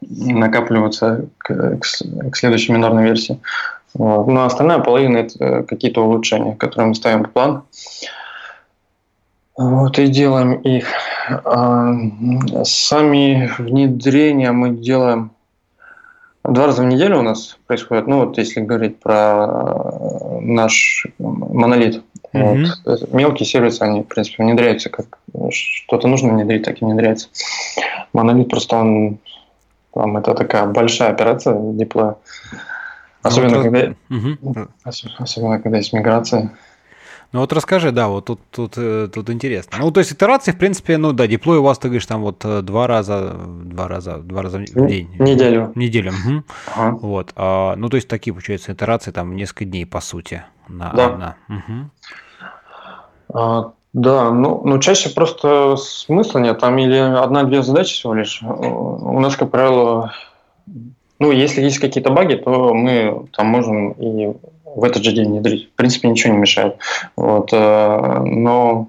[0.00, 1.80] накапливаются к, к,
[2.30, 3.38] к следующей минорной версии.
[3.92, 4.26] Вот.
[4.26, 7.64] Но остальная половина это какие-то улучшения, которые мы ставим в план.
[9.58, 10.86] Вот и делаем их.
[11.44, 11.92] А,
[12.64, 15.32] сами внедрения мы делаем
[16.48, 22.02] Два раза в неделю у нас происходит, ну вот если говорить про э, наш монолит.
[22.32, 22.66] Mm-hmm.
[22.84, 23.12] Вот.
[23.12, 25.18] Мелкие сервисы, они, в принципе, внедряются, как
[25.50, 27.28] что-то нужно внедрить, так и внедряется.
[28.12, 29.18] Монолит просто он,
[29.92, 32.16] там, это такая большая операция диплоя.
[33.22, 34.68] Особенно, ну, когда, mm-hmm.
[35.18, 36.52] особенно когда есть миграция.
[37.36, 39.76] Ну вот расскажи, да, вот тут, тут, э, тут интересно.
[39.78, 42.42] Ну, то есть итерации, в принципе, ну да, диплой у вас, ты говоришь, там вот
[42.46, 45.10] э, два раза, два раза, два раза в день.
[45.18, 45.70] Неделю.
[45.74, 46.12] Неделю.
[46.12, 46.42] Угу.
[46.74, 46.96] Ага.
[46.96, 47.32] Вот.
[47.36, 50.44] А, ну, то есть такие, получается, итерации там несколько дней, по сути.
[50.66, 51.16] На, да.
[51.18, 51.36] На.
[51.50, 51.90] Угу.
[53.34, 58.42] А, да, ну, ну чаще просто смысла нет, там или одна-две задачи всего лишь.
[58.42, 60.14] У нас, как правило,
[61.18, 64.34] ну, если есть какие-то баги, то мы там можем и
[64.76, 65.70] в этот же день внедрить.
[65.70, 66.76] В принципе, ничего не мешает.
[67.16, 68.88] Вот, э, но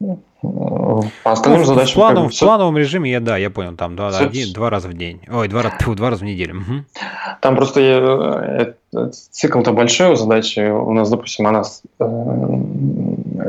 [0.00, 1.90] э, по остальным ну, задачам...
[1.90, 4.68] В, планов, как бы, в плановом режиме я, да, я понял, там два, один, два
[4.68, 5.20] раза в день.
[5.28, 6.60] Ой, два, раза, два раза в неделю.
[6.60, 6.84] Угу.
[7.40, 7.80] Там просто
[8.92, 10.60] э, цикл-то большой у задачи.
[10.60, 11.62] У нас, допустим, она,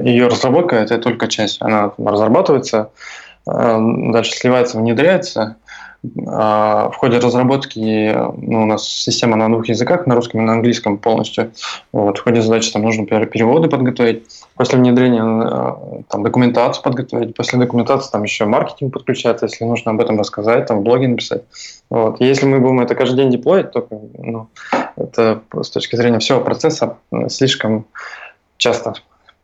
[0.02, 1.61] ее разработка– это только часть.
[1.61, 2.90] Она разрабатывается,
[3.45, 5.57] дальше сливается, внедряется,
[6.03, 10.98] в ходе разработки ну, у нас система на двух языках, на русском и на английском
[10.98, 11.52] полностью.
[11.91, 14.24] Вот, в ходе задачи там нужно переводы подготовить,
[14.56, 20.02] после внедрения э, там, документацию подготовить, после документации там еще маркетинг подключается, если нужно об
[20.02, 21.44] этом рассказать, там в блоге написать.
[21.90, 22.22] Вот.
[22.22, 23.88] Если мы будем это каждый день деплоить, то
[24.18, 24.49] ну,
[24.95, 26.98] это с точки зрения всего процесса
[27.28, 27.86] слишком
[28.57, 28.94] часто.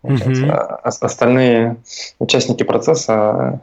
[0.04, 0.52] Mm-hmm.
[0.84, 1.78] Остальные
[2.20, 3.62] участники процесса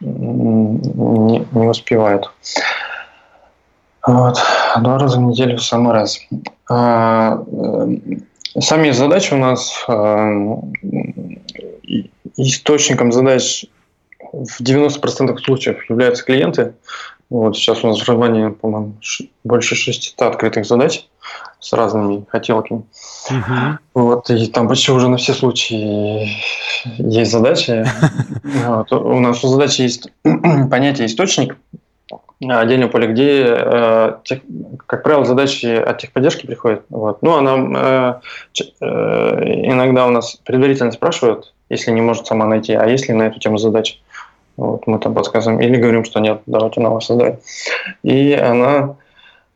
[0.00, 2.30] не, не успевают.
[4.06, 4.38] Вот.
[4.80, 6.20] Два раза в неделю в самый раз.
[6.70, 7.96] А, э,
[8.60, 10.30] сами задачи у нас а,
[12.36, 13.66] источником задач
[14.32, 16.74] в 90% случаев являются клиенты.
[17.30, 18.94] Вот сейчас у нас в Романе, по-моему,
[19.44, 21.06] больше 600 открытых задач
[21.60, 22.84] с разными хотелками.
[23.30, 23.78] Угу.
[23.94, 26.28] Вот, и там почти уже на все случаи
[26.98, 27.84] есть задачи.
[28.66, 28.92] Вот.
[28.92, 31.56] У нас у задачи есть понятие источник,
[32.46, 34.40] отдельное поле, где, э, тех,
[34.86, 36.84] как правило, задачи от техподдержки приходят.
[36.88, 37.22] Вот.
[37.22, 38.20] Ну, она
[38.60, 43.24] э, э, иногда у нас предварительно спрашивают, если не может сама найти, а если на
[43.24, 44.00] эту тему задачи.
[44.56, 45.60] Вот, мы там подсказываем.
[45.60, 47.40] Или говорим, что нет, давайте новое создать.
[48.02, 48.96] И она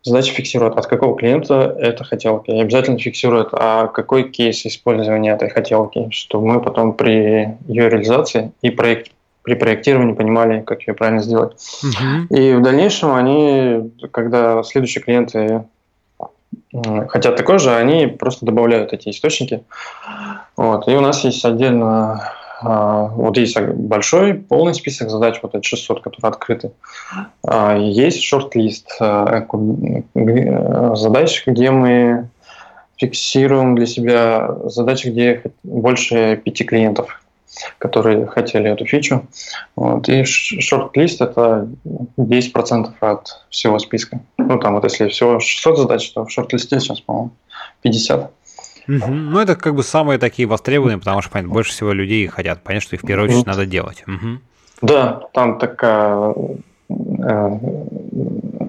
[0.02, 2.52] задача фиксирует, от какого клиента эта хотелка.
[2.52, 8.52] И обязательно фиксирует, а какой кейс использования этой хотелки, чтобы мы потом при ее реализации
[8.62, 9.12] и проект,
[9.42, 11.52] при проектировании понимали, как ее правильно сделать.
[11.82, 12.36] Угу.
[12.36, 15.64] И в дальнейшем они, когда следующие клиенты
[17.08, 19.62] хотят такой же, они просто добавляют эти источники.
[20.56, 20.88] Вот.
[20.88, 22.32] И у нас есть отдельно
[22.62, 26.72] вот есть большой, полный список задач, вот эти 600, которые открыты.
[27.47, 29.47] А, есть шорт-лист э,
[30.94, 32.28] задач, где мы
[32.98, 37.20] фиксируем для себя задачи, где больше пяти клиентов,
[37.78, 39.26] которые хотели эту фичу.
[39.74, 40.09] Вот.
[40.09, 41.68] И шорт-лист– это
[42.16, 44.20] 10% от всего списка.
[44.39, 47.32] Ну, там вот если всего 600 задач, то в шорт-листе сейчас, по-моему,
[47.82, 48.30] 50.
[48.88, 49.06] Угу.
[49.06, 52.82] Ну, это как бы самые такие востребованные, потому что, понятно, больше всего людей хотят понять,
[52.82, 54.02] что их в первую очередь надо делать.
[54.06, 54.38] Угу.
[54.82, 56.34] Да, там такая
[56.90, 57.59] э,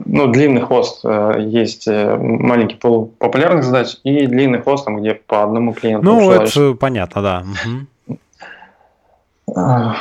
[0.05, 5.15] ну, длинный хвост э, есть э, маленький пол популярных задач и длинный хвост, там, где
[5.15, 6.05] по одному клиенту.
[6.05, 7.43] Ну, это понятно, да.
[7.65, 8.17] Угу.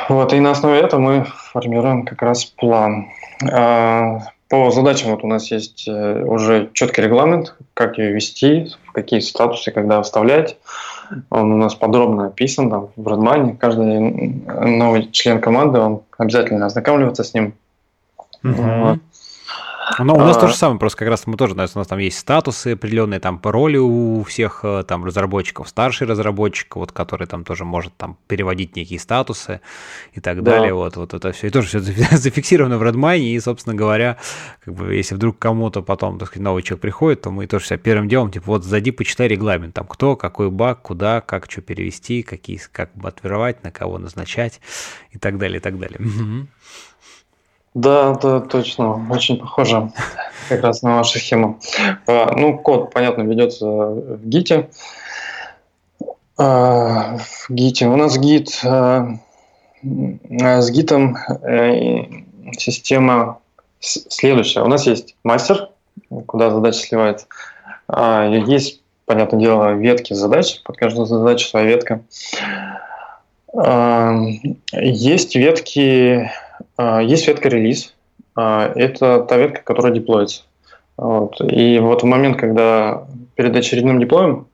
[0.09, 3.09] Вот, и на основе этого мы формируем как раз план.
[3.41, 10.03] По задачам вот у нас есть уже четкий регламент, как ее вести, какие статусы, когда
[10.03, 10.57] вставлять.
[11.31, 13.57] Он у нас подробно описан там, в Redmine.
[13.57, 13.99] Каждый
[14.79, 17.55] новый член команды, он обязательно ознакомливаться с ним.
[18.43, 18.91] Uh-huh.
[18.91, 18.99] Вот.
[19.99, 20.41] Но у нас а...
[20.41, 23.39] то же самое, просто как раз мы тоже, у нас там есть статусы определенные, там
[23.39, 28.77] пароли у всех э, там разработчиков, старший разработчик, вот который там тоже может там переводить
[28.77, 29.61] некие статусы
[30.13, 30.53] и так да.
[30.53, 31.81] далее, вот, вот это все, и тоже все
[32.17, 34.19] зафиксировано в Redmine, и, собственно говоря,
[34.65, 37.79] как бы, если вдруг кому-то потом, так сказать, новый человек приходит, то мы тоже себя
[37.79, 42.23] первым делом, типа, вот зайди, почитай регламент, там, кто, какой баг, куда, как что перевести,
[42.23, 44.61] какие, как отвировать, на кого назначать
[45.11, 45.99] и так далее, и так далее.
[47.75, 49.91] Да, да, точно, очень похоже
[50.49, 51.59] как раз на вашу схему.
[52.07, 54.69] А, ну, код, понятно, ведется в гите.
[56.37, 57.87] А, в гите.
[57.87, 59.17] У нас гид а,
[59.83, 62.05] с гитом э,
[62.59, 63.39] система
[63.81, 64.63] следующая.
[64.63, 65.71] У нас есть мастер,
[66.27, 67.27] куда задача сливается.
[67.89, 72.01] Есть, понятное дело, ветки задач, под каждую задачу своя ветка.
[74.73, 76.31] Есть ветки
[76.79, 77.95] есть ветка релиз.
[78.35, 80.43] А, это та ветка, которая деплоится.
[80.97, 81.41] Вот.
[81.41, 84.47] И вот в момент, когда перед очередным деплоем,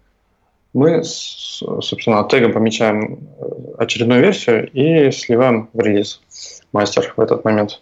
[0.72, 3.44] мы, собственно, тегом помечаем э,
[3.78, 6.20] очередную версию и сливаем в релиз
[6.72, 7.80] мастер в этот момент.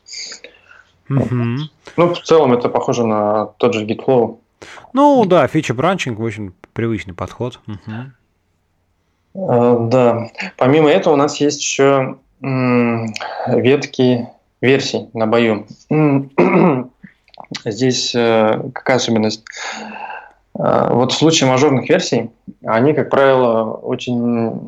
[1.10, 1.56] Mm-hmm.
[1.96, 4.38] Ну, в целом это похоже на тот же GitFlow.
[4.92, 7.60] Ну, да, фича бранчинг очень привычный подход.
[9.34, 10.30] Uh, да.
[10.56, 14.28] Помимо этого у нас есть еще ветки
[14.60, 15.66] версий на бою.
[17.64, 19.44] Здесь э, какая особенность?
[20.58, 22.30] Э, вот в случае мажорных версий,
[22.64, 24.60] они, как правило, очень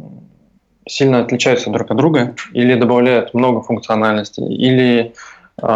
[0.86, 5.14] сильно отличаются друг от друга или добавляют много функциональности, или
[5.60, 5.66] э,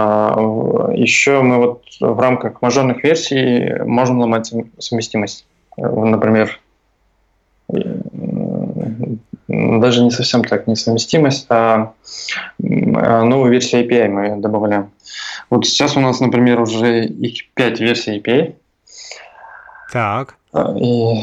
[0.94, 5.47] еще мы вот в рамках мажорных версий можем ломать совместимость.
[5.77, 6.60] Например,
[9.52, 11.92] даже не совсем так, несовместимость, а,
[12.60, 14.90] а новую версию API мы добавляем.
[15.50, 18.54] Вот сейчас у нас, например, уже их 5 версий API.
[19.92, 20.36] Так.
[20.76, 21.14] И,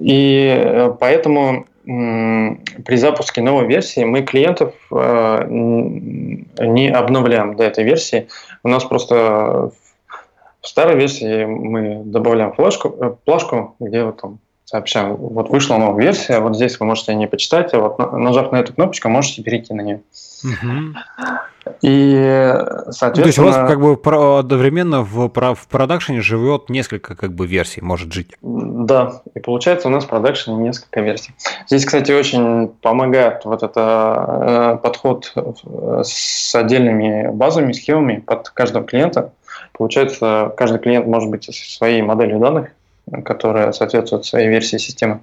[0.00, 8.28] и поэтому при запуске новой версии мы клиентов а, не обновляем до этой версии.
[8.64, 9.70] У нас просто
[10.60, 16.02] в старой версии мы добавляем флешку, э, плашку, где вот там сообщаем, вот вышла новая
[16.02, 19.74] версия, вот здесь вы можете не почитать, а вот нажав на эту кнопочку, можете перейти
[19.74, 20.00] на нее.
[20.44, 20.94] Угу.
[21.82, 22.54] И,
[22.90, 23.12] соответственно...
[23.16, 27.46] Ну, то есть у вас как бы одновременно в, в продакшене живет несколько как бы
[27.46, 28.32] версий, может жить.
[28.40, 31.34] Да, и получается у нас в продакшене несколько версий.
[31.66, 35.32] Здесь, кстати, очень помогает вот это э, подход
[36.02, 39.32] с отдельными базовыми схемами под каждого клиента.
[39.72, 42.70] Получается, каждый клиент может быть со своей моделью данных,
[43.24, 45.20] которая соответствует своей версии системы.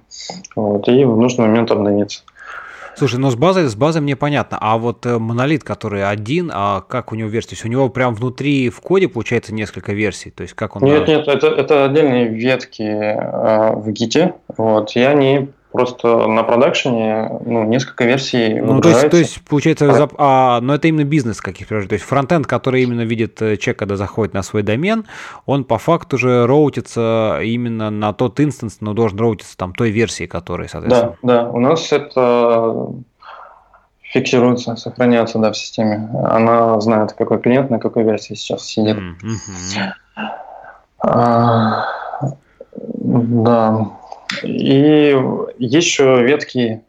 [0.54, 2.22] Вот, и в нужный момент обновиться.
[2.96, 6.82] Слушай, но с базой, с базой мне понятно, а вот э, монолит, который один, а
[6.82, 7.50] как у него версия?
[7.50, 10.82] То есть у него прям внутри в коде получается несколько версий, то есть как он?
[10.82, 17.30] Нет, нет, это, это отдельные ветки э, в гите, вот, и они Просто на продакшене
[17.44, 19.94] ну, несколько версий Ну, то есть, то есть, получается, а...
[19.94, 20.14] Зап...
[20.18, 23.78] а, но это именно бизнес каких то То есть фронтенд, который именно видит э, чек,
[23.78, 25.04] когда заходит на свой домен,
[25.46, 30.26] он по факту же роутится именно на тот инстанс, но должен роутиться там той версии,
[30.26, 31.16] которая, соответственно.
[31.22, 31.50] Да, да.
[31.50, 32.88] У нас это
[34.02, 36.10] фиксируется, сохраняется, да, в системе.
[36.24, 38.96] Она знает, какой клиент на какой версии сейчас сидит.
[38.96, 39.92] Mm-hmm.
[41.02, 41.84] А,
[42.72, 43.99] да.
[44.42, 45.16] И
[45.58, 46.82] еще ветки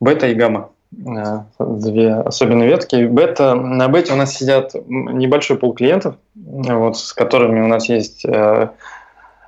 [0.00, 0.70] бета и гамма.
[1.06, 3.06] Э, две особенные ветки.
[3.06, 8.24] Бета, на бете у нас сидят небольшой пул клиентов, вот, с которыми у нас есть
[8.24, 8.68] э,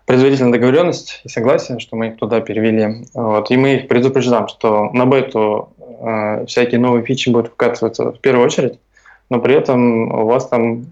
[0.07, 3.07] предварительная договоренность и согласие, что мы их туда перевели.
[3.15, 8.21] Вот, и мы их предупреждаем, что на бету э, всякие новые фичи будут вкатываться в
[8.21, 8.79] первую очередь,
[9.31, 10.87] но при этом у вас там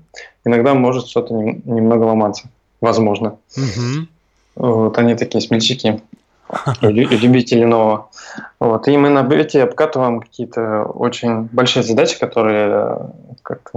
[0.45, 2.49] иногда может что-то немного ломаться,
[2.81, 3.39] возможно.
[3.57, 4.07] Угу.
[4.57, 6.01] Вот они такие смельчаки,
[6.81, 8.11] любители нового.
[8.61, 8.89] Вот.
[8.89, 12.97] И мы на бете обкатываем какие-то очень большие задачи, которые э,
[13.43, 13.73] как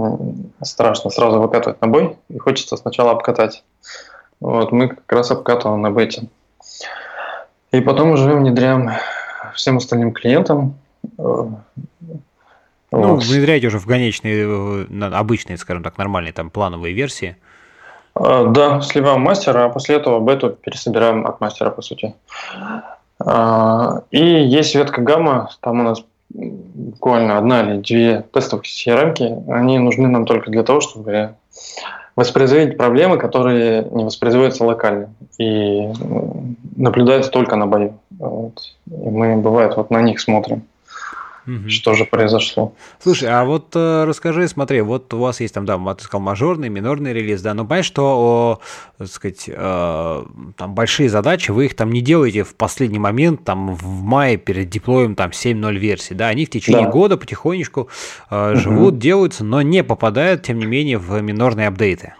[0.62, 3.64] страшно сразу выкатывать на бой, и хочется сначала обкатать.
[4.40, 6.28] Вот, мы как раз обкатываем на бете.
[7.72, 8.90] И потом уже внедряем
[9.54, 10.78] всем остальным клиентам.
[11.18, 11.46] Э,
[12.90, 13.24] ну, вот.
[13.24, 17.36] внедряете уже в конечные, э, обычные, скажем так, нормальные там плановые версии.
[18.20, 22.14] А, да, сливаем мастера, а после этого бету пересобираем от мастера, по сути.
[23.20, 29.78] А, и есть ветка гамма, там у нас буквально одна или две тестовых CRM, они
[29.78, 31.34] нужны нам только для того, чтобы
[32.16, 35.88] воспроизводить проблемы, которые не воспроизводятся локально и
[36.76, 37.94] наблюдаются только на бою.
[38.18, 38.60] Вот.
[38.86, 40.64] И мы, бывает, вот на них смотрим
[41.48, 41.68] угу.
[41.68, 42.74] что же произошло.
[43.02, 46.68] Слушай, а вот э, расскажи, смотри, вот у вас есть там, да, ты сказал, мажорный,
[46.68, 48.60] минорный релиз, да, но понимаешь, что, о,
[48.98, 50.24] так сказать, э,
[50.56, 54.68] там большие задачи, вы их там не делаете в последний момент, там в мае перед
[54.68, 56.90] диплоем там 7.0 версии, да, они в течение да.
[56.90, 57.88] года потихонечку
[58.30, 58.60] э, угу.
[58.60, 62.14] живут, делаются, но не попадают, тем не менее, в минорные апдейты.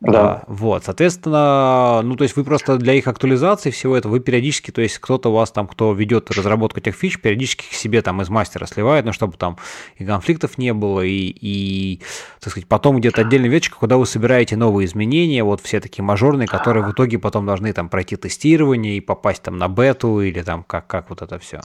[0.00, 0.20] Да.
[0.20, 4.70] А, вот, соответственно, ну, то есть вы просто для их актуализации всего этого, вы периодически,
[4.70, 8.22] то есть кто-то у вас там, кто ведет разработку этих фич, периодически к себе там
[8.22, 9.56] из мастера сливает, ну, чтобы там
[9.96, 12.00] и конфликтов не было, и, и
[12.40, 16.46] так сказать, потом где-то отдельная веточка, куда вы собираете новые изменения, вот все такие мажорные,
[16.46, 20.62] которые в итоге потом должны там пройти тестирование и попасть там на бету или там
[20.62, 21.60] как, как вот это все.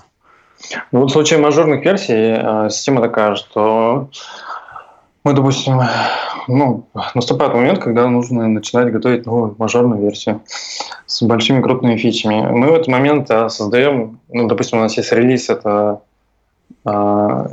[0.92, 4.10] Ну, вот в случае мажорных версий э, система такая, что
[5.24, 5.82] мы, допустим,
[6.48, 6.86] ну,
[7.16, 10.42] наступает момент, когда нужно начинать готовить новую мажорную версию
[11.06, 12.42] с большими крупными фичами.
[12.50, 16.02] Мы в этот момент а, создаем, ну, допустим, у нас есть релиз, это
[16.86, 17.48] э,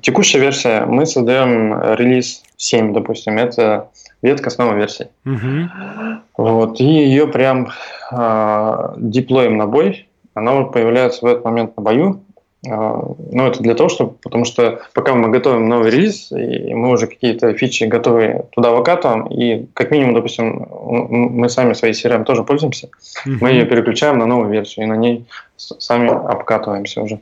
[0.00, 3.90] текущая версия, мы создаем релиз 7, допустим, это
[4.22, 5.10] ветка с новой версией.
[5.26, 6.20] Угу.
[6.38, 7.68] Вот, и ее прям
[8.12, 12.29] э, деплоим на бой, она появляется в этот момент на бою, а,
[12.62, 17.06] ну, это для того, чтобы, потому что пока мы готовим новый релиз, и мы уже
[17.06, 22.88] какие-то фичи готовы туда выкатываем, и как минимум, допустим, мы сами своей CRM тоже пользуемся,
[23.26, 23.38] mm-hmm.
[23.40, 25.24] мы ее переключаем на новую версию, и на ней
[25.56, 27.20] сами обкатываемся уже.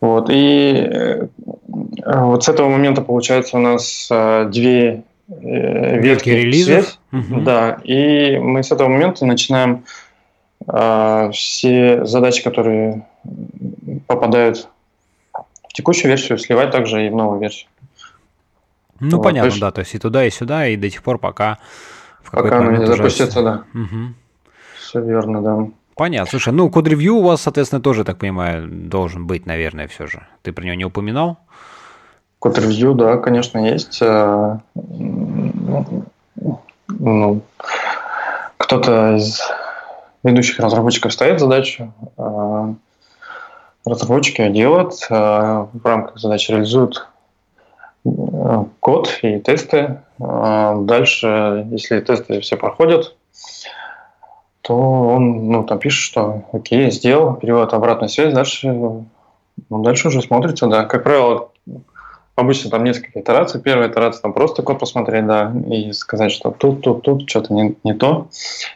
[0.00, 1.26] Вот, и э,
[2.04, 6.98] вот с этого момента получается у нас э, две э, ветки релизов.
[7.12, 7.42] Mm-hmm.
[7.42, 9.84] Да, и мы с этого момента начинаем
[11.32, 13.02] все задачи, которые
[14.14, 14.68] попадают
[15.68, 17.68] в текущую версию, сливать также и в новую версию.
[19.00, 21.02] Ну, вот, понятно, то есть, да, то есть и туда, и сюда, и до тех
[21.02, 21.58] пор, пока
[22.22, 22.96] в пока она не уже...
[22.96, 23.64] запустится, да.
[23.74, 24.14] Угу.
[24.78, 25.66] Все верно, да.
[25.96, 26.30] Понятно.
[26.30, 30.26] Слушай, ну, код-ревью у вас, соответственно, тоже, так понимаю, должен быть, наверное, все же.
[30.42, 31.38] Ты про него не упоминал?
[32.38, 33.98] Код-ревью, да, конечно, есть.
[34.00, 34.58] Э,
[36.88, 37.42] ну,
[38.56, 39.40] кто-то из
[40.22, 42.74] ведущих разработчиков ставит задачу, э,
[43.84, 47.08] разработчики делают, э, в рамках задачи реализуют
[48.04, 50.00] э, код и тесты.
[50.20, 53.16] Э, дальше, если тесты все проходят,
[54.62, 59.06] то он ну, там пишет, что окей, сделал, перевод обратную связь, дальше, ну,
[59.82, 60.84] дальше уже смотрится, да.
[60.84, 61.50] Как правило,
[62.36, 63.60] обычно там несколько итераций.
[63.60, 67.76] Первая итерация там просто код посмотреть, да, и сказать, что тут, тут, тут что-то не,
[67.82, 68.28] не то,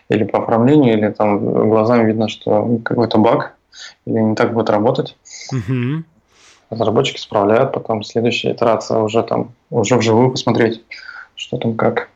[0.08, 3.55] или по оформлению, или там глазами видно, что какой-то баг,
[4.04, 5.16] или не так будет работать.
[5.52, 6.04] Угу.
[6.70, 10.82] Разработчики справляют, потом следующая итерация уже там, уже вживую посмотреть,
[11.34, 12.08] что там как.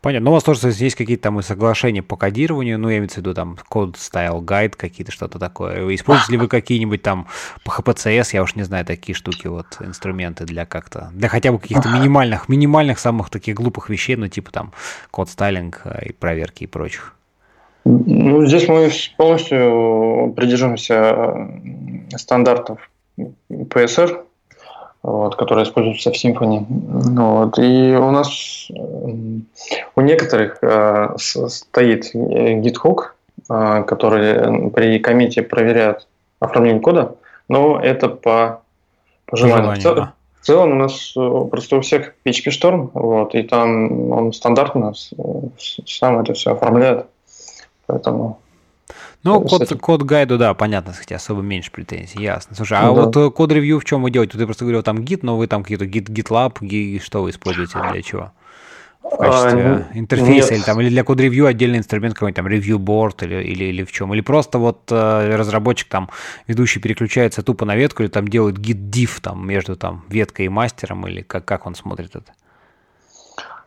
[0.00, 0.26] Понятно.
[0.26, 3.16] Но у вас тоже есть какие-то там и соглашения по кодированию, ну, я имею в
[3.16, 5.92] виду там код style guide какие-то, что-то такое.
[5.94, 7.26] Используете ли вы какие-нибудь там
[7.64, 11.58] по HPCS, я уж не знаю, такие штуки, вот, инструменты для как-то, для хотя бы
[11.58, 14.72] каких-то минимальных, минимальных самых таких глупых вещей, ну, типа там
[15.10, 17.17] код стайлинг э, и проверки и прочих?
[17.84, 22.90] Ну, здесь мы полностью придерживаемся э, стандартов
[23.50, 24.24] PSR,
[25.02, 26.66] вот, которые используются в Symfony.
[26.68, 27.58] Вот.
[27.58, 33.04] И у нас у некоторых э, стоит GitHook,
[33.48, 36.06] э, который при комите проверяет
[36.40, 37.16] оформление кода,
[37.48, 38.62] но это по,
[39.26, 39.74] по желанию.
[39.74, 40.12] В, цел, да.
[40.40, 44.92] в целом у нас э, просто у всех PHP Storm, вот, и там он стандартно
[45.86, 47.06] сам это все оформляет.
[47.88, 48.40] Поэтому
[49.24, 52.54] ну, код, код гайду, да, понятно, кстати, особо меньше претензий, ясно.
[52.54, 53.28] Слушай, а ну, вот да.
[53.30, 54.38] код ревью в чем вы делаете?
[54.38, 57.78] Ты просто говорил там гид, но вы там какие-то гид, GitLab, гид, что вы используете
[57.92, 58.32] для чего?
[59.10, 60.58] в качестве а, интерфейса нет.
[60.58, 63.92] или там или для код-ревью отдельный инструмент какой-нибудь там review board или, или, или в
[63.92, 64.12] чем?
[64.12, 66.10] Или просто вот э, разработчик там
[66.46, 70.48] ведущий переключается тупо на ветку или там делает git diff там между там веткой и
[70.48, 72.32] мастером или как, как он смотрит это?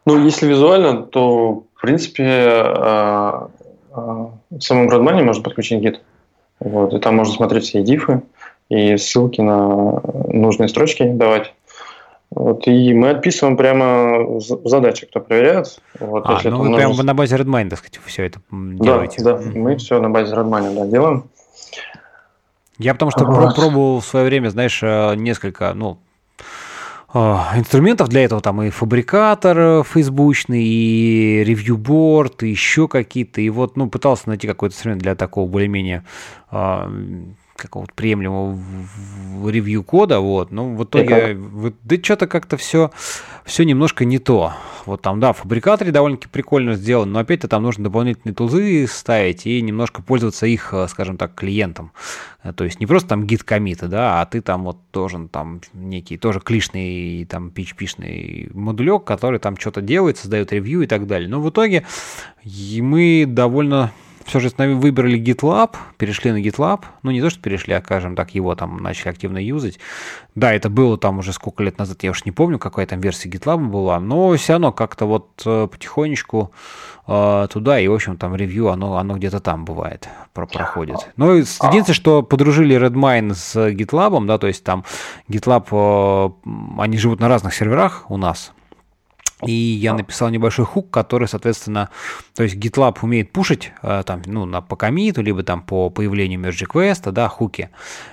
[0.06, 3.48] Ну, если визуально, то в принципе э, э,
[3.91, 5.97] в самом Redmine можно подключить git.
[6.59, 8.22] Вот, и там можно смотреть все дифы
[8.69, 11.53] и ссылки на нужные строчки давать.
[12.30, 15.81] Вот, и мы отписываем прямо задачи, кто проверяет.
[15.99, 16.76] Вот, а, ну вы множество...
[16.77, 19.22] прямо на базе Redmine, так сказать, все это делаете?
[19.22, 21.26] Да, да, мы все на базе Redmine да, делаем.
[22.77, 23.55] Я потому что вот.
[23.55, 25.97] пробовал в свое время, знаешь, э, несколько, ну,
[27.13, 33.89] инструментов для этого, там и фабрикатор фейсбучный, и ревьюборд, и еще какие-то, и вот, ну,
[33.89, 36.03] пытался найти какой-то инструмент для такого более-менее
[36.51, 36.89] э,
[37.61, 42.91] какого-то приемлемого ревью кода, вот, ну, в итоге, вот, да что-то как-то все,
[43.45, 44.53] все немножко не то.
[44.85, 49.45] Вот там, да, в фабрикаторе довольно-таки прикольно сделано, но опять-то там нужно дополнительные тулзы ставить
[49.45, 51.91] и немножко пользоваться их, э, скажем так, клиентом.
[52.43, 55.61] Э, то есть не просто там гид комита, да, а ты там вот должен там
[55.73, 61.29] некий тоже клишный там PHP-шный модулек, который там что-то делает, создает ревью и так далее.
[61.29, 61.85] Но в итоге
[62.43, 63.91] мы довольно
[64.26, 66.84] все же выбрали GitLab, перешли на GitLab.
[67.03, 69.80] Ну, не то, что перешли, а, скажем так, его там начали активно юзать.
[70.35, 73.30] Да, это было там уже сколько лет назад, я уж не помню, какая там версия
[73.30, 76.52] GitLab была, но все равно как-то вот э, потихонечку
[77.07, 81.10] э, туда, и, в общем, там ревью, оно, оно где-то там бывает, про проходит.
[81.18, 84.85] Но ну, единственное, что подружили Redmine с GitLab, да, то есть там
[85.27, 85.68] GitLab,
[86.45, 88.53] э, они живут на разных серверах у нас,
[89.45, 91.89] и я написал небольшой хук, который, соответственно,
[92.35, 96.39] то есть GitLab умеет пушить э, там, ну, на, по комиту, либо там по появлению
[96.39, 97.69] merge request, да, хуки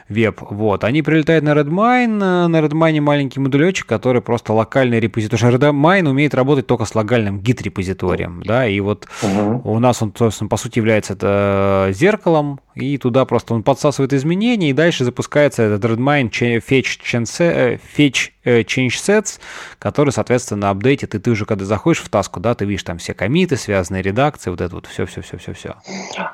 [0.09, 0.41] веб.
[0.41, 0.85] Вот.
[0.85, 5.41] Они прилетают на Redmine, э, на Redmine маленький модулечек, который просто локальный репозиторий.
[5.41, 9.63] Потому что Redmine умеет работать только с локальным git репозиторием, да, и вот угу.
[9.65, 14.71] у нас он, собственно, по сути является это зеркалом, и туда просто он подсасывает изменения,
[14.71, 16.99] и дальше запускается этот Redmine fetch,
[17.41, 19.39] э, fetch change sets,
[19.79, 23.15] который, соответственно, апдейтит, и ты уже, когда заходишь в таску, да, ты видишь там все
[23.15, 25.77] комиты, связанные редакции, вот это вот все-все-все-все-все.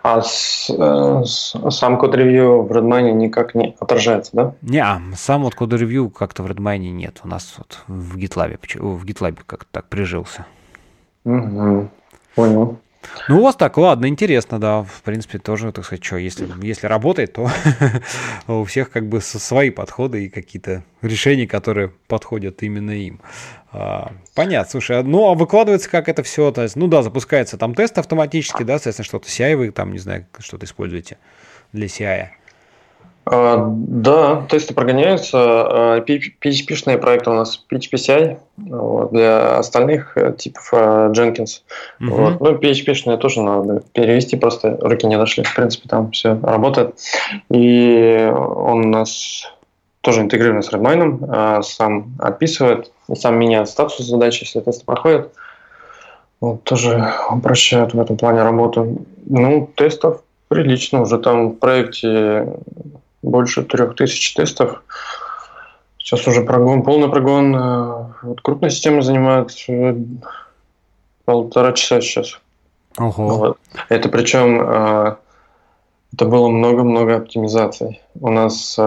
[0.03, 4.55] А с, э, с, сам код-ревью в Redmine никак не отражается, да?
[4.63, 7.21] Не, а сам вот код-ревью как-то в Redmine нет.
[7.25, 10.47] У нас вот в GitLab, в GitLab как-то так прижился.
[11.25, 11.89] Угу.
[12.35, 12.79] Понял.
[13.29, 14.83] Ну, у вас так, ладно, интересно, да.
[14.83, 17.51] В принципе, тоже, так сказать, что, если, если работает, то
[18.47, 23.21] у всех как бы свои подходы и какие-то решения, которые подходят именно им.
[23.73, 26.51] А, понятно, слушай, ну, а выкладывается как это все?
[26.53, 29.99] То есть, ну да, запускается там тест автоматически, да, соответственно, что-то CI вы там, не
[29.99, 31.19] знаю, что-то используете
[31.73, 32.29] для CI.
[33.27, 36.05] А, да, тесты прогоняются.
[36.07, 41.63] PHP-шные а, проекты у нас PHP-CI, вот, для остальных э, типов а, Jenkins.
[42.01, 42.15] Угу.
[42.15, 42.41] Вот.
[42.41, 45.43] Ну, PHP-шные тоже надо перевести, просто руки не дошли.
[45.43, 46.99] В принципе, там все работает.
[47.51, 49.51] И он у нас
[50.03, 55.33] тоже интегрирован с Redmine, сам отписывает, сам меняет статус задачи, если тесты проходят.
[56.41, 58.99] Вот, тоже упрощает в этом плане работу.
[59.25, 61.01] Ну, тестов прилично.
[61.01, 62.49] Уже там в проекте
[63.25, 64.83] больше трех тысяч тестов.
[65.99, 67.57] Сейчас уже прогон, полный прогон.
[67.57, 69.97] Э, вот крупная система занимает э,
[71.25, 72.39] полтора часа сейчас.
[72.99, 73.29] Ого.
[73.37, 73.59] Вот.
[73.89, 75.17] Это причем э,
[76.13, 78.01] это было много-много оптимизаций.
[78.21, 78.79] У нас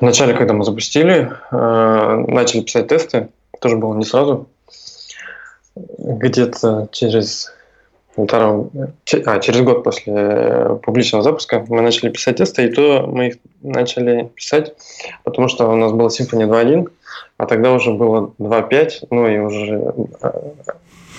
[0.00, 4.48] вначале, когда мы запустили, начали писать тесты, тоже было не сразу.
[5.76, 7.50] Где-то через
[8.14, 8.64] полтора,
[9.26, 13.36] а, через год после э, публичного запуска мы начали писать тесты, и то мы их
[13.62, 14.74] начали писать,
[15.24, 16.88] потому что у нас было Symfony 2.1,
[17.36, 20.30] а тогда уже было 2.5, ну и уже э,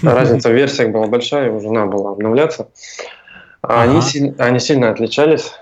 [0.03, 2.68] разница в версиях была большая, и уже надо было обновляться.
[3.61, 3.91] А ага.
[3.91, 5.53] они, они сильно отличались,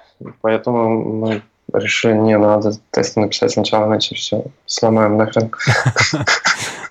[0.42, 1.42] поэтому мы
[1.74, 5.52] решили, не надо тесты написать сначала, иначе все сломаем нахрен.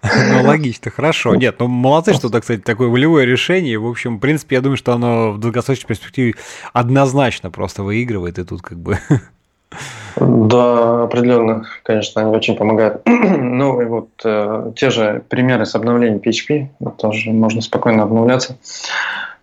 [0.02, 1.34] Ну, логично, хорошо.
[1.34, 3.78] Нет, ну, молодцы, что, так сказать, такое волевое решение.
[3.78, 6.34] В общем, в принципе, я думаю, что оно в долгосрочной перспективе
[6.72, 8.98] однозначно просто выигрывает, и тут как бы...
[10.20, 13.02] Да, определенно, конечно, они очень помогают.
[13.06, 18.56] ну и вот э, те же примеры с обновлением PHP, тоже можно спокойно обновляться.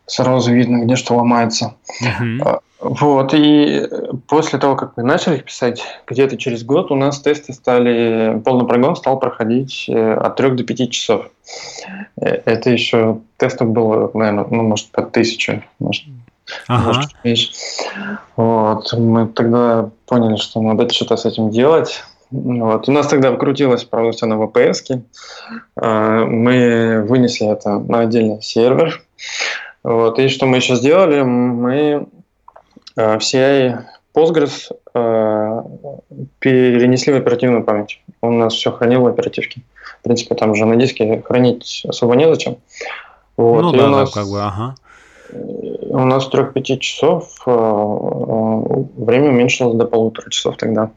[0.07, 1.75] Сразу видно, где что ломается.
[2.01, 2.59] Uh-huh.
[2.79, 3.87] Вот, и
[4.27, 8.67] после того, как мы начали их писать, где-то через год у нас тесты стали, полный
[8.67, 11.25] прогон стал проходить э, от 3 до 5 часов.
[12.21, 16.03] Э, это еще тестов было, наверное, ну, может, по тысячу, может,
[16.67, 16.87] ага.
[16.87, 17.53] может меньше.
[18.35, 22.03] Вот, мы тогда поняли, что надо что-то с этим делать.
[22.29, 22.89] Вот.
[22.89, 25.01] У нас тогда вкрутилось, правда, все на VPS.
[25.77, 29.01] А, мы вынесли это на отдельный сервер.
[29.85, 30.17] Вот.
[30.17, 31.21] И что мы еще сделали?
[31.21, 32.07] Мы
[32.95, 33.85] а, все
[34.15, 35.61] Postgres э,
[36.39, 38.01] перенесли в оперативную память.
[38.21, 39.61] Он у нас все хранил в оперативке.
[39.99, 42.57] В принципе, там же на диске хранить особо незачем.
[43.37, 43.61] Вот.
[43.61, 44.75] Ну и да, у нас, как бы, ага.
[45.31, 50.89] У нас 3-5 часов э, э, время уменьшилось до полутора часов тогда.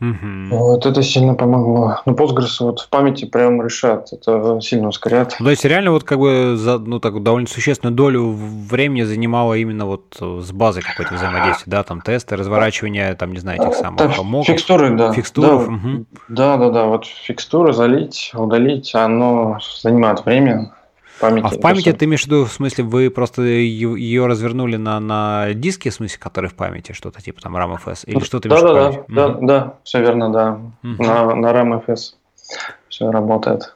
[0.00, 0.56] Угу.
[0.56, 2.00] Вот это сильно помогло.
[2.06, 5.36] Ну, Postgres вот в памяти прям решат, это сильно ускоряет.
[5.38, 9.54] Ну, то есть реально вот как бы за, ну, так, довольно существенную долю времени занимало
[9.54, 13.98] именно вот с базой какой-то взаимодействия, да, там тесты, разворачивание, там, не знаю, этих самых
[13.98, 15.12] там, Фикстуры, да.
[15.12, 15.66] Фикстуров.
[15.66, 16.04] Да, угу.
[16.28, 20.72] да, да, да, вот фикстуры залить, удалить, оно занимает время
[21.20, 21.44] памяти.
[21.46, 25.54] А в памяти ты имеешь в виду, в смысле, вы просто ее развернули на, на
[25.54, 28.72] диске, в смысле, который в памяти, что-то типа там RAMFS, или что ты да, да,
[28.72, 32.14] да, да, да, все верно, да, на, на RAMFS
[32.88, 33.74] все работает.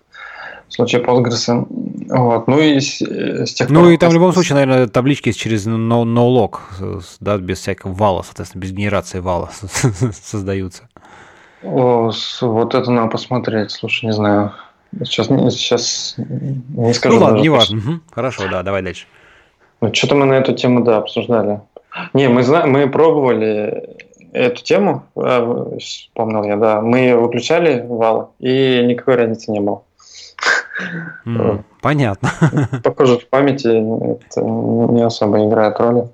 [0.69, 1.67] В случае Postgres.
[2.09, 2.49] Вот.
[2.49, 6.03] Ну и с, с тех Ну и там в любом случае, наверное, таблички через no,
[6.05, 9.51] no log, да, без всякого вала, соответственно, без генерации вала
[10.23, 10.89] создаются.
[11.63, 12.11] О,
[12.43, 14.53] вот это надо посмотреть, слушай, не знаю.
[15.01, 17.17] Сейчас, сейчас не скажу.
[17.17, 17.79] Ну ладно, не важно.
[17.79, 18.01] Угу.
[18.13, 19.07] Хорошо, да, давай дальше.
[19.81, 21.61] Ну, что-то мы на эту тему, да, обсуждали.
[22.13, 23.97] Не, мы, знаем, мы пробовали
[24.33, 26.81] эту тему, а, вспомнил я, да.
[26.81, 29.83] Мы выключали вал, и никакой разницы не было.
[31.25, 32.31] Mm, понятно.
[32.83, 36.09] Похоже, в памяти это не особо играет роли.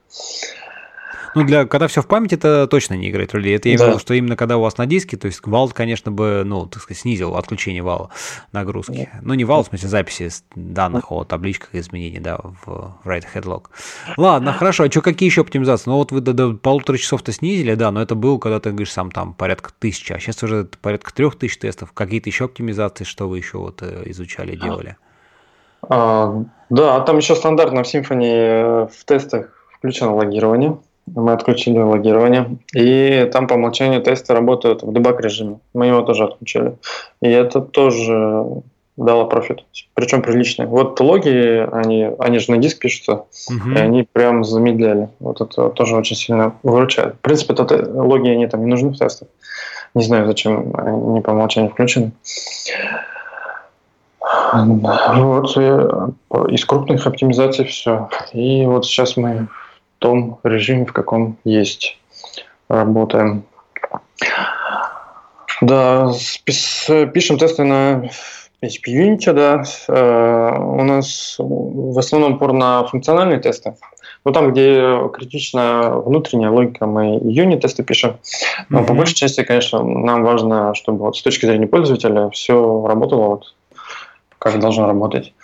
[1.35, 3.52] Ну, для, когда все в памяти, это точно не играет роли.
[3.52, 5.69] Это я имею в виду, что именно когда у вас на диске, то есть вал,
[5.70, 8.11] конечно, бы, ну, так сказать, снизил отключение вала
[8.52, 9.09] нагрузки.
[9.12, 9.20] Да.
[9.23, 13.66] Ну, не вал, в смысле записи данных о табличках изменений, да, в write headlog.
[14.16, 14.85] Ладно, хорошо.
[14.85, 15.90] А что, какие еще оптимизации?
[15.90, 18.93] Ну, вот вы до, до полутора часов-то снизили, да, но это было, когда ты говоришь,
[18.93, 21.93] сам там порядка тысячи, а сейчас уже порядка трех тысяч тестов.
[21.93, 24.97] Какие-то еще оптимизации, что вы еще вот э, изучали, делали?
[25.89, 30.78] А, да, там еще стандартно в Symfony э, в тестах включено логирование
[31.15, 32.59] мы отключили логирование.
[32.74, 35.59] И там по умолчанию тесты работают в дебаг режиме.
[35.74, 36.77] Мы его тоже отключили.
[37.20, 38.45] И это тоже
[38.97, 39.65] дало профит.
[39.95, 40.66] Причем приличный.
[40.66, 43.12] Вот логи, они, они же на диск пишутся,
[43.49, 43.70] угу.
[43.74, 45.09] и они прям замедляли.
[45.20, 47.15] Вот это тоже очень сильно выручает.
[47.15, 49.28] В принципе, это, логи, они там не нужны в тестах.
[49.95, 52.12] Не знаю, зачем они по умолчанию включены.
[55.15, 58.09] Вот, из крупных оптимизаций все.
[58.32, 59.49] И вот сейчас мы
[60.01, 61.98] том режиме, в каком есть.
[62.68, 63.44] Работаем.
[65.60, 66.12] Да,
[66.44, 68.10] пишем тесты на
[68.62, 69.62] PHP Unity, да.
[69.89, 73.74] Э, у нас в основном упор на функциональные тесты.
[74.24, 78.18] Но там, где критична внутренняя логика, мы юнит-тесты пишем.
[78.68, 78.86] Но mm-hmm.
[78.86, 83.55] по большей части, конечно, нам важно, чтобы вот с точки зрения пользователя все работало вот
[84.39, 85.35] как должно работать.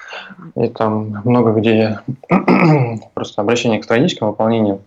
[0.55, 2.01] И там много где
[3.15, 4.81] просто обращение к страничкам, выполнение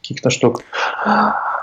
[0.00, 0.62] каких-то штук.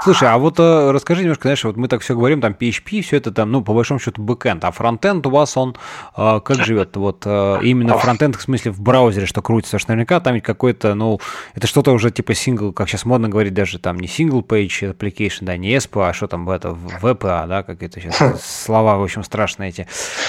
[0.02, 3.18] Слушай, а вот э, расскажи немножко, знаешь, вот мы так все говорим, там PHP, все
[3.18, 5.76] это там, ну, по большому счету, бэкэнд, а фронтенд у вас он
[6.16, 6.96] э, как живет?
[6.96, 11.20] Вот э, именно фронтенд, в смысле, в браузере, что крутится, что наверняка там какой-то, ну,
[11.54, 15.40] это что-то уже типа сингл, как сейчас модно говорить, даже там не single page application,
[15.42, 19.26] да, не SPA, а что там это, VPA, да, как это сейчас слова, в общем,
[19.26, 19.86] страшные эти,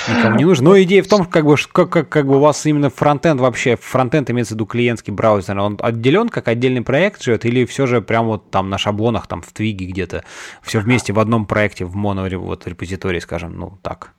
[0.09, 0.65] никому не нужны.
[0.65, 3.77] Но идея в том, как бы, как, как, как бы у вас именно фронтенд вообще,
[3.77, 8.03] фронтенд имеется в виду клиентский браузер, он отделен как отдельный проект живет или все же
[8.03, 10.25] прям вот там на шаблонах, там в Твиге где-то,
[10.63, 14.13] все вместе в одном проекте, в моно вот, репозитории, скажем, ну так.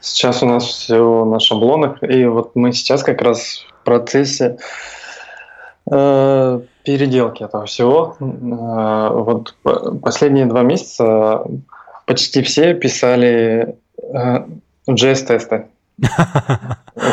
[0.00, 4.58] Сейчас у нас все на шаблонах, и вот мы сейчас как раз в процессе
[5.90, 8.14] э, переделки этого всего.
[8.20, 9.56] Э, вот
[10.02, 11.42] последние два месяца
[12.04, 14.44] почти все писали э,
[14.88, 15.66] JS-тесты.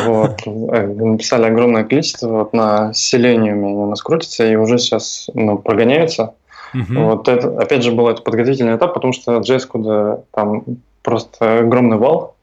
[0.06, 0.46] Вот.
[0.46, 6.34] Написали огромное количество вот на Selenium, они у нас крутятся и уже сейчас ну, прогоняются.
[6.74, 7.00] Угу.
[7.00, 10.64] Вот это, опять же, был это подготовительный этап, потому что JS куда там
[11.02, 12.34] просто огромный вал,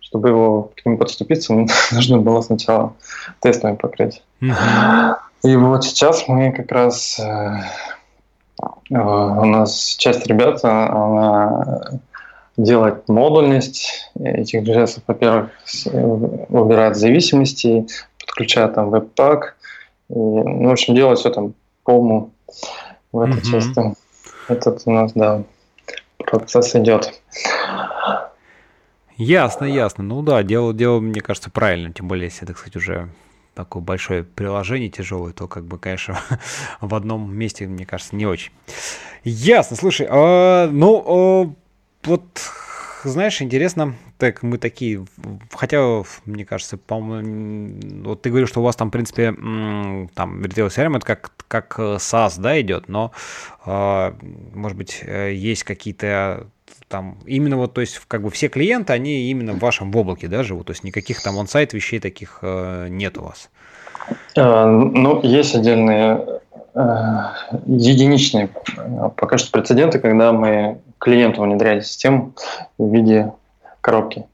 [0.00, 1.52] чтобы его к нему подступиться,
[1.92, 2.94] нужно было сначала
[3.40, 4.22] тестами покрыть.
[4.40, 4.52] Угу.
[5.42, 7.56] И вот сейчас мы как раз э,
[8.90, 12.00] э, у нас часть ребят, она
[12.56, 15.50] делать модульность этих JS, во-первых,
[15.94, 17.86] выбирать зависимости,
[18.18, 19.56] подключать там веб-пак,
[20.10, 21.54] и, ну, в общем, делать все там
[21.84, 22.30] по уму
[23.12, 23.50] в этой mm-hmm.
[23.50, 23.94] части.
[24.48, 25.44] Этот у нас, да,
[26.18, 27.20] процесс идет.
[29.16, 30.02] Ясно, ясно.
[30.02, 33.10] Ну да, дело, дело, мне кажется, правильно, тем более, если, так сказать, уже
[33.54, 36.18] такое большое приложение тяжелое, то как бы, конечно,
[36.80, 38.52] в одном месте, мне кажется, не очень.
[39.22, 41.54] Ясно, слушай, а, ну, а,
[42.04, 42.24] вот
[43.04, 45.04] знаешь, интересно, так мы такие,
[45.52, 49.32] хотя, мне кажется, по-моему, вот ты говоришь, что у вас там, в принципе,
[50.14, 53.12] там ритейл CRM это как, как SaaS, да, идет, но,
[53.64, 54.14] а,
[54.54, 56.46] может быть, э, есть какие-то
[56.88, 60.28] там именно вот, то есть как бы все клиенты, они именно в вашем в облаке,
[60.28, 63.50] да, живут, то есть никаких там он-сайт вещей таких э, нет у вас?
[64.34, 66.40] Ну, есть отдельные
[66.74, 66.80] э,
[67.66, 68.50] единичные
[69.16, 72.34] пока что прецеденты, когда мы клиенту внедряли систему
[72.78, 73.32] в виде
[73.80, 74.26] коробки.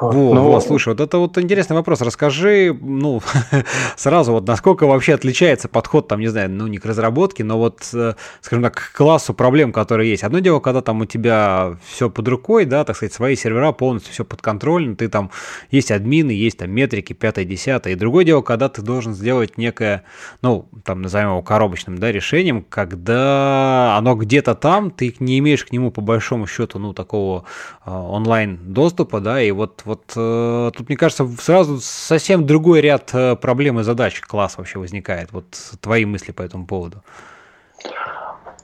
[0.00, 2.02] Во, ну, во, слушай, вот это вот интересный вопрос.
[2.02, 3.22] Расскажи, ну,
[3.96, 7.88] сразу вот, насколько вообще отличается подход, там, не знаю, ну, не к разработке, но вот,
[7.94, 10.22] э, скажем так, к классу проблем, которые есть.
[10.22, 14.12] Одно дело, когда там у тебя все под рукой, да, так сказать, свои сервера полностью
[14.12, 15.30] все под контролем, ты там,
[15.70, 17.94] есть админы, есть там метрики, пятое, десятое.
[17.94, 20.02] И другое дело, когда ты должен сделать некое,
[20.42, 25.72] ну, там, назовем его коробочным, да, решением, когда оно где-то там, ты не имеешь к
[25.72, 27.44] нему, по большому счету, ну, такого
[27.86, 33.10] э, онлайн доступа, да, и вот вот э, тут, мне кажется, сразу совсем другой ряд
[33.14, 35.32] э, проблем и задач класс вообще возникает.
[35.32, 35.44] Вот
[35.80, 37.02] твои мысли по этому поводу.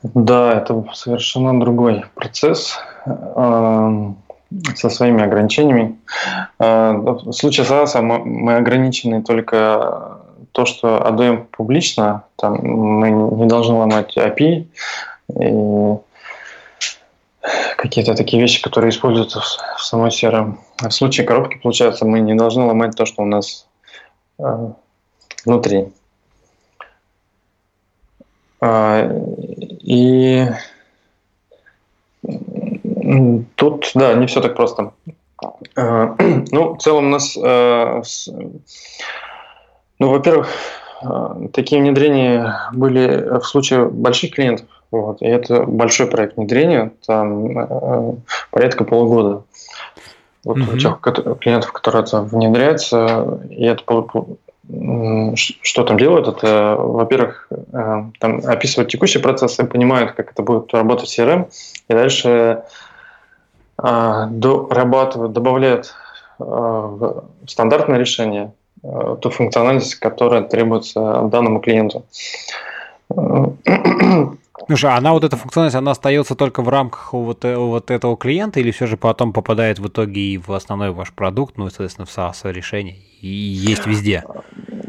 [0.03, 2.77] Да, это совершенно другой процесс
[3.07, 4.13] э,
[4.75, 5.97] со своими ограничениями.
[6.59, 10.19] Э, в случае SaaS мы, мы ограничены только
[10.51, 14.67] то, что отдаем публично, там мы не должны ломать API,
[15.41, 15.97] и
[17.77, 20.57] какие-то такие вещи, которые используются в, самой CRM.
[20.81, 23.67] А в случае коробки, получается, мы не должны ломать то, что у нас
[24.39, 24.71] э,
[25.45, 25.89] внутри.
[28.61, 29.11] Э,
[29.83, 30.47] и
[33.57, 34.93] тут, да, не все так просто.
[35.77, 36.15] Э,
[36.51, 38.29] ну, в целом у нас, э, с,
[39.99, 40.49] ну, во-первых,
[41.03, 44.67] э, такие внедрения были в случае больших клиентов.
[44.93, 45.23] Вот.
[45.23, 48.15] И это большой проект внедрения, там э,
[48.51, 49.43] порядка полугода.
[50.45, 50.75] Вот mm-hmm.
[50.75, 51.01] у тех
[51.41, 53.83] клиентов, которые это внедряются, и это
[55.63, 61.09] что там делают, это, во-первых, э, там описывают текущие процессы, понимают, как это будет работать
[61.09, 61.51] в CRM,
[61.89, 62.63] и дальше
[63.83, 65.95] э, дорабатывают, добавляют
[66.39, 68.53] э, в стандартное решение
[68.83, 72.05] ту функциональность, которая требуется данному клиенту.
[74.67, 78.61] Слушай, она вот эта функциональность, она остается только в рамках вот, э, вот этого клиента
[78.61, 82.17] или все же потом попадает в итоге и в основной ваш продукт, ну, соответственно, в
[82.17, 84.25] SaaS решение, и есть везде?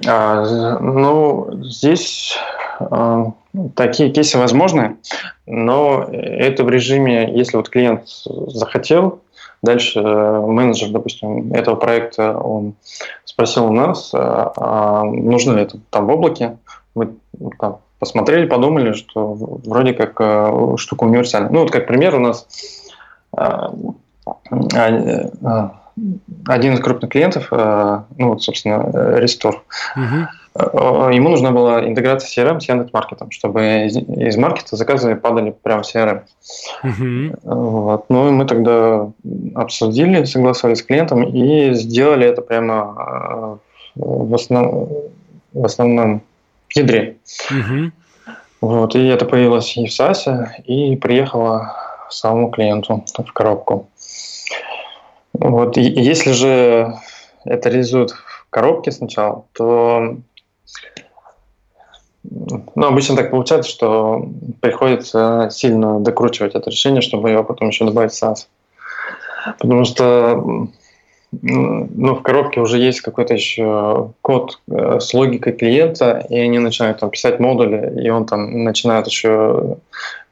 [0.08, 2.38] А, ну, здесь
[2.80, 3.34] а,
[3.76, 4.98] такие кейсы возможны,
[5.46, 9.22] но это в режиме, если вот клиент захотел,
[9.62, 12.76] дальше э, менеджер, допустим, этого проекта, он
[13.24, 16.58] спросил у нас, а, а нужно ли это там в облаке,
[16.96, 17.14] мы
[17.60, 21.50] там, посмотрели, подумали, что вроде как э, штука универсальная.
[21.52, 22.46] Ну вот как пример у нас
[23.38, 23.48] э,
[24.76, 25.30] э,
[26.48, 28.82] один из крупных клиентов, ну вот, собственно,
[29.22, 29.58] Restore,
[29.96, 31.12] угу.
[31.12, 35.96] ему нужна была интеграция CRM с Яндекс.Маркетом, чтобы из, из маркета заказы падали прямо в
[35.96, 36.24] CRM.
[36.84, 37.40] Угу.
[37.44, 38.06] Вот.
[38.10, 39.12] Ну и мы тогда
[39.54, 43.60] обсудили, согласовались с клиентом и сделали это прямо
[43.96, 44.90] в, основ,
[45.54, 46.24] в основном
[46.76, 47.18] ядре.
[47.50, 47.92] Угу.
[48.62, 51.76] Вот, и это появилось и в САСе, и приехало
[52.10, 53.90] самому клиенту в коробку.
[55.34, 56.94] Вот, и если же
[57.44, 60.18] это реализуют в коробке сначала, то
[62.24, 64.30] ну, обычно так получается, что
[64.62, 68.48] приходится сильно докручивать это решение, чтобы его потом еще добавить в SaaS.
[69.60, 70.70] Потому что
[71.42, 77.00] ну, в коробке уже есть какой-то еще код э, с логикой клиента, и они начинают
[77.00, 79.78] там писать модули, и он там начинает еще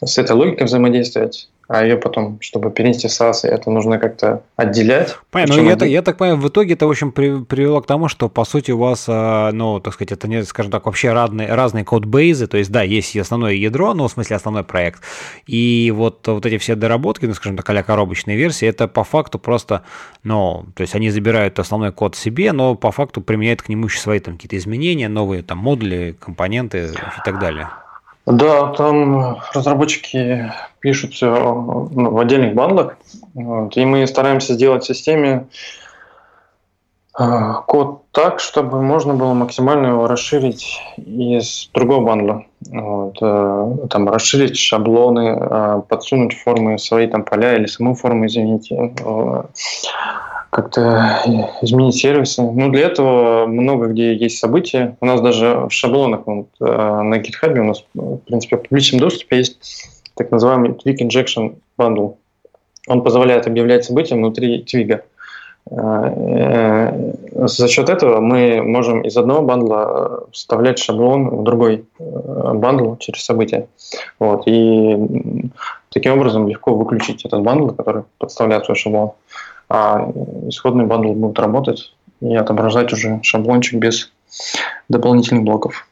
[0.03, 5.15] с этой логикой взаимодействовать а ее потом, чтобы перенести в SaaS, это нужно как-то отделять.
[5.31, 7.79] Понятно, но ну, я, так, я так понимаю, в итоге это, в общем, при, привело
[7.79, 10.85] к тому, что, по сути, у вас, а, ну, так сказать, это, не, скажем так,
[10.85, 15.01] вообще разные, разные кодбейзы, то есть, да, есть основное ядро, ну, в смысле, основной проект,
[15.47, 19.39] и вот, вот эти все доработки, ну, скажем так, а коробочные версии, это по факту
[19.39, 19.83] просто,
[20.23, 23.99] ну, то есть, они забирают основной код себе, но по факту применяют к нему еще
[23.99, 27.69] свои там какие-то изменения, новые там модули, компоненты и так далее.
[28.31, 31.27] Да, там разработчики пишут все
[31.91, 32.97] ну, в отдельных бандлах,
[33.33, 35.47] вот, и мы стараемся сделать в системе
[37.19, 37.23] э,
[37.67, 42.45] код так, чтобы можно было максимально его расширить из другого бандла.
[42.69, 48.93] Вот, э, там расширить шаблоны, э, подсунуть формы свои там поля или саму форму, извините
[50.51, 51.21] как-то
[51.61, 52.41] изменить сервисы.
[52.41, 54.97] Ну, для этого много где есть события.
[54.99, 58.99] У нас даже в шаблонах вот, э, на GitHub у нас, в принципе, в публичном
[58.99, 62.15] доступе есть так называемый Twig Injection Bundle.
[62.87, 65.03] он позволяет объявлять события внутри Twig а.
[65.65, 73.23] За счет этого мы можем из одного bundle а вставлять шаблон в другой bundle через
[73.23, 73.67] события.
[74.19, 74.43] Вот.
[74.47, 74.97] И
[75.89, 79.11] таким образом легко выключить этот bundle, который подставляет свой шаблон.
[79.73, 80.11] А
[80.49, 84.11] исходный bundle будет работать и отображать уже шаблончик без
[84.89, 85.87] дополнительных блоков.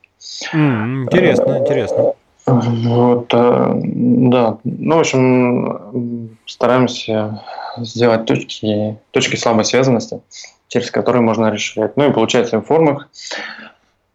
[0.54, 2.14] Mm, интересно, интересно.
[2.46, 4.58] Вот, э, да.
[4.66, 7.42] Ну, в общем, стараемся
[7.78, 10.20] сделать точки, точки слабой связанности,
[10.68, 11.96] через которые можно расширять.
[11.96, 13.08] Ну и получается в формах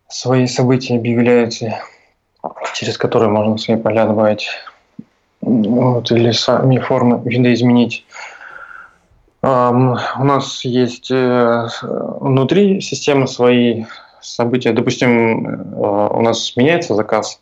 [0.08, 1.80] свои события объявляете,
[2.74, 4.46] через которые можно свои поля добавить.
[5.40, 8.04] Вот, или сами формы видоизменить.
[9.44, 13.84] У нас есть э, внутри системы свои
[14.22, 14.72] события.
[14.72, 17.40] Допустим, э, у нас меняется заказ.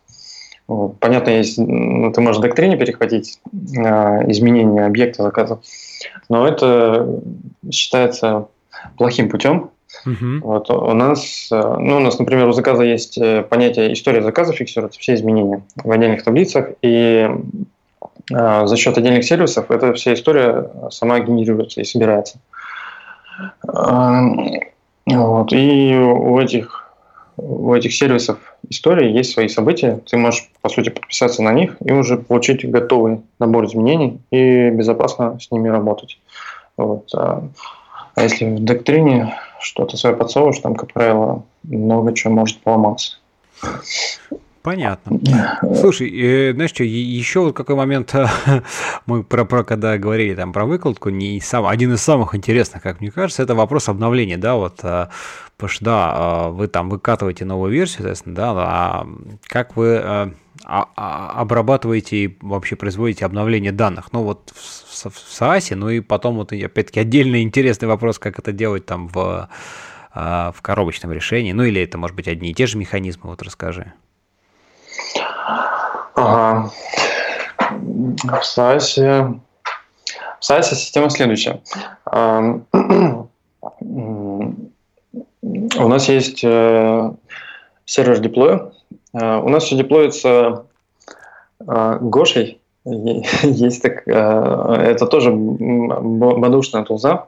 [1.00, 5.60] Понятно, есть, ну, ты можешь в доктрине перехватить э, изменение объекта заказа,
[6.28, 7.20] но это
[7.70, 8.48] считается
[8.96, 9.70] плохим путем.
[10.06, 10.40] Uh-huh.
[10.40, 13.18] Вот у нас, э, ну, у нас, например, у заказа есть
[13.48, 17.36] понятие история заказа фиксируется все изменения в отдельных таблицах, и э,
[18.30, 22.38] за счет отдельных сервисов эта вся история сама генерируется и собирается.
[25.06, 25.52] Вот.
[25.52, 26.92] И у этих,
[27.36, 28.38] у этих сервисов
[28.68, 30.00] истории есть свои события.
[30.08, 35.38] Ты можешь, по сути, подписаться на них и уже получить готовый набор изменений и безопасно
[35.40, 36.18] с ними работать.
[36.76, 37.12] Вот.
[37.14, 37.42] А,
[38.14, 43.18] а если в доктрине что-то свое подсовываешь, там, как правило, много чего может поломаться.
[44.62, 45.18] Понятно.
[45.74, 48.14] Слушай, э, знаешь что, еще вот какой момент
[49.06, 53.00] мы про, про когда говорили там про выкладку, не сам, один из самых интересных, как
[53.00, 55.08] мне кажется, это вопрос обновления, да, вот, э,
[55.56, 59.06] потому что, да, э, вы там выкатываете новую версию, соответственно, да, а
[59.48, 60.30] как вы а,
[60.64, 65.98] а, обрабатываете и вообще производите обновление данных, ну вот в, в, в SaaS, ну и
[65.98, 69.48] потом вот опять-таки отдельный интересный вопрос, как это делать там в,
[70.14, 73.92] в коробочном решении, ну или это может быть одни и те же механизмы, вот расскажи.
[76.14, 76.70] Ага.
[77.70, 79.40] В SaaS
[80.40, 81.60] система следующая.
[85.42, 87.10] У нас есть э,
[87.84, 88.72] сервер деплоя.
[89.12, 90.66] Э, у нас все деплоится
[91.60, 92.60] э, Гошей.
[92.84, 97.26] Есть так, это тоже бадушная тулза,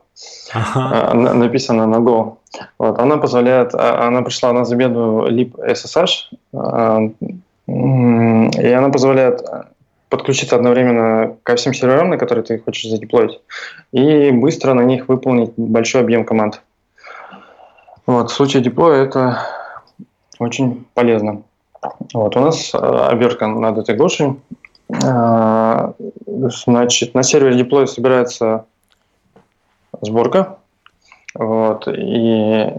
[0.53, 1.15] ага.
[1.15, 2.39] написана на Go.
[2.77, 7.05] Вот, она позволяет, она пришла на замену lib SSH,
[7.67, 9.43] и она позволяет
[10.09, 13.41] подключиться одновременно ко всем серверам, на которые ты хочешь задеплоить,
[13.93, 16.63] и быстро на них выполнить большой объем команд.
[18.07, 19.39] Вот, в случае деплоя это
[20.39, 21.43] очень полезно.
[22.13, 24.37] Вот, у нас э, обертка над этой гошей.
[24.89, 25.93] Э,
[26.27, 28.67] значит, на сервере деплоя собирается
[30.01, 30.59] сборка.
[31.35, 32.73] Вот, и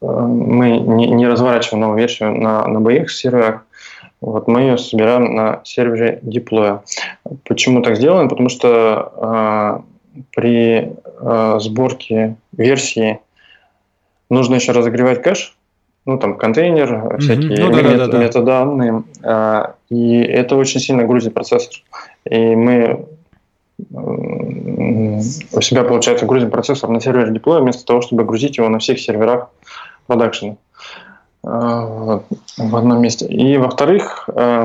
[0.00, 3.64] мы не, не разворачиваем новую версию на, на BX серверах,
[4.20, 6.82] вот мы ее собираем на сервере деплоя.
[7.44, 8.28] Почему так сделано?
[8.28, 9.82] Потому что
[10.16, 13.20] э, при э, сборке версии
[14.28, 15.56] нужно еще разогревать кэш,
[16.04, 17.64] ну там контейнер, всякие mm-hmm.
[17.64, 21.74] ну, да, мет, да, да, метаданные, э, и это очень сильно грузит процессор.
[22.28, 23.06] И мы
[23.92, 28.98] у себя, получается, грузим процессор на сервере деплоя вместо того, чтобы грузить его на всех
[28.98, 29.50] серверах
[30.08, 30.56] продакшена
[31.42, 33.26] в одном месте.
[33.26, 34.64] И, во-вторых, э,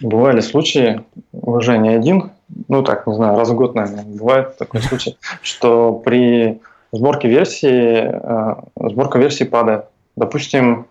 [0.00, 2.30] бывали случаи, уже не один,
[2.68, 6.60] ну так, не знаю, раз в год, наверное, бывает такой случай, что при
[6.92, 9.86] сборке версии, э, сборка версии падает.
[10.16, 10.86] Допустим,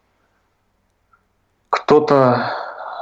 [1.70, 2.52] кто-то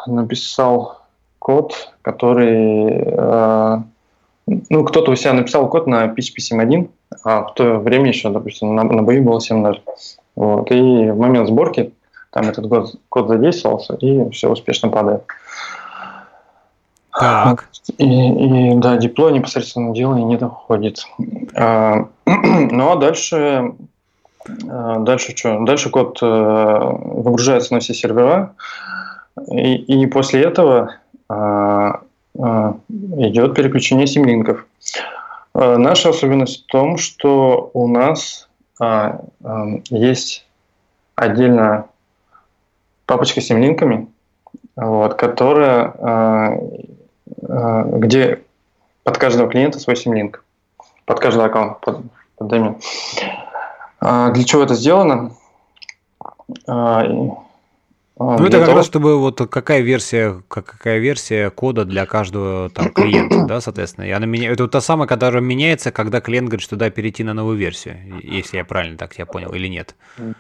[0.06, 1.02] написал
[1.40, 3.04] код, который...
[3.06, 3.82] Э,
[4.70, 6.90] ну, кто-то у себя написал код на PHP 7.1,
[7.24, 9.82] а в то время еще, допустим, на, на BOE было 7.0.
[10.38, 11.94] Вот, и в момент сборки
[12.30, 15.24] там этот код, код задействовался, и все успешно падает.
[17.12, 17.68] Так.
[17.98, 21.08] И, и да, дипло непосредственно дело не доходит.
[21.56, 23.74] А, ну а дальше,
[24.70, 25.60] а, дальше что?
[25.62, 28.54] Дальше код а, выгружается на все сервера,
[29.52, 30.98] и, и после этого
[31.30, 32.02] а,
[32.38, 34.68] а, идет переключение симлинков.
[35.56, 38.48] А, наша особенность в том, что у нас
[39.90, 40.46] есть
[41.16, 41.88] отдельно
[43.08, 44.08] папочка с линками,
[44.76, 46.58] вот, которая, а,
[47.50, 48.44] а, где
[49.04, 50.44] под каждого клиента свой симлинк,
[51.06, 52.02] под каждый аккаунт, под,
[52.38, 52.78] под домен.
[54.00, 55.32] А, для чего это сделано?
[58.20, 58.78] А, Ну, это как того...
[58.78, 64.06] раз, чтобы вот какая версия, какая версия кода для каждого там клиента, да, соответственно.
[64.06, 64.52] И она меня...
[64.52, 67.98] Это вот та самая, которая меняется, когда клиент говорит, что да, перейти на новую версию,
[68.24, 69.96] если я правильно так тебя понял или нет.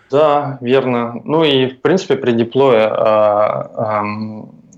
[0.09, 1.21] Да, верно.
[1.23, 4.03] Ну и, в принципе, при деплое а,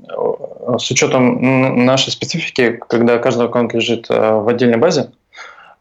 [0.09, 5.11] а, с учетом нашей специфики, когда каждый аккаунт лежит а, в отдельной базе,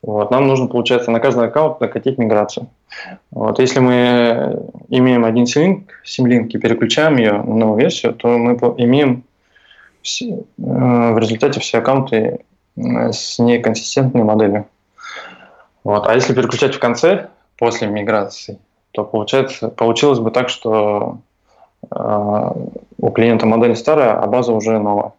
[0.03, 2.69] вот, нам нужно, получается, на каждый аккаунт накатить миграцию.
[3.31, 8.55] Вот, если мы имеем один симлинк, симлинк и переключаем ее на новую версию, то мы
[8.79, 9.25] имеем
[10.03, 12.41] все, э, в результате все аккаунты
[12.77, 14.67] э, с неконсистентной моделью.
[15.85, 16.07] Вот.
[16.07, 18.59] А если переключать в конце, после миграции,
[18.93, 21.19] то получается, получилось бы так, что
[21.91, 22.51] э,
[23.01, 25.13] у клиента модель старая, а база уже новая.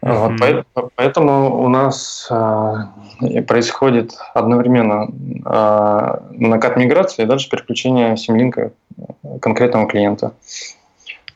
[0.00, 8.72] Вот, поэтому, поэтому у нас э, происходит одновременно э, накат миграции и дальше переключение симлинка
[9.40, 10.32] конкретного клиента.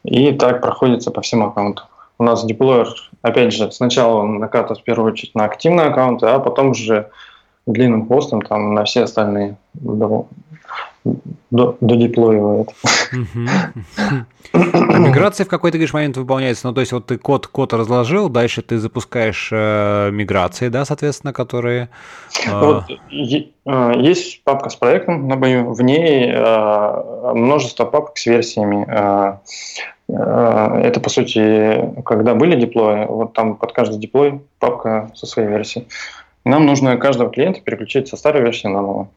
[0.04, 1.86] И так проходится по всем аккаунтам.
[2.18, 2.88] У нас деплойер,
[3.22, 7.10] опять же, сначала он накатывает в первую очередь на активные аккаунты, а потом уже
[7.66, 9.56] длинным хвостом там на все остальные
[11.50, 12.68] додеплоивает.
[14.52, 16.66] А миграция в какой-то, говоришь, момент выполняется?
[16.66, 21.32] Ну, то есть вот ты код, код разложил, дальше ты запускаешь э, миграции, да, соответственно,
[21.32, 21.88] которые...
[22.46, 22.60] Э...
[22.60, 28.86] Вот, э, есть папка с проектом на бою, в ней э, множество папок с версиями.
[28.88, 29.38] Э,
[30.08, 35.86] это, по сути, когда были деплои, вот там под каждый деплой папка со своей версией.
[36.44, 39.08] Нам нужно каждого клиента переключить со старой версии на новую.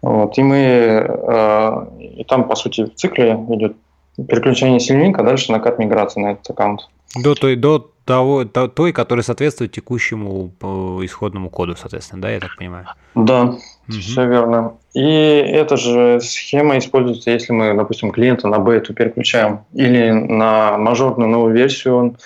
[0.00, 0.38] Вот.
[0.38, 3.76] И мы, э, и там, по сути, в цикле идет
[4.16, 6.88] переключение сильника, а дальше накат миграции на этот аккаунт.
[7.16, 10.66] До той, до того, до той, которая соответствует текущему э,
[11.04, 12.86] исходному коду, соответственно, да, я так понимаю?
[13.14, 13.58] Да, угу.
[13.88, 14.74] все верно.
[14.94, 21.30] И эта же схема используется, если мы, допустим, клиента на бету переключаем или на мажорную
[21.30, 22.16] новую версию, он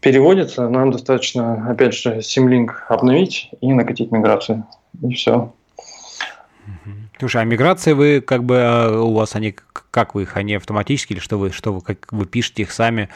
[0.00, 4.66] переводится, нам достаточно, опять же, симлинк обновить и накатить миграцию.
[5.02, 5.52] И все.
[7.18, 9.54] Слушай, а миграции вы как бы а, у вас они
[9.90, 13.10] как вы их они автоматически или что вы что вы как вы пишете их сами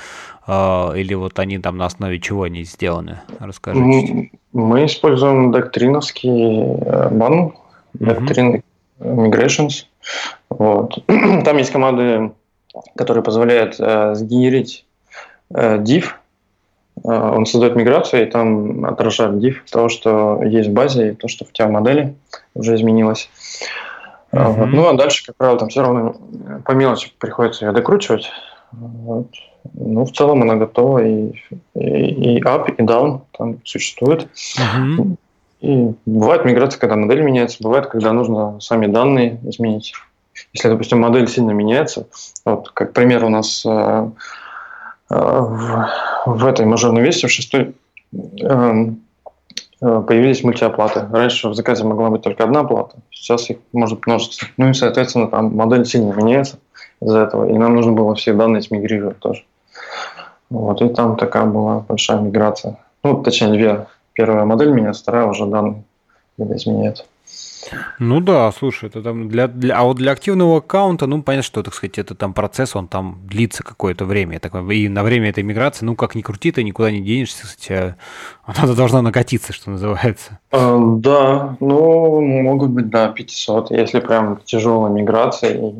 [0.46, 3.20] а, или вот они там на основе чего они сделаны?
[3.38, 4.30] Расскажите.
[4.52, 7.54] Мы используем доктриновский э, бан,
[7.94, 8.62] доктрин
[9.00, 9.86] migrations.
[10.50, 11.02] Вот.
[11.06, 12.32] Там есть команды,
[12.96, 14.84] которые позволяют э, сгенерить
[15.50, 16.12] э, div
[17.02, 21.44] он создает миграцию, и там отражает div того, что есть в базе, и то, что
[21.44, 22.14] в тебя модели
[22.54, 23.28] уже изменилось.
[24.32, 24.52] Uh-huh.
[24.52, 24.66] Вот.
[24.66, 26.16] Ну, а дальше, как правило, там все равно
[26.64, 28.30] по мелочи приходится ее докручивать.
[28.72, 29.28] Вот.
[29.74, 31.32] Ну, в целом она готова, и,
[31.74, 34.28] и, и up, и down там существует.
[34.58, 35.16] Uh-huh.
[35.60, 39.94] И бывает миграция, когда модель меняется, бывает, когда нужно сами данные изменить.
[40.52, 42.06] Если, допустим, модель сильно меняется,
[42.44, 44.10] вот, как пример у нас э,
[45.10, 45.88] в,
[46.26, 47.74] в этой мажорной версии, в шестой,
[48.12, 49.02] эм,
[49.80, 51.06] э, появились мультиоплаты.
[51.12, 54.48] Раньше в заказе могла быть только одна оплата, сейчас их может множество.
[54.56, 56.58] Ну и, соответственно, там модель сильно меняется
[57.00, 59.44] из-за этого, и нам нужно было все данные смигрировать тоже.
[60.50, 62.78] Вот, и там такая была большая миграция.
[63.02, 63.86] Ну, точнее, две.
[64.12, 65.82] Первая модель меняется, вторая уже данные
[66.38, 67.04] изменяется.
[67.98, 71.62] Ну да, слушай, это там для, для, а вот для активного аккаунта, ну понятно, что,
[71.62, 74.38] так сказать, это там процесс, он там длится какое-то время.
[74.40, 77.94] Так, и на время этой миграции, ну как ни крути, ты никуда не денешься, кстати,
[78.44, 80.38] она должна накатиться, что называется.
[80.50, 85.72] А, да, ну могут быть, да, 500, если прям тяжелая миграция.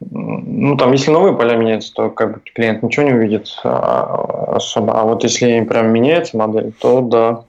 [0.00, 5.00] Ну, там, если новые поля меняются, то как бы клиент ничего не увидит а, особо.
[5.00, 7.44] А вот если прям меняется модель, то да,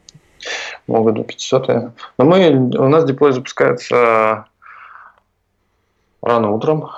[0.88, 1.68] могут до 500.
[2.18, 4.46] Но мы, у нас деплой запускается
[6.22, 6.90] рано утром,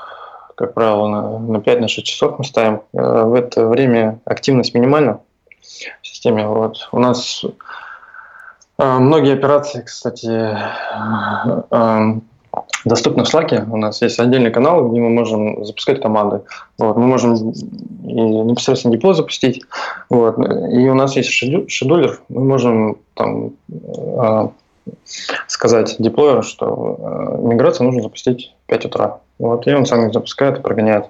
[0.55, 2.81] как правило, на, на 5-6 часов мы ставим.
[2.93, 5.21] Э, в это время активность минимальна
[5.61, 6.47] в системе.
[6.47, 6.89] Вот.
[6.91, 7.45] У нас
[8.77, 10.57] э, многие операции, кстати,
[12.85, 13.69] доступны в Slack.
[13.69, 16.41] У нас есть отдельный канал, где мы можем запускать команды.
[16.77, 19.63] Вот, мы можем и непосредственно дипло запустить.
[20.09, 22.21] Вот, и у нас есть шедулер.
[22.29, 24.47] Мы можем там, э,
[25.47, 29.19] сказать деплойеру, что э, миграцию нужно запустить в 5 утра.
[29.37, 31.05] Вот, и он сам их запускает и прогоняет.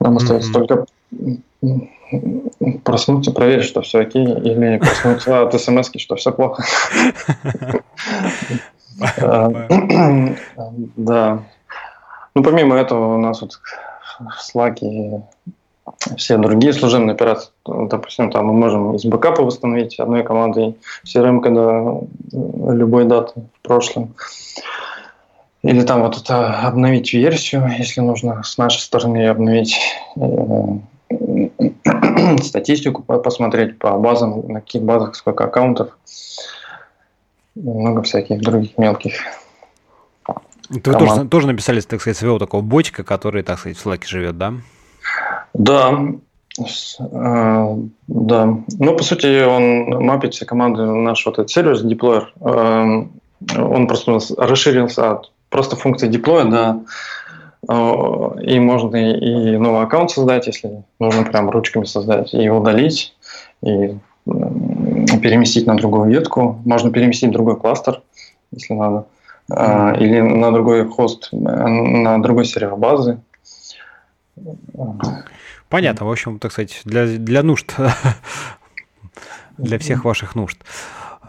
[0.00, 0.66] Нам остается mm-hmm.
[0.66, 0.86] только
[2.84, 6.64] проснуться, проверить, что все окей, или проснуться от смс, что все плохо.
[10.96, 11.42] Да.
[12.34, 14.78] Ну, помимо этого, у нас вот в Slack
[16.16, 21.96] все другие служебные операции, допустим, там мы можем из бэкапа восстановить одной командой CRM, когда
[22.72, 24.14] любой даты в прошлом.
[25.62, 29.78] Или там вот это обновить версию, если нужно с нашей стороны обновить
[32.42, 35.98] статистику посмотреть по базам, на каких базах сколько аккаунтов,
[37.54, 39.14] много всяких других мелких.
[40.68, 44.38] Вы тоже, тоже написали, так сказать, своего такого ботика, который, так сказать, в Slack живет,
[44.38, 44.54] да?
[45.52, 45.98] Да,
[46.60, 48.58] э, да.
[48.78, 52.32] Ну, по сути, он мапит все команды наш вот этот сервис, деплойер.
[52.40, 53.04] Э,
[53.58, 56.84] он просто расширился от просто функции деплоя до
[57.68, 63.14] и можно и новый аккаунт создать, если нужно прям ручками создать, и удалить,
[63.62, 63.98] и
[65.22, 66.60] переместить на другую ветку.
[66.64, 68.02] Можно переместить в другой кластер,
[68.52, 69.06] если надо.
[69.50, 69.98] Mm-hmm.
[69.98, 73.18] Или на другой хост, на другой сервер базы.
[75.68, 76.06] Понятно.
[76.06, 77.74] В общем, так сказать, для, для нужд,
[79.58, 80.58] для всех ваших нужд.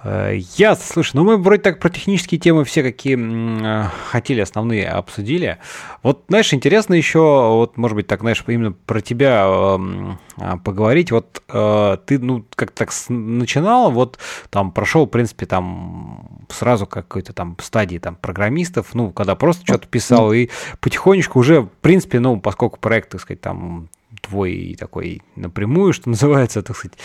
[0.03, 4.89] Э, я, слушай, ну мы вроде так про технические темы все, какие э, хотели, основные
[4.89, 5.59] обсудили.
[6.03, 11.11] Вот, знаешь, интересно еще, вот, может быть, так, знаешь, именно про тебя эм, а, поговорить.
[11.11, 14.17] Вот э, ты, ну, как так начинал, вот
[14.49, 19.87] там прошел, в принципе, там сразу какой-то там стадии там программистов, ну, когда просто что-то
[19.87, 20.49] писал, и
[20.79, 23.89] потихонечку уже, в принципе, ну, поскольку проект, так сказать, там
[24.21, 26.97] твой такой напрямую, что называется, так сказать,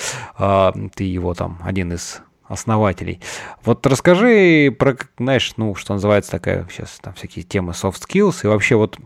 [0.95, 3.21] ты его там один из основателей.
[3.65, 8.47] Вот расскажи про, знаешь, ну, что называется такая сейчас там всякие темы soft skills и
[8.47, 8.99] вообще вот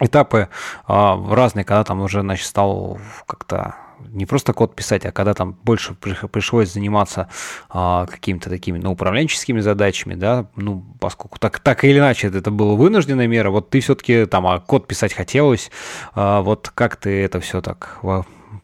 [0.00, 0.48] этапы
[0.86, 3.76] а, разные, когда там уже, значит, стал как-то
[4.08, 7.28] не просто код писать, а когда там больше пришлось заниматься
[7.68, 12.74] а, какими-то такими, ну, управленческими задачами, да, ну, поскольку так, так или иначе это было
[12.74, 15.70] вынужденная мера, вот ты все-таки там, а код писать хотелось,
[16.14, 17.98] а, вот как ты это все так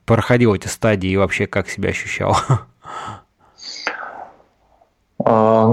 [0.05, 2.37] проходил эти стадии и вообще как себя ощущал?
[5.29, 5.69] А,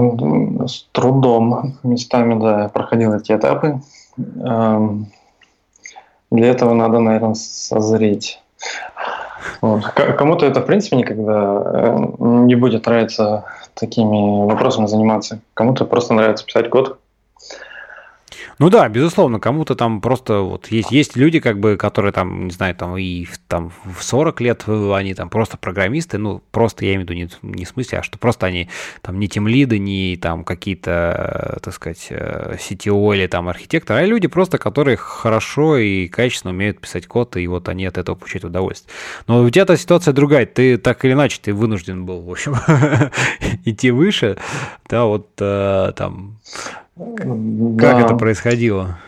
[0.66, 3.80] с трудом местами, да, проходил эти этапы.
[4.18, 5.06] Эм,
[6.32, 8.42] для этого надо, наверное, созреть.
[9.60, 9.84] Вот.
[9.84, 13.44] Кому-то это, в принципе, никогда э, не будет нравиться
[13.74, 15.38] такими вопросами заниматься.
[15.54, 16.98] Кому-то просто нравится писать код,
[18.58, 22.50] ну да, безусловно, кому-то там просто вот есть, есть люди, как бы, которые там, не
[22.50, 27.06] знаю, там и там в 40 лет они там просто программисты, ну, просто я имею
[27.06, 28.68] в виду не, не в смысле, а что просто они
[29.02, 34.28] там не тем лиды, не там какие-то, так сказать, CTO или там архитекторы, а люди
[34.28, 38.94] просто, которые хорошо и качественно умеют писать код, и вот они от этого получают удовольствие.
[39.26, 42.54] Но у тебя-то ситуация другая, ты так или иначе, ты вынужден был, в общем,
[43.64, 44.36] идти выше,
[44.88, 46.38] да, вот э, там
[46.96, 48.98] как это происходило?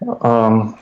[0.00, 0.74] В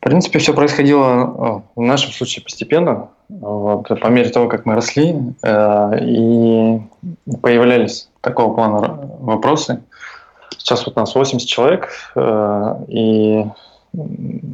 [0.00, 5.98] принципе, все происходило в нашем случае постепенно, вот, по мере того, как мы росли, э,
[6.00, 6.80] и
[7.42, 9.82] появлялись такого плана вопросы.
[10.56, 13.44] Сейчас вот у нас 80 человек, э, и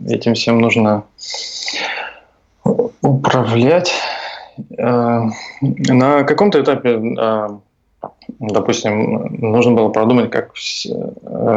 [0.09, 1.05] этим всем нужно
[2.65, 3.93] управлять.
[4.79, 5.21] Э,
[5.61, 6.99] на каком-то этапе
[8.39, 10.87] допустим, нужно было продумать, как с,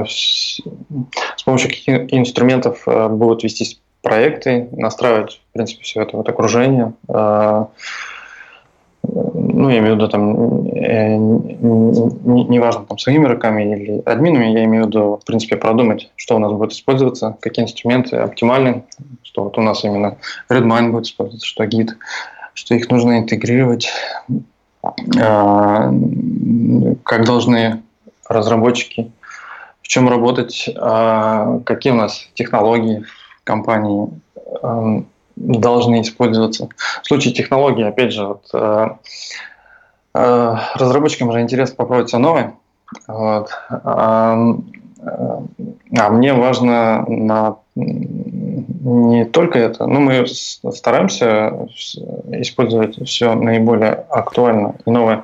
[0.05, 6.93] с помощью каких инструментов э, будут вестись проекты, настраивать, в принципе, все это вот окружение.
[7.07, 7.65] Э,
[9.07, 14.85] ну, я имею в виду там, э, неважно, там, своими руками или админами, я имею
[14.85, 18.83] в виду, в принципе, продумать, что у нас будет использоваться, какие инструменты оптимальны,
[19.23, 20.17] что вот у нас именно
[20.49, 21.89] Redmine будет использоваться, что Git,
[22.53, 23.89] что их нужно интегрировать,
[27.03, 27.83] как должны
[28.27, 29.11] разработчики,
[29.81, 33.05] в чем работать, а, какие у нас технологии
[33.41, 34.09] в компании
[34.61, 35.03] а,
[35.35, 36.69] должны использоваться.
[37.03, 38.95] В случае технологии, опять же, вот,
[40.13, 42.53] разработчикам же интересно попробовать все новое.
[43.05, 43.49] Вот.
[43.83, 44.35] А
[46.09, 51.67] мне важно на не только это, но мы стараемся
[52.31, 55.23] использовать все наиболее актуально и новое,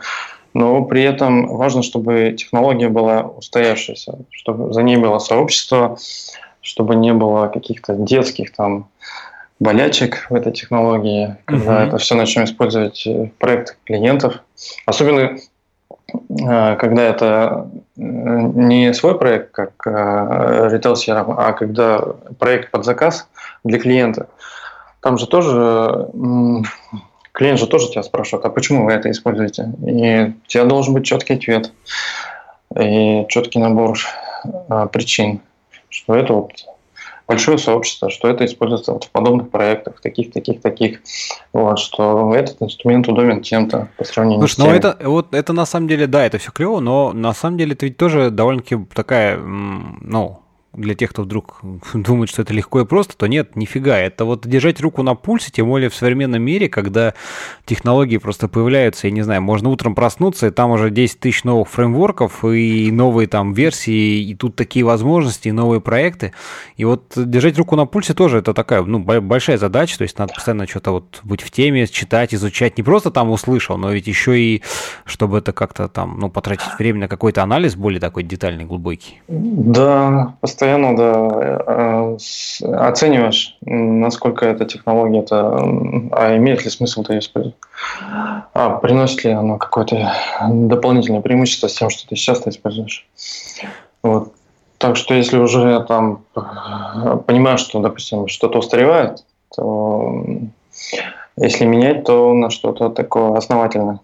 [0.53, 5.97] но при этом важно, чтобы технология была устоявшейся, чтобы за ней было сообщество,
[6.61, 8.89] чтобы не было каких-то детских там
[9.59, 11.87] болячек в этой технологии, когда uh-huh.
[11.87, 14.43] это все начнем использовать в проектах клиентов.
[14.85, 15.50] Особенно Э,
[16.29, 21.99] когда это не свой проект, как э, ритейл CRM, а когда
[22.39, 23.27] проект под заказ
[23.63, 24.27] для клиента,
[25.01, 26.07] там же тоже
[27.31, 29.71] клиент же тоже тебя спрашивает, а почему вы это используете?
[29.85, 31.71] И у тебя должен быть четкий ответ
[32.77, 33.97] и четкий набор
[34.91, 35.41] причин,
[35.89, 36.51] что это вот
[37.31, 40.99] большое сообщество, что это используется вот в подобных проектах, таких, таких, таких,
[41.53, 44.65] вот, что этот инструмент удобен тем-то по сравнению Слушай, с тем.
[44.65, 47.73] ну это, вот, это на самом деле, да, это все клево, но на самом деле
[47.73, 50.40] это ведь тоже довольно-таки такая, ну,
[50.73, 51.59] для тех, кто вдруг
[51.93, 53.97] думает, что это легко и просто, то нет, нифига.
[53.97, 57.13] Это вот держать руку на пульсе, тем более в современном мире, когда
[57.65, 61.69] технологии просто появляются, я не знаю, можно утром проснуться, и там уже 10 тысяч новых
[61.69, 66.33] фреймворков, и новые там версии, и тут такие возможности, и новые проекты.
[66.77, 70.33] И вот держать руку на пульсе тоже это такая, ну, большая задача, то есть надо
[70.33, 74.39] постоянно что-то вот быть в теме, читать, изучать, не просто там услышал, но ведь еще
[74.39, 74.63] и,
[75.05, 79.21] чтобы это как-то там, ну, потратить время на какой-то анализ более такой детальный, глубокий.
[79.27, 82.17] Да, постоянно постоянно да, э,
[82.75, 85.55] оцениваешь, насколько эта технология, это,
[86.11, 87.57] а имеет ли смысл ее использовать,
[88.53, 90.13] а приносит ли она какое-то
[90.47, 93.07] дополнительное преимущество с тем, что ты сейчас используешь.
[94.03, 94.33] Вот.
[94.77, 96.25] Так что если уже там
[97.25, 99.25] понимаешь, что, допустим, что-то устаревает,
[99.55, 100.23] то
[101.37, 103.99] если менять, то на что-то такое основательное.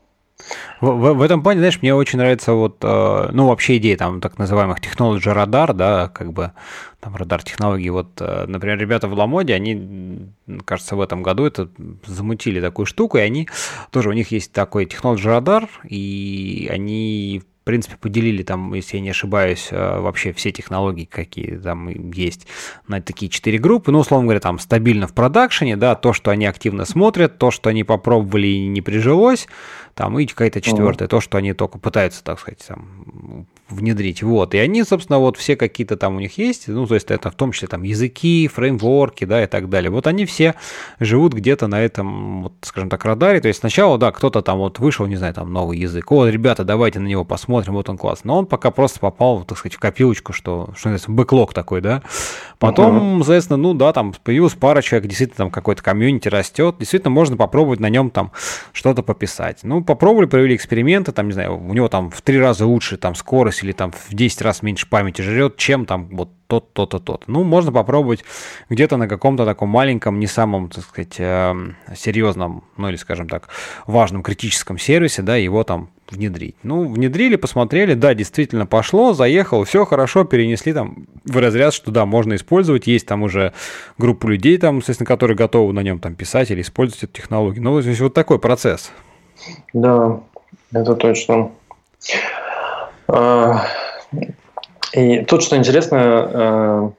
[0.80, 4.22] В, в, в этом плане, знаешь, мне очень нравится вот, э, ну, вообще идея там
[4.22, 6.52] так называемых технологий радар, да, как бы
[7.00, 7.90] там радар технологий.
[7.90, 10.30] Вот, э, например, ребята в Ламоде, они,
[10.66, 11.70] кажется, в этом году это
[12.06, 13.50] замутили такую штуку, и они
[13.92, 19.10] тоже, у них есть такой технологий радар, и они принципе, поделили там, если я не
[19.10, 22.48] ошибаюсь, э, вообще все технологии, какие там есть,
[22.88, 23.92] на такие четыре группы.
[23.92, 27.70] Ну, условно говоря, там стабильно в продакшене, да, то, что они активно смотрят, то, что
[27.70, 29.48] они попробовали и не прижилось,
[29.94, 34.24] там, и какая-то четвертая, то, что они только пытаются, так сказать, там, внедрить.
[34.24, 34.54] Вот.
[34.54, 37.36] И они, собственно, вот все какие-то там у них есть, ну, то есть это в
[37.36, 39.92] том числе там языки, фреймворки, да, и так далее.
[39.92, 40.56] Вот они все
[41.00, 43.42] живут где-то на этом, вот, скажем так, радаре.
[43.42, 46.12] То есть сначала, да, кто-то там вот вышел, не знаю, там новый язык.
[46.12, 48.22] О, ребята, давайте на него посмотрим, вот он класс.
[48.24, 52.04] Но он пока просто попал, так сказать, в копилочку, что, что называется, бэклог такой, да.
[52.60, 53.24] Потом, uh-huh.
[53.24, 57.80] соответственно, ну, да, там появилась пара человек, действительно там какой-то комьюнити растет, действительно можно попробовать
[57.80, 58.32] на нем там
[58.72, 59.60] что-то пописать.
[59.64, 63.14] Ну, попробовали, провели эксперименты, там, не знаю, у него там в три раза лучше там
[63.14, 66.92] скорость скорость или там в 10 раз меньше памяти жрет, чем там вот тот, тот,
[66.92, 67.24] то тот.
[67.28, 68.24] Ну, можно попробовать
[68.70, 73.50] где-то на каком-то таком маленьком, не самом, так сказать, эм, серьезном, ну или, скажем так,
[73.86, 76.56] важном критическом сервисе, да, его там внедрить.
[76.64, 82.06] Ну, внедрили, посмотрели, да, действительно пошло, заехал, все хорошо, перенесли там в разряд, что да,
[82.06, 83.52] можно использовать, есть там уже
[83.98, 87.64] группа людей, там, естественно, которые готовы на нем там писать или использовать эту технологию.
[87.64, 88.92] Ну, то есть вот такой процесс.
[89.74, 90.22] Да,
[90.72, 91.52] это точно.
[93.08, 93.66] А,
[94.94, 96.94] и тут, что интересно,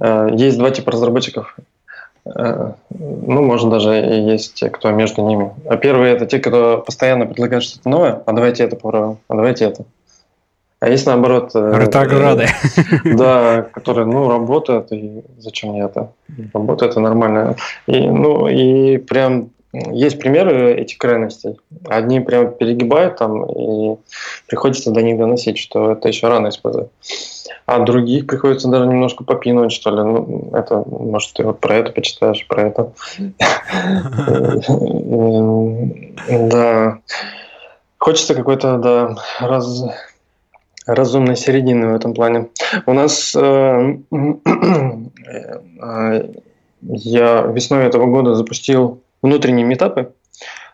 [0.00, 1.56] э, есть два типа разработчиков.
[2.26, 5.52] Э, ну, может, даже и есть те, кто между ними.
[5.68, 8.22] А первые– это те, кто постоянно предлагают что-то новое.
[8.26, 9.84] А давайте это попробуем, а давайте это.
[10.80, 11.50] А есть наоборот...
[11.54, 12.46] Ретрограды.
[13.04, 16.12] Да, которые, ну, работают, и зачем мне это?
[16.54, 17.56] Работа– это нормально.
[17.86, 21.58] И, ну, и прям есть примеры этих крайностей.
[21.86, 23.96] Одни прям перегибают там, и
[24.46, 26.90] приходится до них доносить, что это еще рано использовать.
[27.66, 30.02] А других приходится даже немножко попинывать, что ли.
[30.02, 32.92] Ну, это, может, ты вот про это почитаешь, про это.
[36.28, 36.98] Да.
[37.98, 39.84] Хочется какой-то, да, раз,
[40.86, 42.48] разумной середины в этом плане.
[42.86, 43.98] У нас э,
[45.80, 46.28] э,
[46.82, 50.12] я весной этого года запустил внутренние метапы.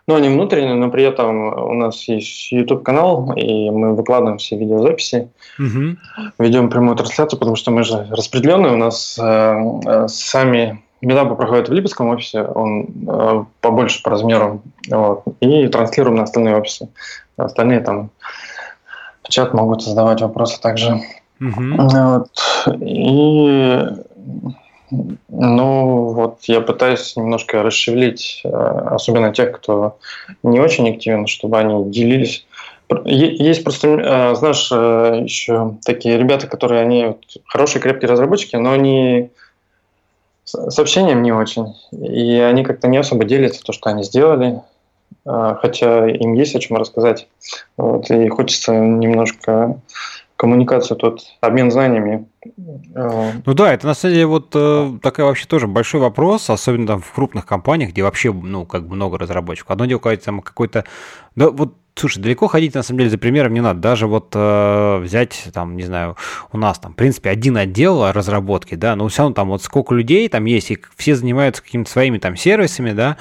[0.09, 5.31] Ну, они внутренние, но при этом у нас есть YouTube-канал, и мы выкладываем все видеозаписи,
[5.59, 5.97] угу.
[6.39, 11.69] ведем прямую трансляцию, потому что мы же распределенные, у нас э, э, сами метапы проходят
[11.69, 16.89] в Липецком офисе, он э, побольше по размеру, вот, и транслируем на остальные офисы.
[17.37, 18.11] Остальные там
[19.25, 21.01] в чат могут задавать вопросы также.
[21.41, 21.77] Угу.
[21.79, 22.31] Вот.
[22.81, 23.87] И
[24.91, 29.99] ну, вот я пытаюсь немножко расшевелить, э, особенно тех, кто
[30.43, 32.47] не очень активен, чтобы они делились.
[33.05, 39.31] Есть просто, э, знаешь, э, еще такие ребята, которые они хорошие, крепкие разработчики, но они
[40.45, 41.75] с общением не очень.
[41.91, 44.61] И они как-то не особо делятся то, что они сделали,
[45.25, 47.27] хотя им есть о чем рассказать.
[47.77, 49.81] Вот, и хочется немножко
[50.37, 52.27] коммуникацию, тот обмен знаниями.
[52.95, 57.01] Ну да, это на самом деле вот э, такая вообще тоже большой вопрос, особенно там
[57.01, 59.71] в крупных компаниях, где вообще, ну, как много разработчиков.
[59.71, 60.85] Одно дело, когда там какой-то...
[61.35, 63.81] Да вот слушай, далеко ходить на самом деле за примером не надо.
[63.81, 66.17] Даже вот э, взять, там, не знаю,
[66.53, 69.95] у нас там, в принципе, один отдел разработки, да, но все равно там вот сколько
[69.95, 73.17] людей там есть, и все занимаются какими-то своими там сервисами, да,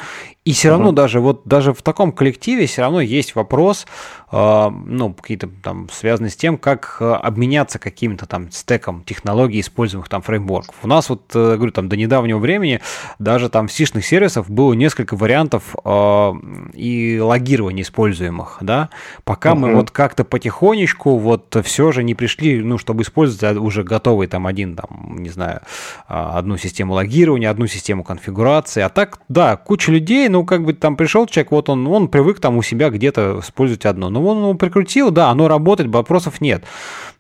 [0.45, 0.95] и все равно uh-huh.
[0.95, 3.88] даже вот даже в таком коллективе все равно есть вопрос,
[4.31, 10.07] э, ну, какие-то там связанные с тем, как э, обменяться каким-то там стеком технологий, используемых
[10.07, 10.76] там фреймворков.
[10.84, 12.80] У нас вот, э, говорю, там до недавнего времени
[13.18, 16.34] даже там в сишных сервисов было несколько вариантов э,
[16.76, 18.90] и логирования используемых, да,
[19.24, 19.56] пока uh-huh.
[19.56, 24.48] мы вот как-то потихонечку вот все же не пришли, ну, чтобы использовать уже готовый там
[24.48, 25.62] один, там, не знаю,
[26.08, 30.96] одну систему логирования, одну систему конфигурации, а так, да, куча людей, ну, как бы там
[30.96, 34.10] пришел человек, вот он, он привык там у себя где-то использовать одно.
[34.10, 36.64] Ну, он его прикрутил, да, оно работает, вопросов нет.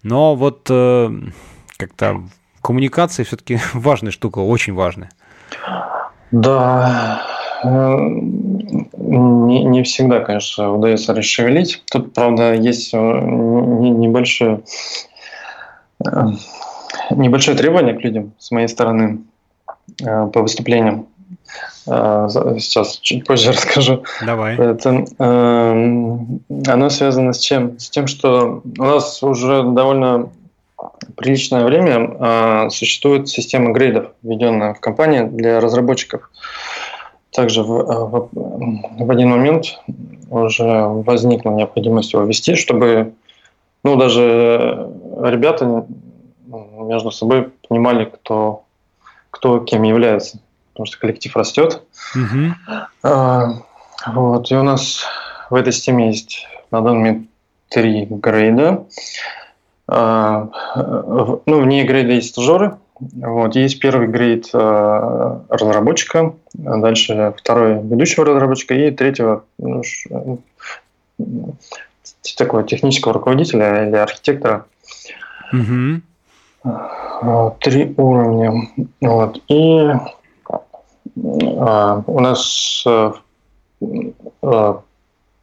[0.03, 1.09] Но вот э,
[1.77, 2.23] как-то
[2.61, 5.11] коммуникация все-таки важная штука, очень важная.
[6.31, 7.21] Да,
[7.65, 11.83] не, не всегда, конечно, удается расшевелить.
[11.91, 14.61] Тут, правда, есть э, небольшое,
[16.05, 16.09] э,
[17.11, 19.19] небольшое требование к людям с моей стороны
[20.03, 21.07] по выступлениям.
[21.85, 24.03] Сейчас чуть позже расскажу.
[24.25, 24.57] Давай.
[24.57, 25.71] Это, э,
[26.67, 27.79] оно связано с чем?
[27.79, 30.29] С тем, что у нас уже довольно
[31.15, 36.29] приличное время э, существует система грейдов, введенная в компании для разработчиков.
[37.35, 39.79] Также в, в, в один момент
[40.29, 43.13] уже возникла необходимость его ввести, чтобы
[43.83, 44.89] ну, даже
[45.21, 45.85] ребята
[46.47, 48.63] между собой понимали, кто,
[49.31, 50.39] кто кем является
[50.75, 51.83] потому что коллектив растет.
[52.15, 52.77] Угу.
[53.03, 53.53] А,
[54.07, 55.05] вот, и у нас
[55.49, 57.27] в этой системе есть на данный момент
[57.69, 58.85] три грейда.
[59.87, 60.49] А,
[61.45, 62.77] ну, в ней грейда есть стажеры.
[62.99, 66.33] Вот, есть первый грейд а, разработчика,
[66.65, 69.81] а дальше второй ведущего разработчика и третьего ну,
[72.37, 74.65] такого технического руководителя или архитектора.
[75.51, 76.01] Угу.
[77.61, 78.69] Три уровня.
[79.01, 79.41] Вот.
[79.47, 79.91] И
[81.59, 83.11] а, у нас э,
[84.41, 84.73] э,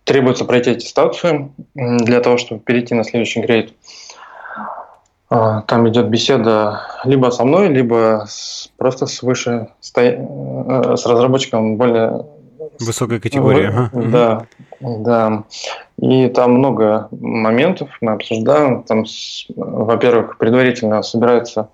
[0.05, 3.73] требуется пройти аттестацию для того, чтобы перейти на следующий грейд.
[3.73, 3.79] А,
[5.67, 12.27] там идет беседа либо со мной, либо с, просто с выше, э, с разработчиком более
[12.81, 13.69] Высокая категория.
[13.69, 13.91] Ага.
[13.93, 14.47] Да,
[14.81, 15.45] да.
[16.01, 18.83] И там много моментов мы обсуждаем.
[18.85, 19.05] Там,
[19.57, 21.69] во-первых, предварительно собирается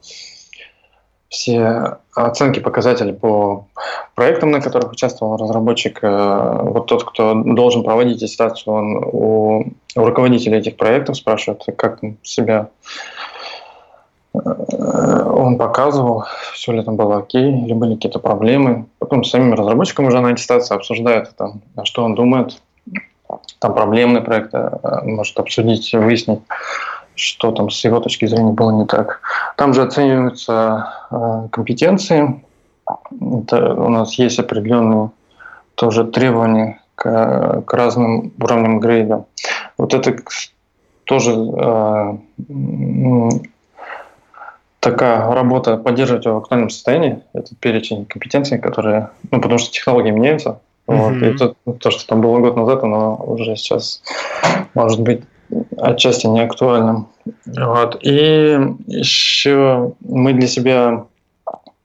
[1.29, 3.67] все оценки показателей по
[4.15, 5.99] проектам, на которых участвовал разработчик.
[6.03, 12.01] Э, вот тот, кто должен проводить аттестацию, он у, у руководителя этих проектов спрашивает, как
[12.23, 12.71] себя
[14.45, 18.87] он показывал, все ли там было окей, или были какие-то проблемы.
[18.99, 22.61] Потом с самим разработчиком уже на аттестации обсуждает, там, что он думает.
[23.59, 26.41] Там проблемные проекты э, может обсудить, выяснить
[27.19, 29.21] что там с его точки зрения было не так.
[29.57, 32.43] Там же оцениваются э, компетенции.
[33.21, 35.11] Это у нас есть определенные
[35.75, 39.25] тоже требования к, к разным уровням грейда.
[39.77, 40.17] Вот это
[41.05, 42.19] тоже э,
[44.91, 47.21] такая работа поддерживать его в актуальном состоянии.
[47.33, 50.61] Это перечень компетенций, которые, ну, потому что технологии меняются.
[50.87, 50.97] Mm-hmm.
[50.97, 54.03] Вот, и то, то, что там было год назад, оно уже сейчас
[54.75, 55.23] может быть
[55.77, 57.09] отчасти не актуальным.
[57.47, 57.99] Вот.
[58.03, 61.07] И еще мы для себя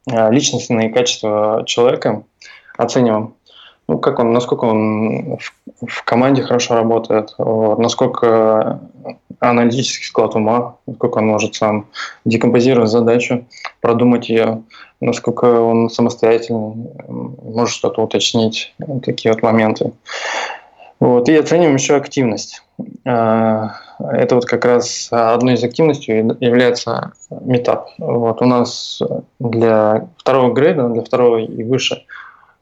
[0.09, 2.23] а, личностные качества человека
[2.77, 3.35] оцениваем.
[3.87, 8.79] Ну, как он, насколько он в, в команде хорошо работает, вот, насколько
[9.39, 11.87] аналитический склад ума, насколько он может сам
[12.23, 13.45] декомпозировать задачу,
[13.81, 14.63] продумать ее,
[15.01, 18.73] насколько он самостоятельный, может что-то уточнить,
[19.03, 19.91] такие вот моменты.
[20.99, 22.63] Вот, и оцениваем еще активность.
[23.05, 27.89] А, это вот как раз одной из активностей является метап.
[27.97, 29.01] Вот у нас
[29.39, 32.05] для второго грейда, для второго и выше,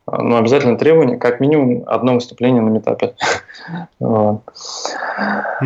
[0.07, 3.13] ну, обязательно требование как минимум одно выступление на метапе.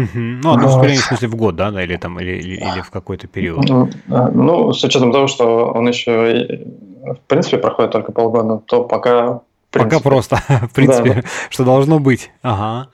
[0.04, 3.64] Ну, одно выступление, в смысле, в год, да, или, там, или, в какой-то период?
[3.70, 6.60] Ну, ну, с учетом того, что он еще,
[7.04, 9.40] в принципе, проходит только полгода, то пока
[9.72, 10.36] Пока просто,
[10.70, 12.32] в принципе, что должно быть.
[12.42, 12.90] Ага.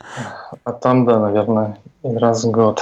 [0.64, 2.82] А там, да, наверное, раз в год.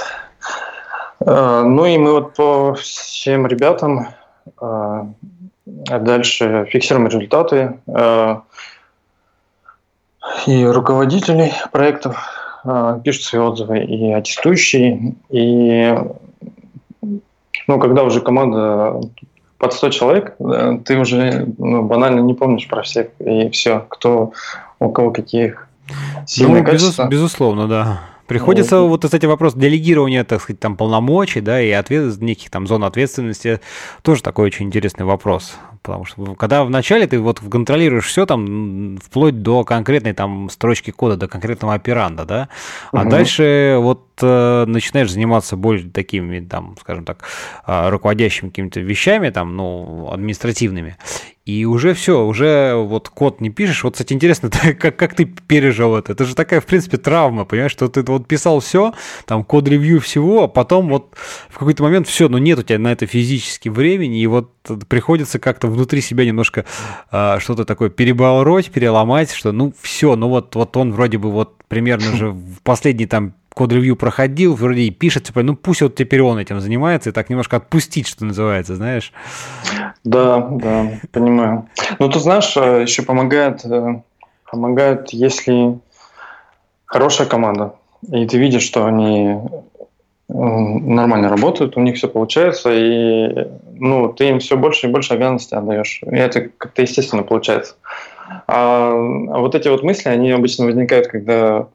[1.24, 4.08] А, ну и мы вот по всем ребятам
[4.58, 5.06] а,
[5.86, 7.78] дальше фиксируем результаты.
[7.88, 8.42] А,
[10.46, 12.18] и руководители проектов
[13.04, 15.94] пишут свои отзывы, и аттестующие, и
[17.66, 19.00] ну, когда уже команда
[19.58, 20.36] под 100 человек,
[20.84, 24.32] ты уже ну, банально не помнишь про всех, и все, кто
[24.78, 25.54] у кого какие
[26.26, 27.02] сильные ну, качества.
[27.04, 28.00] Безус, безусловно, да.
[28.26, 32.66] Приходится вот, вот кстати, вопрос делегирования, так сказать, там полномочий, да, и ответ, неких там
[32.66, 33.60] зон ответственности,
[34.02, 35.54] тоже такой очень интересный вопрос.
[35.82, 41.16] Потому что когда вначале ты вот контролируешь все там вплоть до конкретной там строчки кода,
[41.16, 42.48] до конкретного операнда, да,
[42.92, 43.10] а угу.
[43.10, 47.24] дальше вот э, начинаешь заниматься более такими там, скажем так,
[47.66, 50.96] э, руководящими какими-то вещами там, ну, административными,
[51.46, 53.82] и уже все, уже вот код не пишешь.
[53.82, 56.12] Вот, кстати, интересно, как, как ты пережил это?
[56.12, 58.92] Это же такая, в принципе, травма, понимаешь, что ты вот писал все,
[59.26, 61.14] там код-ревью всего, а потом вот
[61.48, 64.50] в какой-то момент все, но нет у тебя на это физически времени, и вот
[64.88, 66.64] приходится как-то внутри себя немножко
[67.10, 71.62] а, что-то такое перебороть, переломать, что ну все, ну вот, вот он вроде бы вот
[71.68, 76.22] примерно же в последний там код-ревью проходил, вроде и пишет, типа, ну пусть вот теперь
[76.22, 79.12] он этим занимается, и так немножко отпустить, что называется, знаешь.
[80.04, 81.68] Да, да, понимаю.
[81.98, 84.02] Ну, ты знаешь, э, еще помогает, э,
[84.50, 85.78] помогает, если
[86.86, 87.74] хорошая команда,
[88.10, 89.36] и ты видишь, что они
[90.32, 95.56] нормально работают, у них все получается, и ну, ты им все больше и больше обязанностей
[95.56, 96.00] отдаешь.
[96.04, 97.74] И это как-то естественно получается.
[98.46, 101.66] А, а вот эти вот мысли, они обычно возникают, когда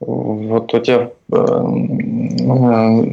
[0.00, 1.48] вот у тебя э,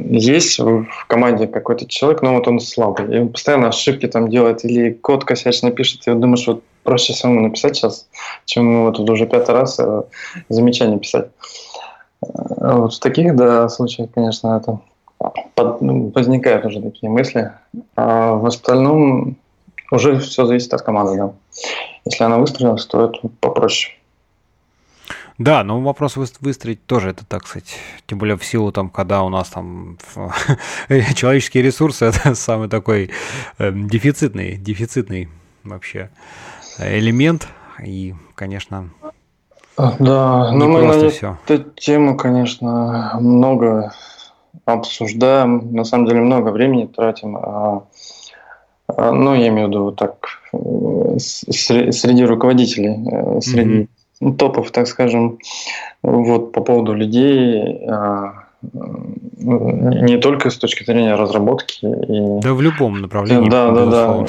[0.09, 4.65] есть в команде какой-то человек, но вот он слабый, и он постоянно ошибки там делает,
[4.65, 8.07] или код косячно пишет, и думаешь, вот проще самому написать сейчас,
[8.45, 10.01] чем вот уже пятый раз э,
[10.49, 11.29] замечание писать.
[12.23, 14.79] Э, вот в таких, да, случаях, конечно, это
[15.55, 17.51] под, ну, возникают уже такие мысли.
[17.95, 19.37] А в остальном
[19.91, 21.33] уже все зависит от команды, да.
[22.05, 23.93] Если она выстроилась, то это попроще.
[25.37, 27.75] Да, но вопрос выстроить тоже это, так сказать,
[28.05, 29.97] тем более в силу там, когда у нас там
[31.15, 33.09] человеческие ресурсы, это самый такой
[33.57, 35.29] э, дефицитный, дефицитный
[35.63, 36.11] вообще
[36.79, 37.47] элемент,
[37.83, 38.89] и, конечно,
[39.77, 41.37] да, но мы на все.
[41.47, 43.93] эту тему, конечно, много
[44.65, 47.83] обсуждаем, на самом деле много времени тратим, а,
[48.87, 53.87] а, ну, я имею в виду так, э, среди руководителей, э, среди mm-hmm
[54.37, 55.39] топов, так скажем,
[56.03, 61.85] вот по поводу людей, а, не только с точки зрения разработки.
[61.85, 63.49] И, да, в любом направлении.
[63.49, 64.25] Да, да, да.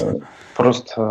[0.56, 1.02] Просто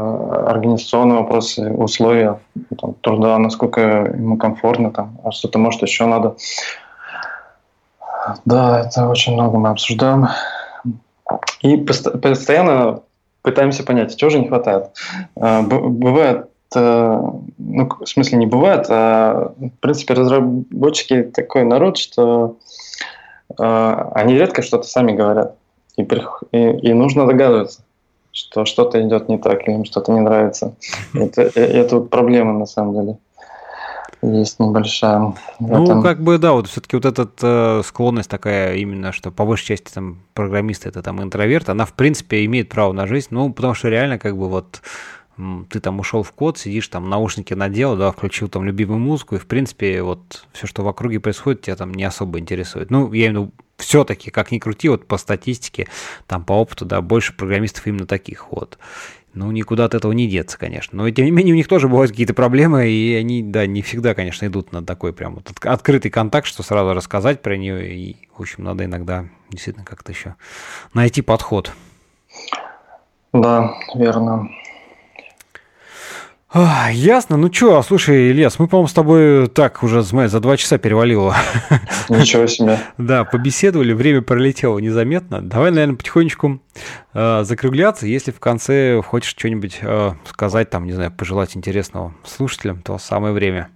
[0.48, 2.39] организационные вопросы, условия
[2.80, 3.81] там, труда, насколько
[4.15, 6.35] ему комфортно, там, а что-то может еще надо.
[8.45, 10.27] Да, это очень много мы обсуждаем.
[11.61, 13.02] И постоянно
[13.41, 14.91] пытаемся понять, чего же не хватает.
[15.35, 22.57] А, бывает ну, в смысле не бывает, а в принципе разработчики такой народ, что
[23.60, 25.57] э, они редко что-то сами говорят.
[25.98, 27.81] И, и, и нужно догадываться,
[28.31, 30.76] что что-то идет не так, или им что-то не нравится.
[31.14, 33.18] Это, э, это вот проблема на самом деле
[34.22, 35.34] есть небольшая.
[35.60, 36.03] Ну, этом...
[36.03, 39.91] как бы, да, вот все-таки вот эта э, склонность такая именно, что по большей части
[39.93, 43.89] там программисты это там интроверт, она в принципе имеет право на жизнь, ну, потому что
[43.89, 44.81] реально как бы вот
[45.69, 49.39] ты там ушел в код, сидишь там, наушники надел, да, включил там любимую музыку, и,
[49.39, 52.91] в принципе, вот все, что в округе происходит, тебя там не особо интересует.
[52.91, 55.88] Ну, я имею в виду, все-таки, как ни крути, вот по статистике,
[56.27, 58.77] там по опыту, да, больше программистов именно таких вот.
[59.33, 60.97] Ну, никуда от этого не деться, конечно.
[60.97, 64.13] Но, тем не менее, у них тоже бывают какие-то проблемы, и они, да, не всегда,
[64.13, 67.95] конечно, идут на такой прям вот открытый контакт, что сразу рассказать про нее.
[67.95, 70.35] И, в общем, надо иногда действительно как-то еще
[70.93, 71.71] найти подход.
[73.31, 74.49] Да, верно.
[76.53, 77.38] Ясно.
[77.38, 81.34] Ну что, слушай, Ильяс, мы, по-моему, с тобой так уже за два часа перевалило.
[82.10, 82.78] Ничего себе.
[82.98, 85.41] Да, побеседовали, время пролетело незаметно.
[85.41, 86.60] Давай, наверное, потихонечку
[87.14, 88.06] э, закругляться.
[88.06, 93.34] Если в конце хочешь что-нибудь э, сказать, там, не знаю, пожелать интересного слушателям, то самое
[93.34, 93.69] время.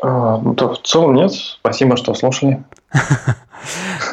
[0.00, 1.32] А, ну, то в целом нет.
[1.32, 2.64] Спасибо, что слушали.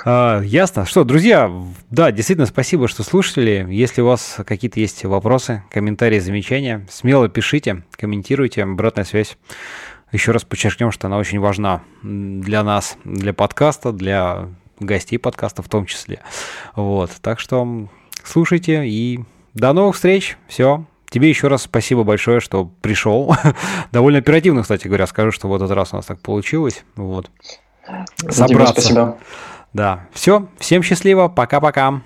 [0.06, 0.86] А, ясно.
[0.86, 1.52] Что, друзья,
[1.90, 3.66] да, действительно, спасибо, что слушали.
[3.70, 8.64] Если у вас какие-то есть вопросы, комментарии, замечания, смело пишите, комментируйте.
[8.64, 9.38] Обратная связь.
[10.12, 14.50] Еще раз подчеркнем, что она очень важна для нас, для подкаста, для
[14.80, 16.20] гостей подкаста в том числе.
[16.76, 17.12] Вот.
[17.22, 17.88] Так что
[18.24, 19.22] слушайте и
[19.54, 20.38] до новых встреч.
[20.48, 20.86] Все.
[21.10, 23.36] Тебе еще раз спасибо большое, что пришел.
[23.92, 26.84] Довольно оперативно, кстати говоря, скажу, что в этот раз у нас так получилось.
[26.96, 27.30] Вот.
[28.30, 28.82] Собраться.
[28.82, 29.18] Спасибо.
[29.74, 30.08] Да.
[30.14, 30.48] Все.
[30.60, 31.28] Всем счастливо.
[31.28, 32.02] Пока-пока.